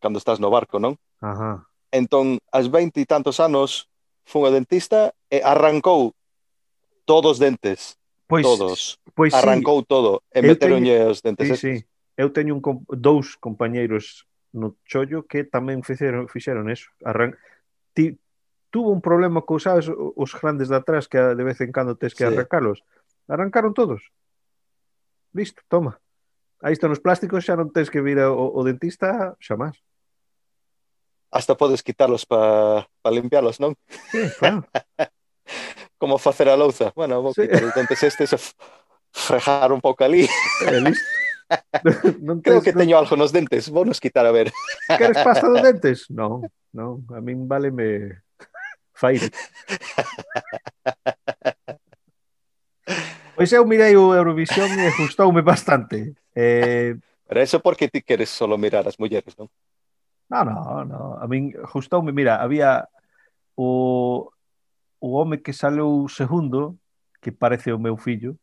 cando 0.00 0.18
estás 0.18 0.40
no 0.40 0.50
barco, 0.50 0.78
non? 0.78 0.96
Ajá. 1.20 1.66
Entón, 1.90 2.38
ás 2.52 2.70
20 2.70 3.00
e 3.00 3.06
tantos 3.06 3.40
anos, 3.40 3.88
fun 4.26 4.46
ao 4.46 4.54
dentista 4.54 5.14
e 5.30 5.40
arrancou 5.42 6.14
todos 7.06 7.36
os 7.36 7.38
dentes. 7.38 7.96
Pois, 8.26 8.42
todos. 8.42 8.98
Pois 9.14 9.32
arrancou 9.32 9.80
sí. 9.80 9.86
todo 9.86 10.22
e 10.34 10.42
meteronlle 10.42 11.06
os 11.06 11.22
dentes. 11.22 11.46
Sí, 11.46 11.54
estes. 11.54 11.80
sí. 11.80 11.86
Eu 12.16 12.32
teño 12.32 12.56
un, 12.56 12.62
dous 12.88 13.36
compañeiros 13.36 14.26
no 14.56 14.74
chollo 14.88 15.28
que 15.28 15.44
tamén 15.44 15.84
fixeron, 15.84 16.26
fixeron 16.26 16.72
eso. 16.72 16.90
Arran... 17.04 17.36
Ti, 17.92 18.16
tuvo 18.70 18.90
un 18.90 19.00
problema 19.00 19.42
co, 19.42 19.58
sabes, 19.58 19.88
os 19.88 20.30
grandes 20.34 20.68
de 20.68 20.76
atrás 20.76 21.08
que 21.08 21.18
de 21.18 21.44
vez 21.44 21.60
en 21.60 21.72
cando 21.72 21.96
tes 21.96 22.14
que 22.14 22.24
sí. 22.24 22.28
arrancalos. 22.28 22.84
Arrancaron 23.28 23.74
todos. 23.74 24.12
Listo, 25.32 25.62
toma. 25.68 26.00
Aí 26.62 26.72
están 26.72 26.90
os 26.90 27.02
plásticos, 27.02 27.44
xa 27.44 27.54
non 27.54 27.68
tens 27.68 27.92
que 27.92 28.00
vir 28.00 28.16
ao, 28.16 28.32
ao 28.56 28.64
dentista 28.64 29.36
xa 29.36 29.60
máis. 29.60 29.76
Hasta 31.28 31.58
podes 31.58 31.84
quitarlos 31.84 32.24
para 32.24 32.88
pa 33.04 33.10
limpiarlos, 33.12 33.60
non? 33.60 33.76
Sí, 34.08 34.24
claro. 34.40 34.64
Como 36.00 36.16
facer 36.16 36.48
a 36.48 36.56
louza. 36.56 36.92
Bueno, 36.96 37.20
vou 37.20 37.36
sí. 37.36 37.44
quitar 37.44 37.60
os 37.60 37.76
dentes 37.76 38.00
estes 38.00 38.32
e 38.32 38.38
frejar 39.12 39.68
un 39.72 39.84
pouco 39.84 40.04
ali. 40.04 40.24
É, 40.64 40.80
listo. 40.80 41.04
non 42.26 42.40
tens, 42.42 42.48
Creo 42.48 42.62
que 42.64 42.72
non... 42.72 42.80
teño 42.82 42.94
algo 42.96 43.14
nos 43.14 43.30
dentes, 43.30 43.68
vou 43.68 43.84
nos 43.84 44.00
quitar 44.00 44.24
a 44.24 44.32
ver. 44.32 44.50
Queres 44.88 45.20
pasta 45.20 45.46
dos 45.46 45.62
dentes? 45.68 46.08
Non, 46.10 46.42
non, 46.72 47.04
a 47.12 47.20
min 47.20 47.46
vale 47.46 47.70
me 47.70 48.25
faded. 48.96 49.32
pois 53.36 53.52
eu 53.52 53.68
mirei 53.68 53.94
o 53.96 54.16
Eurovisión 54.16 54.72
e 54.72 54.90
gustoume 54.96 55.42
bastante. 55.44 56.16
Eh, 56.34 56.96
Pero 57.28 57.40
eso 57.40 57.60
porque 57.60 57.88
ti 57.88 58.02
queres 58.02 58.30
solo 58.30 58.56
mirar 58.56 58.88
as 58.88 58.96
mulleres, 58.96 59.36
non? 59.36 59.52
No, 60.32 60.42
no, 60.42 60.84
no. 60.84 61.00
A 61.20 61.26
min 61.28 61.52
gustoume, 61.52 62.10
mira, 62.10 62.40
había 62.40 62.88
o, 63.54 64.30
o 64.98 65.08
home 65.20 65.42
que 65.42 65.52
saleu 65.52 66.08
segundo, 66.08 66.78
que 67.20 67.30
parece 67.30 67.72
o 67.72 67.78
meu 67.78 67.96
fillo, 67.98 68.38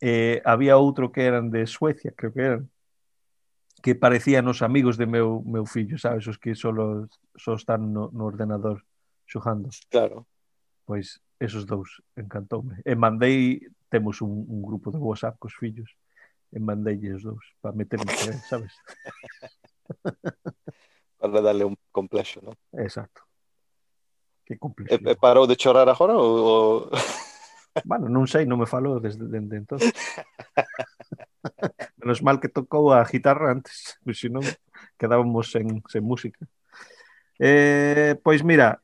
eh, 0.00 0.42
había 0.44 0.78
outro 0.78 1.10
que 1.10 1.22
eran 1.22 1.50
de 1.50 1.66
Suecia, 1.66 2.12
creo 2.14 2.32
que 2.32 2.42
eran, 2.42 2.70
que 3.82 3.94
parecían 3.94 4.46
os 4.50 4.62
amigos 4.62 4.98
de 4.98 5.06
meu, 5.06 5.42
meu 5.46 5.66
fillo, 5.66 5.98
sabes, 5.98 6.26
os 6.26 6.38
que 6.38 6.54
solo, 6.54 7.06
só 7.38 7.54
están 7.54 7.92
no, 7.94 8.10
no 8.10 8.26
ordenador 8.26 8.82
xogando. 9.28 9.68
Claro. 9.92 10.24
Pois 10.88 11.20
esos 11.38 11.68
dous 11.68 12.00
encantoume. 12.16 12.80
E 12.84 12.96
mandei, 12.96 13.60
temos 13.92 14.24
un, 14.24 14.48
un 14.48 14.60
grupo 14.64 14.90
de 14.90 14.98
WhatsApp 14.98 15.36
cos 15.38 15.54
fillos, 15.54 15.92
e 16.52 16.58
mandei 16.58 16.96
os 17.12 17.22
dous 17.22 17.44
para 17.60 17.76
meterme, 17.76 18.08
sabes? 18.48 18.72
para 21.18 21.42
darle 21.42 21.64
un 21.64 21.76
complexo, 21.92 22.40
non? 22.40 22.56
Exacto. 22.72 23.22
Que 24.48 24.56
complexo. 24.56 24.96
E, 24.96 25.16
parou 25.16 25.46
de 25.46 25.56
chorar 25.56 25.88
agora 25.88 26.16
ou... 26.16 26.88
Bueno, 27.84 28.10
non 28.10 28.26
sei, 28.26 28.42
non 28.42 28.58
me 28.58 28.66
falou 28.66 28.98
desde, 28.98 29.22
desde 29.30 29.54
entón. 29.54 29.78
Menos 32.02 32.18
mal 32.26 32.42
que 32.42 32.50
tocou 32.50 32.90
a 32.90 33.06
guitarra 33.06 33.54
antes, 33.54 33.94
pois 34.02 34.18
senón 34.18 34.42
quedábamos 34.98 35.54
sen, 35.54 35.78
sen 35.86 36.02
música. 36.02 36.42
Eh, 37.38 38.18
pois 38.18 38.42
mira, 38.42 38.82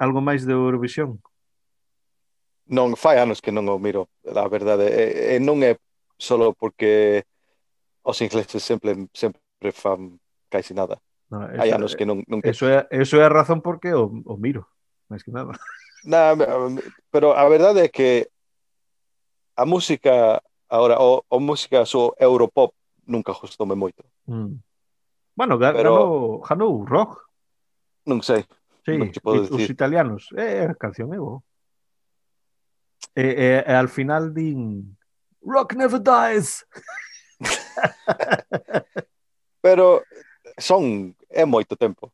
algo 0.00 0.24
máis 0.24 0.48
de 0.48 0.56
Eurovisión? 0.56 1.20
Non, 2.64 2.96
fai 2.96 3.20
anos 3.20 3.44
que 3.44 3.52
non 3.52 3.68
o 3.68 3.76
miro, 3.76 4.08
a 4.24 4.48
verdade. 4.48 4.88
E, 4.88 5.36
e 5.36 5.44
non 5.44 5.60
é 5.60 5.76
solo 6.16 6.56
porque 6.56 7.22
os 8.02 8.16
ingleses 8.24 8.64
sempre 8.64 8.96
sempre 9.12 9.70
fan 9.76 10.16
casi 10.48 10.72
nada. 10.72 10.96
No, 11.28 11.46
eso, 11.46 11.60
Hai 11.60 11.70
anos 11.70 11.92
que 11.92 12.08
non, 12.08 12.24
non 12.26 12.40
que... 12.40 12.50
Eso 12.50 12.66
é, 12.66 12.88
eso 12.90 13.20
é 13.20 13.28
a 13.28 13.30
razón 13.30 13.60
porque 13.60 13.92
o, 13.92 14.08
o 14.08 14.34
miro, 14.40 14.66
máis 15.06 15.22
que 15.22 15.30
nada. 15.30 15.52
Nah, 16.00 16.32
pero 17.12 17.36
a 17.36 17.44
verdade 17.44 17.84
é 17.84 17.92
que 17.92 18.32
a 19.52 19.68
música 19.68 20.40
agora, 20.64 20.96
o, 20.96 21.20
o 21.28 21.36
música 21.44 21.84
so 21.84 22.16
Europop 22.16 22.72
nunca 23.04 23.36
gustoume 23.36 23.76
moito. 23.76 24.00
Mm. 24.24 24.56
Bueno, 25.36 25.58
ganou, 25.58 25.76
pero... 25.76 25.92
ganou 26.40 26.72
rock. 26.88 27.20
Non 28.08 28.24
sei, 28.24 28.48
Sí, 28.84 28.98
os 29.22 29.50
decir? 29.50 29.70
italianos. 29.70 30.28
É, 30.36 30.66
a 30.66 30.74
canción 30.74 31.14
é 31.14 31.18
boa. 31.18 31.42
E, 33.16 33.22
e, 33.22 33.64
e, 33.66 33.74
al 33.74 33.88
final 33.88 34.32
din 34.32 34.96
Rock 35.42 35.74
never 35.74 36.00
dies. 36.00 36.66
Pero 39.62 40.02
son 40.58 41.14
é 41.28 41.44
moito 41.44 41.76
tempo. 41.76 42.12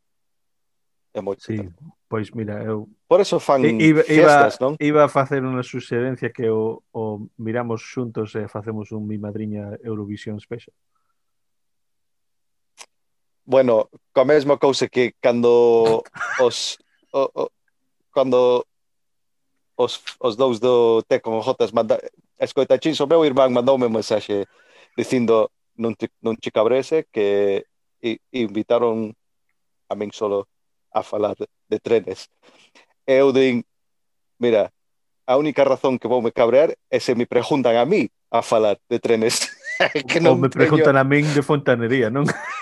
É 1.13 1.21
moito 1.21 1.43
sí, 1.43 1.57
tempo. 1.57 1.97
Pois 2.09 2.31
mira, 2.31 2.63
eu 2.63 2.89
Por 3.09 3.21
eso 3.21 3.41
fan 3.41 3.65
iba, 3.65 4.03
fiestas, 4.03 4.57
iba, 4.57 4.63
non? 4.63 4.73
Iba 4.79 5.05
a 5.07 5.11
facer 5.11 5.43
unha 5.43 5.63
suxerencia 5.63 6.31
que 6.31 6.47
o, 6.51 6.83
o 6.95 7.27
miramos 7.39 7.83
xuntos 7.83 8.35
e 8.39 8.47
facemos 8.47 8.95
un 8.95 9.07
Mi 9.07 9.19
Madriña 9.19 9.75
Eurovisión 9.83 10.39
Special 10.39 10.75
bueno, 13.47 13.89
coa 14.11 14.27
mesma 14.27 14.59
cousa 14.59 14.91
que 14.91 15.15
cando 15.23 16.03
os 16.43 16.77
o, 17.15 17.31
o, 17.33 17.43
cando 18.11 18.67
os, 19.79 20.03
os 20.19 20.35
dous 20.37 20.59
do 20.59 21.03
T 21.07 21.21
con 21.23 21.39
Jotas 21.41 21.71
manda, 21.71 21.97
escoitachín, 22.39 22.99
o 22.99 23.07
meu 23.07 23.25
irmán 23.25 23.55
mandoume 23.55 23.87
un 23.87 23.95
mensaxe 23.95 24.51
dicindo 24.99 25.55
non 25.79 25.95
te, 25.95 26.11
non 26.21 26.35
te 26.35 26.51
cabrese 26.51 27.07
que 27.13 27.65
i, 28.03 28.19
invitaron 28.35 29.15
a 29.87 29.95
min 29.95 30.11
solo 30.11 30.51
a 30.91 31.07
falar 31.07 31.37
de 31.39 31.79
trenes. 31.79 32.27
E 33.07 33.23
eu 33.23 33.31
din, 33.31 33.63
mira, 34.41 34.73
a 35.29 35.37
única 35.37 35.63
razón 35.63 36.01
que 36.01 36.09
vou 36.09 36.25
me 36.25 36.33
cabrear 36.33 36.75
é 36.91 36.99
se 36.99 37.15
me 37.15 37.29
preguntan 37.29 37.77
a 37.77 37.85
mí 37.85 38.11
a 38.33 38.43
falar 38.43 38.81
de 38.89 38.99
trenes. 38.99 39.53
que 40.11 40.19
non 40.19 40.41
o 40.41 40.43
me 40.43 40.51
preguntan 40.51 40.97
teño... 40.97 41.03
a 41.03 41.07
min 41.07 41.29
de 41.31 41.45
fontanería, 41.45 42.09
non? 42.11 42.27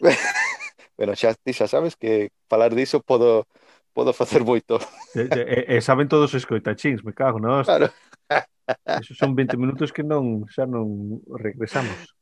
bueno, 0.96 1.12
xa, 1.14 1.34
ti 1.34 1.52
xa 1.52 1.68
sabes 1.68 1.96
que 1.96 2.32
falar 2.48 2.74
diso 2.74 3.00
podo, 3.00 3.46
podo 3.92 4.12
facer 4.12 4.44
moito. 4.44 4.78
E, 5.14 5.20
eh, 5.20 5.28
e, 5.28 5.40
eh, 5.40 5.64
e 5.68 5.76
eh, 5.78 5.80
saben 5.80 6.08
todos 6.08 6.32
os 6.34 6.46
coitachins, 6.46 7.04
me 7.04 7.12
cago, 7.12 7.38
non? 7.38 7.64
Claro. 7.64 7.92
Eso 8.86 9.14
son 9.18 9.34
20 9.34 9.58
minutos 9.58 9.90
que 9.90 10.06
non 10.06 10.46
xa 10.46 10.64
non 10.64 11.20
regresamos. 11.26 12.14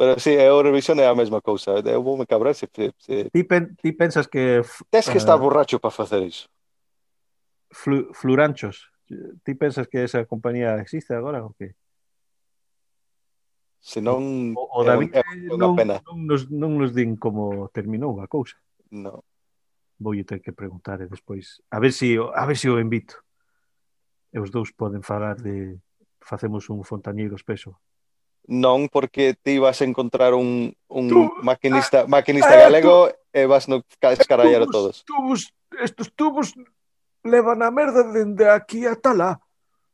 Pero 0.00 0.16
sí, 0.16 0.32
a 0.32 0.48
Eurovisión 0.48 0.96
é 0.96 1.04
a 1.04 1.14
mesma 1.14 1.44
cousa. 1.44 1.76
Eu 1.84 2.00
vou 2.00 2.16
me 2.16 2.24
cabrar 2.24 2.56
se... 2.56 2.64
se... 2.96 3.28
Ti, 3.28 3.42
pen, 3.44 3.76
ti 3.76 3.92
pensas 3.92 4.24
que... 4.24 4.64
Tes 4.88 5.12
que 5.12 5.20
estar 5.20 5.36
uh, 5.36 5.44
borracho 5.44 5.76
para 5.76 5.92
facer 5.92 6.24
iso. 6.24 6.48
Flu, 7.68 8.08
fluranchos. 8.16 8.88
Ti 9.44 9.52
pensas 9.60 9.86
que 9.92 10.00
esa 10.08 10.24
compañía 10.24 10.80
existe 10.80 11.12
agora 11.12 11.44
ou 11.44 11.52
que? 11.52 11.76
Senón 13.80 14.52
o, 14.56 14.64
o 14.76 14.84
David 14.84 15.16
é, 15.16 15.24
é 15.24 15.56
non, 15.56 15.72
pena. 15.72 16.04
non, 16.04 16.28
nos, 16.28 16.46
non 16.52 16.76
nos 16.76 16.92
din 16.92 17.16
como 17.16 17.72
terminou 17.72 18.20
a 18.20 18.28
cousa. 18.28 18.60
No. 18.92 19.24
vou 20.00 20.16
ter 20.24 20.40
que 20.40 20.52
preguntar 20.52 21.00
e 21.00 21.06
despois 21.06 21.60
a 21.70 21.78
ver 21.78 21.92
si 21.92 22.16
a 22.16 22.46
ver 22.46 22.56
se 22.56 22.62
si 22.62 22.68
o 22.68 22.80
invito. 22.80 23.20
E 24.32 24.38
os 24.40 24.50
dous 24.50 24.72
poden 24.72 25.02
falar 25.02 25.36
de 25.36 25.76
facemos 26.20 26.70
un 26.70 26.84
fontañeiro 26.84 27.36
espeso. 27.36 27.76
Non, 28.48 28.88
porque 28.88 29.36
ti 29.36 29.60
vas 29.60 29.78
a 29.82 29.84
encontrar 29.84 30.32
un, 30.32 30.72
un 30.88 31.04
tú, 31.08 31.28
maquinista, 31.44 32.02
ah, 32.02 32.08
maquinista 32.08 32.56
eh, 32.56 32.62
galego 32.64 33.12
tú, 33.12 33.16
e 33.36 33.44
vas 33.46 33.68
no 33.68 33.84
escarallar 34.00 34.64
a 34.64 34.66
todos. 34.66 35.04
Tubos, 35.04 35.52
estos 35.84 36.08
tubos 36.16 36.56
levan 37.22 37.60
a 37.62 37.70
merda 37.70 38.02
dende 38.08 38.48
aquí 38.48 38.86
ata 38.88 39.12
lá. 39.12 39.30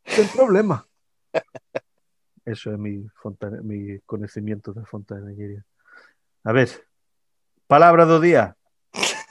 Sen 0.06 0.28
problema. 0.30 0.86
Eso 2.46 2.70
é 2.70 2.78
mi, 2.78 3.04
fontana, 3.20 3.60
mi 3.60 3.98
conocimiento 4.06 4.72
de 4.72 4.86
fontanería. 4.86 5.66
A 6.44 6.52
ver, 6.52 6.70
palabra 7.66 8.06
do 8.06 8.20
día. 8.20 8.56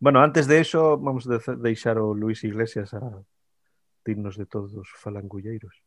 Bueno, 0.00 0.22
antes 0.22 0.46
de 0.46 0.60
eso, 0.60 0.96
vamos 0.98 1.26
a 1.26 1.40
deixar 1.56 1.98
o 1.98 2.14
Luis 2.14 2.44
Iglesias 2.44 2.94
a 2.94 3.24
dirnos 4.04 4.36
de 4.36 4.46
todos 4.46 4.72
os 4.72 4.88
falangulleiros. 4.94 5.82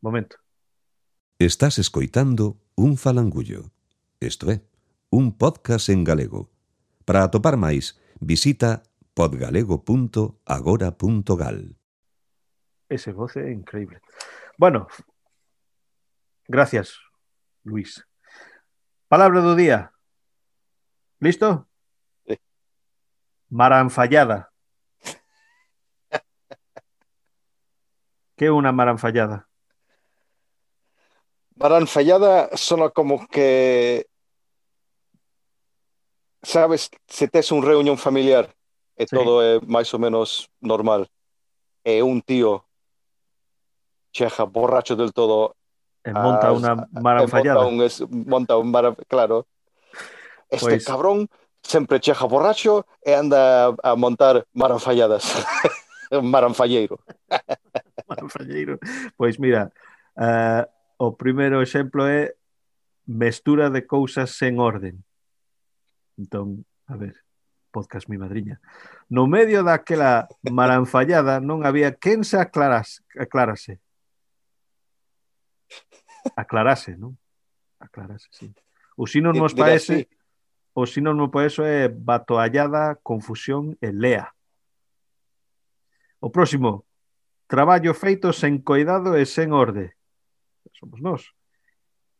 Momento. 0.00 0.38
Estás 1.38 1.78
escoitando 1.78 2.56
un 2.76 2.96
falangullo. 2.96 3.70
Isto 4.20 4.50
é, 4.50 4.62
un 5.10 5.36
podcast 5.36 5.90
en 5.90 6.02
galego. 6.02 6.48
Para 7.04 7.24
atopar 7.24 7.58
máis, 7.60 8.00
visita 8.20 8.84
podgalego.agora.gal. 9.12 11.76
Ese 12.88 13.12
voce 13.12 13.44
é 13.44 13.52
increíble. 13.52 14.00
Bueno, 14.56 14.88
gracias, 16.48 16.98
Luis. 17.64 18.04
Palabra 19.08 19.40
do 19.40 19.54
día. 19.54 19.92
Listo? 21.20 21.68
Sí. 22.26 22.38
Maranfallada. 23.48 24.52
que 28.42 28.46
é 28.46 28.50
unha 28.50 28.74
maranfallada? 28.74 29.46
Maranfallada 31.54 32.50
sona 32.58 32.90
como 32.90 33.22
que 33.30 34.10
sabes, 36.42 36.90
se 37.06 37.28
tes 37.28 37.52
un 37.54 37.62
reunión 37.62 37.94
familiar 37.94 38.50
e 38.98 39.06
sí. 39.06 39.14
todo 39.14 39.38
é 39.46 39.62
máis 39.62 39.94
ou 39.94 40.02
menos 40.02 40.50
normal 40.58 41.06
e 41.86 42.02
un 42.02 42.18
tío 42.18 42.66
cheja 44.10 44.42
borracho 44.42 44.98
del 44.98 45.14
todo 45.14 45.54
Eh, 46.04 46.12
ah, 46.14 46.22
monta 46.22 46.46
ah, 46.50 46.56
unha 46.56 46.72
maranfallada. 46.90 47.62
Eh, 47.62 47.70
monta 47.70 47.70
un, 47.70 47.78
es, 47.86 47.96
monta 48.10 48.52
un 48.58 48.68
mara, 48.70 48.90
claro. 49.06 49.46
Este 50.50 50.78
pues... 50.78 50.84
cabrón 50.84 51.30
sempre 51.62 52.00
chega 52.02 52.26
borracho 52.26 52.86
e 53.00 53.14
anda 53.14 53.70
a 53.70 53.94
montar 53.94 54.44
maranfalladas. 54.52 55.22
Maranfalleiro. 56.12 56.98
Maranfalleiro. 58.08 58.76
Pois 59.16 59.38
mira, 59.38 59.72
uh, 60.18 60.66
o 60.98 61.16
primeiro 61.16 61.62
exemplo 61.62 62.04
é 62.04 62.34
mestura 63.06 63.70
de 63.70 63.86
cousas 63.86 64.34
sen 64.36 64.58
orden. 64.58 65.00
Entón, 66.18 66.66
a 66.90 66.98
ver, 66.98 67.22
podcast 67.70 68.10
mi 68.10 68.18
madriña. 68.18 68.60
No 69.08 69.30
medio 69.30 69.62
daquela 69.64 70.28
maranfallada 70.44 71.40
non 71.40 71.62
había 71.64 71.94
quen 71.94 72.26
se 72.26 72.36
aclarase, 72.36 73.00
aclarase 73.16 73.80
Aclarase, 76.36 76.96
non? 76.96 77.16
Aclarase, 77.80 78.28
sí. 78.30 78.52
O 78.96 79.06
sinónimo 79.06 79.46
eh, 79.46 79.54
para 79.56 79.74
ese 79.74 80.08
O 80.74 80.86
sinónimo 80.86 81.30
para 81.30 81.46
eso 81.46 81.62
é 81.64 81.88
batoallada, 81.88 82.96
confusión 83.02 83.76
e 83.80 83.92
lea. 83.92 84.32
O 86.16 86.32
próximo, 86.32 86.88
traballo 87.44 87.92
feito 87.92 88.32
sen 88.32 88.64
coidado 88.64 89.12
e 89.12 89.28
sen 89.28 89.52
orde. 89.52 89.92
Somos 90.72 91.04
nós. 91.04 91.28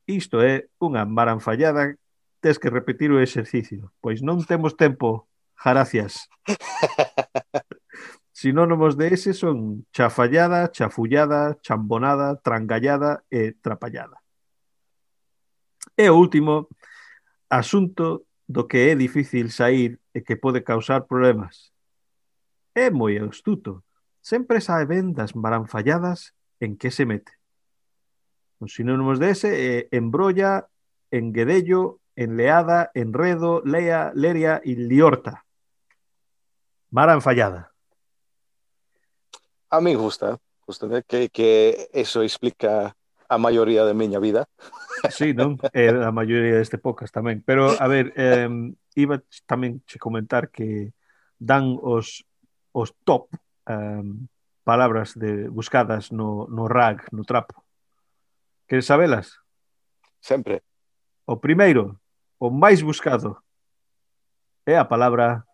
Isto 0.04 0.44
é 0.44 0.68
unha 0.76 1.08
maranfallada, 1.08 1.96
tes 2.44 2.60
que 2.60 2.68
repetir 2.68 3.08
o 3.08 3.24
exercicio, 3.24 3.88
pois 4.04 4.20
non 4.20 4.44
temos 4.44 4.76
tempo. 4.76 5.24
Gracias. 5.56 6.28
Sinónimos 8.42 8.96
de 8.96 9.06
ese 9.14 9.34
son 9.34 9.86
chafallada, 9.92 10.68
chafullada, 10.72 11.56
chambonada, 11.62 12.34
trangallada 12.42 13.22
e 13.30 13.52
trapallada. 13.52 14.18
E 15.96 16.10
o 16.10 16.18
último, 16.18 16.66
asunto 17.48 18.26
do 18.48 18.66
que 18.66 18.90
é 18.90 18.98
difícil 18.98 19.46
sair 19.48 20.00
e 20.10 20.26
que 20.26 20.34
pode 20.34 20.66
causar 20.66 21.06
problemas. 21.06 21.70
É 22.74 22.90
moi 22.90 23.14
astuto, 23.22 23.86
sempre 24.18 24.58
sae 24.58 24.90
ben 24.90 25.14
das 25.14 25.38
maranfalladas 25.38 26.34
en 26.58 26.74
que 26.74 26.90
se 26.90 27.06
mete. 27.06 27.38
Os 28.58 28.74
sinónimos 28.74 29.22
dese 29.22 29.54
é 29.54 29.86
embrolla, 29.94 30.66
enguedello, 31.14 32.02
enleada, 32.18 32.90
enredo, 32.98 33.62
lea, 33.62 34.10
leria 34.18 34.58
e 34.66 34.74
liorta. 34.74 35.46
Maranfallada. 36.90 37.71
A 39.72 39.80
mí 39.80 39.94
gusta, 39.94 40.38
gustame 40.66 41.02
que, 41.02 41.30
que 41.30 41.88
eso 41.94 42.22
explica 42.22 42.94
a 43.26 43.38
maioría 43.38 43.86
de 43.86 43.94
miña 43.94 44.20
vida. 44.20 44.44
Sí, 45.08 45.32
non? 45.32 45.56
É 45.72 45.88
eh, 45.88 45.96
a 45.96 46.12
maioría 46.12 46.60
deste 46.60 46.76
podcast 46.76 47.08
tamén. 47.08 47.40
Pero, 47.40 47.72
a 47.80 47.88
ver, 47.88 48.12
eh, 48.12 48.52
iba 49.00 49.16
tamén 49.48 49.80
che 49.88 49.96
comentar 49.96 50.52
que 50.52 50.92
dan 51.40 51.80
os, 51.80 52.20
os 52.76 52.92
top 53.08 53.32
eh, 53.64 54.04
palabras 54.60 55.16
de 55.16 55.48
buscadas 55.48 56.12
no, 56.12 56.44
no 56.52 56.68
rag, 56.68 57.08
no 57.08 57.24
trapo. 57.24 57.64
Queres 58.68 58.84
sabelas? 58.84 59.40
Sempre. 60.20 60.60
O 61.24 61.40
primeiro, 61.40 61.96
o 62.36 62.52
máis 62.52 62.84
buscado, 62.84 63.40
é 64.68 64.76
a 64.76 64.84
palabra 64.84 65.48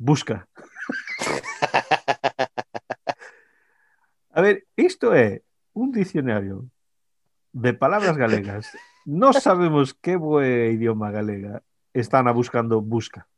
busca. 0.00 0.48
A 4.40 4.42
ver, 4.42 4.66
isto 4.74 5.12
é 5.12 5.42
un 5.74 5.92
dicionario 5.92 6.64
de 7.52 7.74
palabras 7.74 8.16
galegas. 8.16 8.72
Non 9.04 9.36
sabemos 9.36 9.92
que 9.92 10.16
boe 10.16 10.72
idioma 10.72 11.12
galega 11.12 11.60
están 11.92 12.24
a 12.24 12.32
buscando 12.32 12.80
busca. 12.80 13.28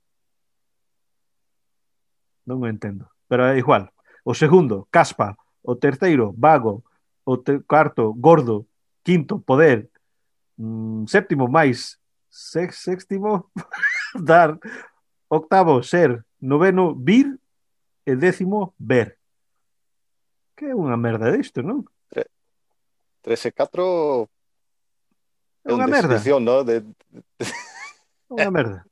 Non 2.47 2.63
o 2.63 2.71
entendo, 2.71 3.11
pero 3.27 3.51
é 3.51 3.59
igual. 3.59 3.91
O 4.23 4.31
segundo, 4.31 4.87
caspa. 4.95 5.35
O 5.67 5.75
terceiro, 5.75 6.31
vago. 6.39 6.87
O 7.27 7.35
te 7.43 7.59
cuarto, 7.67 8.15
gordo. 8.15 8.71
Quinto, 9.03 9.43
poder. 9.43 9.91
Mm, 10.55 11.11
séptimo, 11.11 11.51
máis. 11.51 11.99
Sex, 12.31 12.79
séptimo, 12.79 13.51
dar. 14.15 14.55
Octavo, 15.27 15.83
ser. 15.83 16.23
Noveno, 16.39 16.95
vir. 16.95 17.43
E 18.07 18.15
décimo, 18.15 18.71
ver. 18.79 19.19
Que 20.55 20.71
é 20.71 20.75
unha 20.75 20.97
merda 20.97 21.33
isto, 21.37 21.63
non? 21.63 21.87
13 23.23 23.53
4 23.55 24.29
é 25.65 25.71
unha 25.71 25.87
merda. 25.87 26.19
¿no? 26.43 26.67
De... 26.67 26.83
Unha 28.27 28.51
merda. 28.51 28.83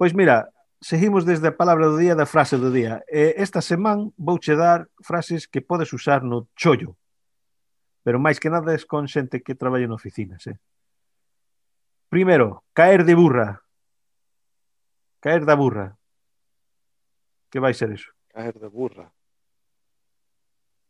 Pois 0.00 0.16
mira, 0.16 0.48
seguimos 0.80 1.28
desde 1.28 1.52
a 1.52 1.56
palabra 1.56 1.92
do 1.92 2.00
día 2.00 2.16
da 2.16 2.24
frase 2.24 2.56
do 2.56 2.72
día. 2.72 3.04
E 3.04 3.36
esta 3.36 3.60
semana 3.60 4.08
vou 4.16 4.40
che 4.40 4.56
dar 4.56 4.88
frases 5.04 5.44
que 5.44 5.60
podes 5.60 5.92
usar 5.92 6.24
no 6.24 6.48
chollo. 6.56 6.96
Pero 8.00 8.16
máis 8.16 8.40
que 8.40 8.48
nada 8.48 8.72
es 8.72 8.88
con 8.88 9.04
xente 9.10 9.44
que 9.44 9.58
traballa 9.58 9.84
en 9.84 9.92
oficinas, 9.92 10.46
eh? 10.48 10.56
Primeiro, 12.08 12.64
caer 12.72 13.04
de 13.04 13.12
burra. 13.12 13.60
Caer 15.20 15.44
da 15.44 15.58
burra. 15.58 15.98
Que 17.50 17.60
vai 17.60 17.74
ser 17.74 17.92
eso? 17.92 18.14
Caer 18.32 18.56
de 18.56 18.68
burra. 18.72 19.12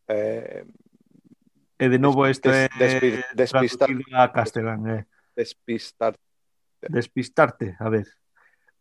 Eh, 0.09 0.65
de 1.79 1.89
este 2.27 2.49
Des- 2.51 2.71
despi- 3.03 3.25
despistar- 3.35 3.91
a 4.15 4.33
eh. 4.89 5.05
Despistar. 5.35 6.17
Despistarte, 6.81 7.77
a 7.79 7.89
ver. 7.89 8.07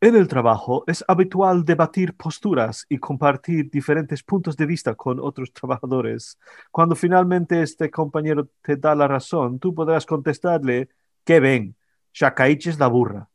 En 0.01 0.15
el 0.15 0.27
trabajo 0.27 0.83
es 0.87 1.03
habitual 1.07 1.63
debatir 1.65 2.13
posturas 2.15 2.85
y 2.89 2.97
compartir 2.99 3.69
diferentes 3.71 4.21
puntos 4.23 4.55
de 4.55 4.65
vista 4.65 4.93
con 4.93 5.19
otros 5.19 5.51
trabajadores. 5.51 6.37
Cuando 6.69 6.95
finalmente 6.95 7.61
este 7.61 7.89
compañero 7.89 8.47
te 8.61 8.75
da 8.75 8.93
la 8.93 9.07
razón, 9.07 9.57
tú 9.59 9.73
podrás 9.73 10.05
contestarle, 10.05 10.89
que 11.23 11.39
ven, 11.39 11.75
xa 12.13 12.35
caíches 12.35 12.77
da 12.77 12.87
burra. 12.87 13.27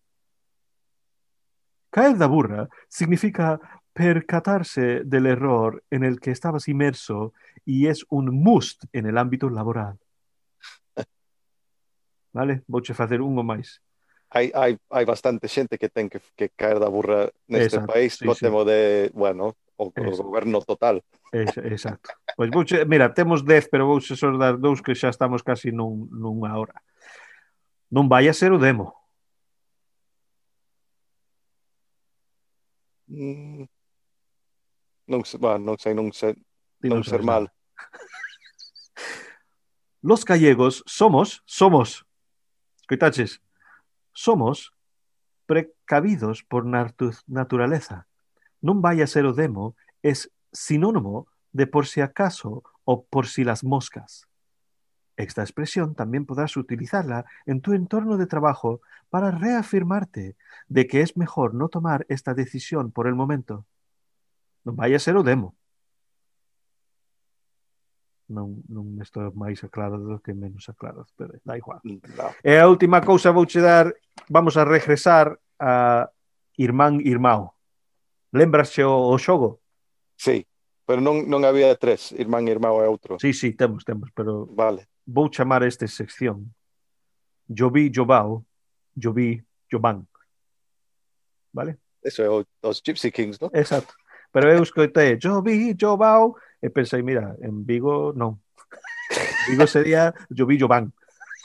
Caer 1.91 2.16
da 2.16 2.26
burra 2.28 2.68
significa 2.88 3.59
percatarse 3.93 5.03
del 5.05 5.26
error 5.26 5.82
en 5.91 6.05
el 6.05 6.20
que 6.20 6.30
estabas 6.30 6.68
inmerso 6.68 7.32
y 7.64 7.86
es 7.86 8.05
un 8.09 8.43
must 8.43 8.84
en 8.93 9.07
el 9.07 9.18
ámbito 9.18 9.51
laboral. 9.51 9.99
Vale? 12.32 12.62
Vouche 12.66 12.95
facer 12.95 13.20
un 13.20 13.38
o 13.38 13.43
máis. 13.43 13.82
Hai, 14.30 14.53
hai, 14.55 14.78
hai 14.95 15.05
bastante 15.05 15.51
xente 15.51 15.74
que 15.74 15.91
ten 15.91 16.07
que, 16.07 16.22
que 16.38 16.55
caer 16.55 16.78
da 16.78 16.86
burra 16.86 17.26
neste 17.51 17.82
exacto, 17.82 17.91
país 17.91 18.14
sí, 18.14 18.22
co 18.22 18.38
sí. 18.38 18.47
temo 18.47 18.62
de, 18.62 19.11
bueno, 19.11 19.59
o, 19.74 19.91
o 19.91 20.11
goberno 20.22 20.62
total. 20.62 21.03
Es, 21.32 21.51
exacto. 21.66 22.14
Pois 22.38 22.51
vouche, 22.51 22.84
mira, 22.86 23.11
temos 23.12 23.43
10, 23.43 23.66
pero 23.66 23.91
vouche 23.91 24.14
só 24.14 24.30
dar 24.38 24.55
dous 24.55 24.78
que 24.78 24.95
xa 24.95 25.11
estamos 25.11 25.43
casi 25.43 25.74
nun, 25.74 26.07
nunha 26.14 26.55
hora. 26.55 26.78
Non 27.91 28.07
vai 28.07 28.30
a 28.30 28.34
ser 28.34 28.55
o 28.55 28.62
demo. 28.62 28.95
Mm. 33.11 33.66
Non, 35.11 35.26
bueno, 35.42 35.58
non 35.58 35.76
sei, 35.76 35.92
non 35.92 36.14
ser 36.14 37.22
mal. 37.26 37.50
Los 40.00 40.24
gallegos 40.24 40.86
somos, 40.86 41.42
somos, 41.44 42.06
escoitaches, 42.80 43.42
somos 44.14 44.72
precavidos 45.50 46.46
por 46.46 46.62
natu- 46.64 47.18
naturaleza. 47.26 48.06
Non 48.62 48.78
vai 48.78 49.02
a 49.02 49.11
ser 49.11 49.26
o 49.26 49.34
demo, 49.34 49.74
es 49.98 50.30
sinónimo 50.54 51.26
de 51.50 51.66
por 51.66 51.90
si 51.90 52.00
acaso 52.00 52.62
o 52.86 53.02
por 53.02 53.26
si 53.26 53.42
las 53.42 53.66
moscas. 53.66 54.30
Esta 55.18 55.42
expresión 55.42 55.98
también 55.98 56.24
podrás 56.24 56.56
utilizarla 56.56 57.26
en 57.50 57.61
tu 57.61 57.74
entorno 57.74 58.16
de 58.16 58.30
trabajo 58.30 58.80
para 59.11 59.34
reafirmarte 59.34 60.36
de 60.70 60.86
que 60.86 61.02
es 61.02 61.18
mejor 61.18 61.52
no 61.52 61.68
tomar 61.68 62.06
esta 62.08 62.32
decisión 62.32 62.92
por 62.94 63.11
el 63.11 63.18
momento. 63.18 63.66
Non 64.70 64.78
vai 64.78 64.94
a 64.94 65.02
ser 65.02 65.18
o 65.18 65.26
demo. 65.26 65.58
Non, 68.30 68.62
non 68.70 69.02
estou 69.02 69.34
máis 69.34 69.58
aclarado 69.66 70.22
que 70.22 70.30
menos 70.30 70.70
aclarado, 70.70 71.10
pero 71.18 71.34
da 71.42 71.58
igual. 71.58 71.82
No. 71.82 72.30
E 72.46 72.54
a 72.54 72.70
última 72.70 73.02
cousa 73.02 73.34
vouche 73.34 73.58
dar, 73.58 73.90
vamos 74.30 74.54
a 74.54 74.62
regresar 74.62 75.34
a 75.58 76.06
Irmán 76.54 77.02
Irmao. 77.02 77.58
Lembrasche 78.30 78.86
o, 78.86 79.10
o 79.10 79.18
xogo? 79.18 79.58
Sí, 80.14 80.46
pero 80.86 81.02
non, 81.02 81.26
non 81.26 81.42
había 81.42 81.74
tres, 81.74 82.14
irmán, 82.14 82.46
irmão 82.46 82.78
e 82.78 82.86
outro. 82.86 83.18
Sí, 83.18 83.34
sí, 83.34 83.58
temos, 83.58 83.82
temos, 83.82 84.14
pero 84.14 84.46
Vale. 84.54 84.86
vou 85.02 85.26
chamar 85.26 85.66
este 85.66 85.90
sección 85.90 86.54
Jovi 87.50 87.90
Jobao, 87.90 88.46
Jovi 88.94 89.42
Jovan. 89.66 90.06
Vale? 91.50 91.82
Eso 92.06 92.22
é 92.22 92.30
os 92.30 92.78
Gypsy 92.78 93.10
Kings, 93.10 93.42
non? 93.42 93.50
Exacto. 93.50 93.98
Pero 94.33 94.53
eu 94.53 94.62
escoitei, 94.62 95.18
Jovi, 95.18 95.74
Jovao, 95.74 96.37
e 96.62 96.70
pensei, 96.70 97.03
mira, 97.03 97.35
en 97.43 97.66
Vigo 97.66 98.14
non. 98.14 98.39
En 99.11 99.51
Vigo 99.51 99.66
sería 99.66 100.14
Jovi, 100.31 100.59
Jovan. 100.59 100.93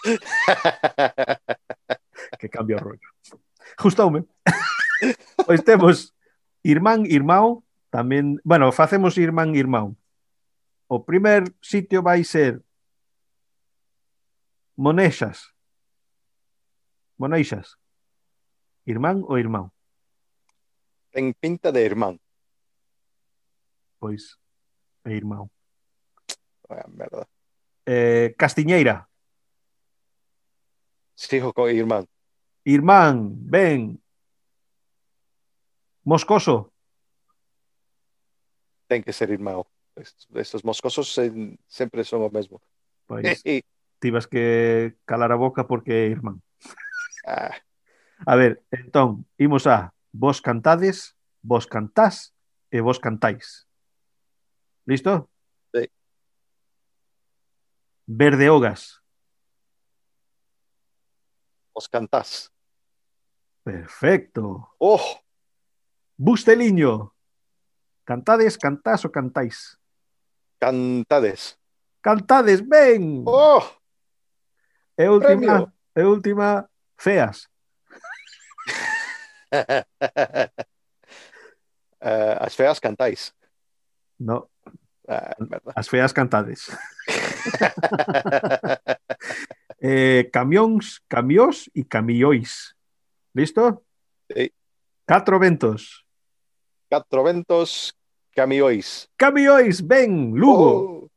que 2.40 2.50
cambia 2.50 2.78
o 2.78 2.80
rollo. 2.80 3.10
Gustoume. 3.82 4.26
Pois 5.46 5.64
temos 5.68 6.14
Irmán, 6.64 7.06
Irmão, 7.06 7.64
tamén, 7.90 8.40
bueno, 8.44 8.72
facemos 8.72 9.18
Irmán, 9.18 9.56
Irmão. 9.56 9.96
O 10.88 11.02
primer 11.02 11.50
sitio 11.62 12.02
vai 12.06 12.24
ser 12.24 12.62
Monexas. 14.78 15.50
Moneixas. 17.18 17.78
Irmán 18.86 19.26
ou 19.26 19.40
irmão? 19.40 19.72
Ten 21.10 21.34
pinta 21.34 21.72
de 21.72 21.82
irmán 21.82 22.20
pois 24.00 24.38
é 25.04 25.12
irmão. 25.12 25.50
Vaya 26.68 26.86
merda. 26.88 27.28
Eh, 27.86 28.34
Castiñeira. 28.38 29.08
Sigo 31.16 31.54
con 31.54 31.70
Irmán. 31.70 32.08
Irmán, 32.66 33.32
ben. 33.38 34.02
Moscoso. 36.04 36.74
Ten 38.88 39.02
que 39.02 39.14
ser 39.14 39.32
irmão. 39.32 39.66
Estos 40.36 40.66
moscosos 40.66 41.16
sempre 41.68 42.04
son 42.04 42.22
o 42.22 42.30
mesmo. 42.30 42.62
Pois, 43.08 43.24
tivas 44.02 44.28
que 44.28 44.98
calar 45.06 45.32
a 45.32 45.40
boca 45.40 45.66
porque 45.66 45.94
é 45.94 46.08
Irmán. 46.12 46.42
Ah. 47.26 47.56
A 48.26 48.36
ver, 48.36 48.64
entón, 48.72 49.26
imos 49.38 49.68
a 49.68 49.94
vos 50.12 50.42
cantades, 50.42 51.16
vos 51.42 51.66
cantás 51.66 52.34
e 52.72 52.82
vos 52.82 53.00
cantáis. 53.00 53.65
Listo? 54.86 55.30
Sí. 55.74 55.90
Verdeogas. 58.08 59.02
os 61.76 61.88
cantás. 61.90 62.50
Perfecto. 63.64 64.74
Oh, 64.80 65.20
Busteliño. 66.18 67.12
Cantades, 68.06 68.56
cantás 68.56 69.04
ou 69.04 69.12
cantáis? 69.12 69.78
cantades. 70.58 71.58
Cantades, 72.02 72.62
ben. 72.62 73.24
Oh, 73.28 73.62
e 74.98 75.10
última, 75.10 75.74
e 75.96 76.02
última, 76.04 76.70
feas. 76.98 77.50
Eh, 82.02 82.38
as 82.40 82.54
feas 82.54 82.78
cantáis. 82.80 83.34
No, 84.20 84.48
Ah, 85.08 85.36
as 85.76 85.88
feas 85.88 86.12
cantades. 86.14 86.68
Eh, 89.88 90.30
camións, 90.32 91.02
camiós 91.08 91.70
e. 91.84 92.74
Listo? 93.36 93.84
Sí. 94.32 94.52
Catro 95.06 95.38
ventos. 95.38 96.06
Catro 96.90 97.24
ventos, 97.24 97.94
camióis. 98.34 99.08
Camióis, 99.16 99.82
ben, 99.82 100.32
Lugo. 100.34 101.06
Oh. 101.06 101.12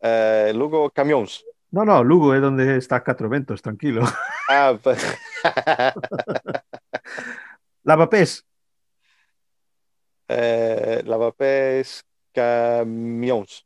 Eh, 0.00 0.52
Lugo, 0.54 0.90
camións. 0.90 1.42
No, 1.72 1.84
no, 1.84 2.02
Lugo 2.04 2.32
é 2.34 2.38
onde 2.38 2.76
está 2.78 3.02
Catro 3.02 3.28
Ventos, 3.28 3.60
tranquilo. 3.60 4.02
Ah, 4.48 4.78
pa- 4.82 4.94
Lavapés, 7.82 8.44
eh, 10.28 11.02
lavapés, 11.04 12.04
camións. 12.34 13.64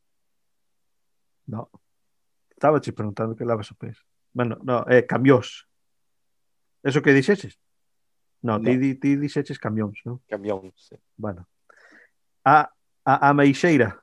No. 1.46 1.70
Estaba 2.50 2.80
te 2.80 2.92
preguntando 2.92 3.34
que 3.34 3.44
lavas 3.44 3.70
o 3.70 3.74
pés. 3.74 4.04
Bueno, 4.32 4.58
no, 4.62 4.84
eh, 4.88 4.98
é 4.98 5.02
camiões. 5.02 5.64
Eso 6.82 7.00
que 7.02 7.12
dixeches? 7.12 7.58
No, 8.42 8.58
no. 8.58 8.64
ti, 8.64 8.94
ti 8.94 9.16
dixeches 9.16 9.58
camións, 9.58 9.98
non? 10.04 10.20
Camións, 10.28 10.74
sí. 10.76 10.96
Bueno. 11.16 11.48
A, 12.44 12.70
a, 13.04 13.28
a 13.28 13.34
meixeira. 13.34 13.98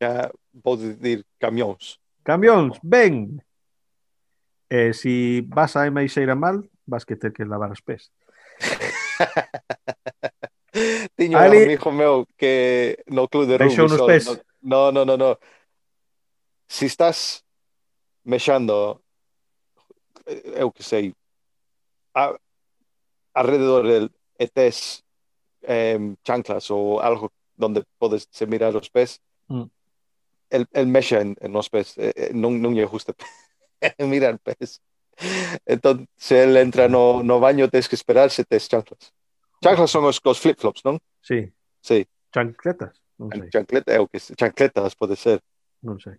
Ca, 0.00 0.32
vou 0.52 0.76
dicir 0.76 1.24
camións. 1.38 2.00
Camións, 2.24 2.80
ben! 2.82 3.38
Eh, 4.70 4.92
si 4.92 5.42
vas 5.46 5.76
a 5.76 5.90
meixeira 5.90 6.34
mal, 6.34 6.64
vas 6.86 7.04
que 7.04 7.16
ter 7.16 7.32
que 7.32 7.44
lavar 7.44 7.70
os 7.70 7.80
pés. 7.80 8.10
Tiño 11.16 11.38
Ali- 11.38 11.58
un 11.58 11.62
amigo 11.64 11.92
meu 11.92 12.26
que 12.36 12.98
no 13.06 13.28
club 13.28 13.46
de 13.46 13.58
rugby 13.58 13.88
só- 13.88 14.06
pés. 14.06 14.24
No, 14.62 14.90
no, 14.90 15.04
no, 15.04 15.16
no. 15.16 15.38
Si 16.66 16.86
estás 16.86 17.44
mexando 18.24 19.00
eh, 20.26 20.54
eu 20.62 20.72
que 20.72 20.82
sei 20.82 21.14
a, 22.14 22.34
alrededor 23.34 23.86
del 23.86 24.10
e 24.38 24.48
tes 24.48 25.04
em, 25.62 26.16
chanclas 26.26 26.70
ou 26.70 26.98
algo 27.00 27.30
donde 27.56 27.84
podes 27.98 28.26
se 28.30 28.46
mirar 28.46 28.74
os 28.76 28.88
pés 28.90 29.20
Mm. 29.46 29.68
el, 30.50 30.66
el 30.72 30.86
mexa 30.88 31.20
en, 31.20 31.36
en 31.38 31.52
os 31.54 31.68
pés 31.68 31.98
eh, 32.00 32.14
eh, 32.16 32.30
non, 32.32 32.56
non 32.64 32.72
lle 32.72 32.88
gusta 32.88 33.12
mirar 34.00 34.40
pés 34.40 34.80
entón, 35.66 36.08
se 36.16 36.44
el 36.44 36.56
entra 36.56 36.88
no, 36.88 37.22
no 37.22 37.40
baño, 37.40 37.68
tens 37.68 37.88
que 37.88 37.96
esperar 37.96 38.30
se 38.30 38.44
tes 38.44 38.68
chanclas. 38.68 39.12
Chanclas 39.62 39.90
son 39.90 40.04
os, 40.04 40.20
os 40.22 40.40
flip-flops, 40.40 40.84
non? 40.84 40.98
Sí. 41.22 41.48
Sí. 41.80 42.06
Chancletas? 42.32 43.00
Non 43.18 43.30
sei. 43.30 43.48
Chancleta, 43.50 43.90
é 43.94 44.00
o 44.00 44.08
que, 44.10 44.18
chancletas 44.18 44.94
pode 44.98 45.16
ser. 45.16 45.40
Non 45.82 45.96
sei. 46.02 46.18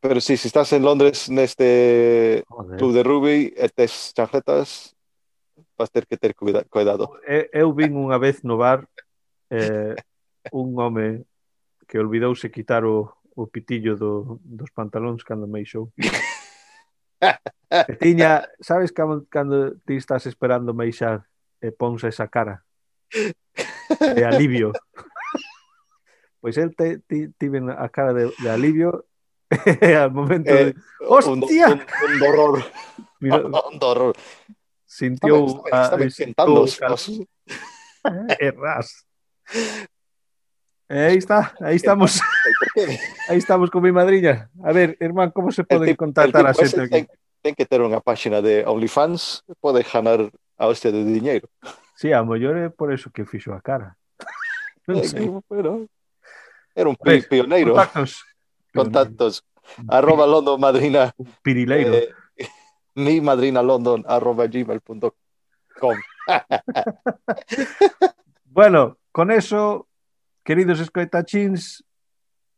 Pero 0.00 0.20
sí, 0.20 0.36
se 0.36 0.48
estás 0.48 0.72
en 0.72 0.82
Londres 0.82 1.28
neste 1.28 2.44
Joder. 2.48 2.76
club 2.78 2.92
de 2.96 3.02
rugby 3.02 3.52
e 3.52 3.68
tes 3.68 4.12
chancletas, 4.16 4.96
vas 5.76 5.90
ter 5.92 6.06
que 6.06 6.16
ter 6.16 6.32
cuidado. 6.34 7.20
Eu 7.52 7.72
vin 7.76 7.96
unha 7.96 8.16
vez 8.16 8.40
no 8.44 8.56
bar 8.56 8.88
eh, 9.52 9.96
un 10.52 10.72
home 10.76 11.24
que 11.84 11.98
olvidouse 11.98 12.48
quitar 12.48 12.84
o, 12.84 13.12
o 13.36 13.46
pitillo 13.46 13.96
do, 13.96 14.40
dos 14.40 14.70
pantalóns 14.72 15.24
cando 15.24 15.48
me 15.48 15.60
eixou. 15.60 15.92
tiña, 17.98 18.48
sabes 18.60 18.92
cando, 18.92 19.26
cando 19.28 19.76
ti 19.86 19.96
estás 19.96 20.26
esperando 20.26 20.74
meixar 20.74 21.26
e 21.60 21.70
pons 21.72 22.04
esa 22.04 22.28
cara 22.28 22.64
de 23.90 24.24
alivio? 24.24 24.72
Pois 26.40 26.56
el 26.56 26.74
te, 26.74 26.98
ti, 27.04 27.28
tiven 27.36 27.68
a 27.68 27.88
cara 27.90 28.12
de, 28.12 28.32
de 28.38 28.50
alivio 28.50 29.04
al 30.00 30.12
momento 30.12 30.50
Eh, 30.50 30.64
de, 30.64 30.74
¡Hostia! 31.06 31.68
Un, 31.68 31.72
un, 31.74 32.14
un 32.14 32.22
horror. 32.22 32.64
mira, 33.20 33.36
un 33.44 33.78
horror. 33.80 34.16
sintió 34.86 35.46
Estaba, 35.46 35.82
estaba, 35.82 36.04
estaba 36.04 36.06
quentando 36.16 36.60
os, 36.62 36.80
os, 36.80 37.20
e 38.38 38.50
ras. 38.52 39.06
E 40.90 40.98
aí 40.98 41.16
está, 41.18 41.54
aí 41.60 41.76
estamos. 41.76 42.20
Aí 43.28 43.38
estamos 43.44 43.70
con 43.70 43.82
mi 43.82 43.92
madriña. 43.92 44.50
A 44.64 44.72
ver, 44.72 44.96
hermán, 44.98 45.30
como 45.30 45.52
se 45.52 45.62
tipo- 45.62 45.84
contactar 45.96 46.46
a 46.46 46.50
ese 46.50 46.82
aquí? 46.82 47.06
ten 47.40 47.54
que 47.54 47.64
ter 47.64 47.80
unha 47.80 48.02
página 48.04 48.42
de 48.44 48.66
OnlyFans, 48.68 49.46
pode 49.64 49.80
ganar 49.86 50.28
a 50.60 50.64
hostia 50.68 50.92
de 50.92 51.00
diñeiro. 51.06 51.48
Sí, 51.96 52.12
a 52.12 52.20
mellor 52.20 52.58
é 52.60 52.68
por 52.68 52.92
eso 52.92 53.08
que 53.08 53.24
fixo 53.24 53.54
a 53.56 53.62
cara. 53.64 53.96
Non 54.84 55.00
Eh, 55.00 55.08
sei. 55.08 55.24
Pero 55.48 55.88
era 56.76 56.88
un 56.90 56.98
ver, 57.00 57.24
pioneiro. 57.30 57.72
Contactos. 57.72 58.10
Contactos. 58.74 59.32
Arroba 59.88 60.26
London 60.28 60.58
Madrina. 60.60 61.14
Pirileiro. 61.40 61.94
eh, 61.96 62.12
mi 62.98 63.22
madrina 63.24 63.62
London 63.64 64.02
arroba 64.10 64.44
gmail.com. 64.50 65.94
Bueno, 68.50 68.98
con 69.12 69.30
eso, 69.30 69.86
queridos 70.44 70.80
escoitachins, 70.80 71.84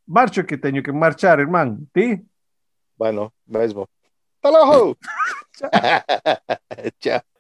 marcho 0.07 0.45
que 0.45 0.59
teño 0.59 0.83
que 0.83 0.93
marchar, 0.93 1.41
hermán. 1.41 1.89
Ti? 1.93 2.23
Bueno, 2.97 3.33
mesmo. 3.47 3.89
Hasta 4.43 4.51
luego. 4.51 4.97
Chao. 7.01 7.23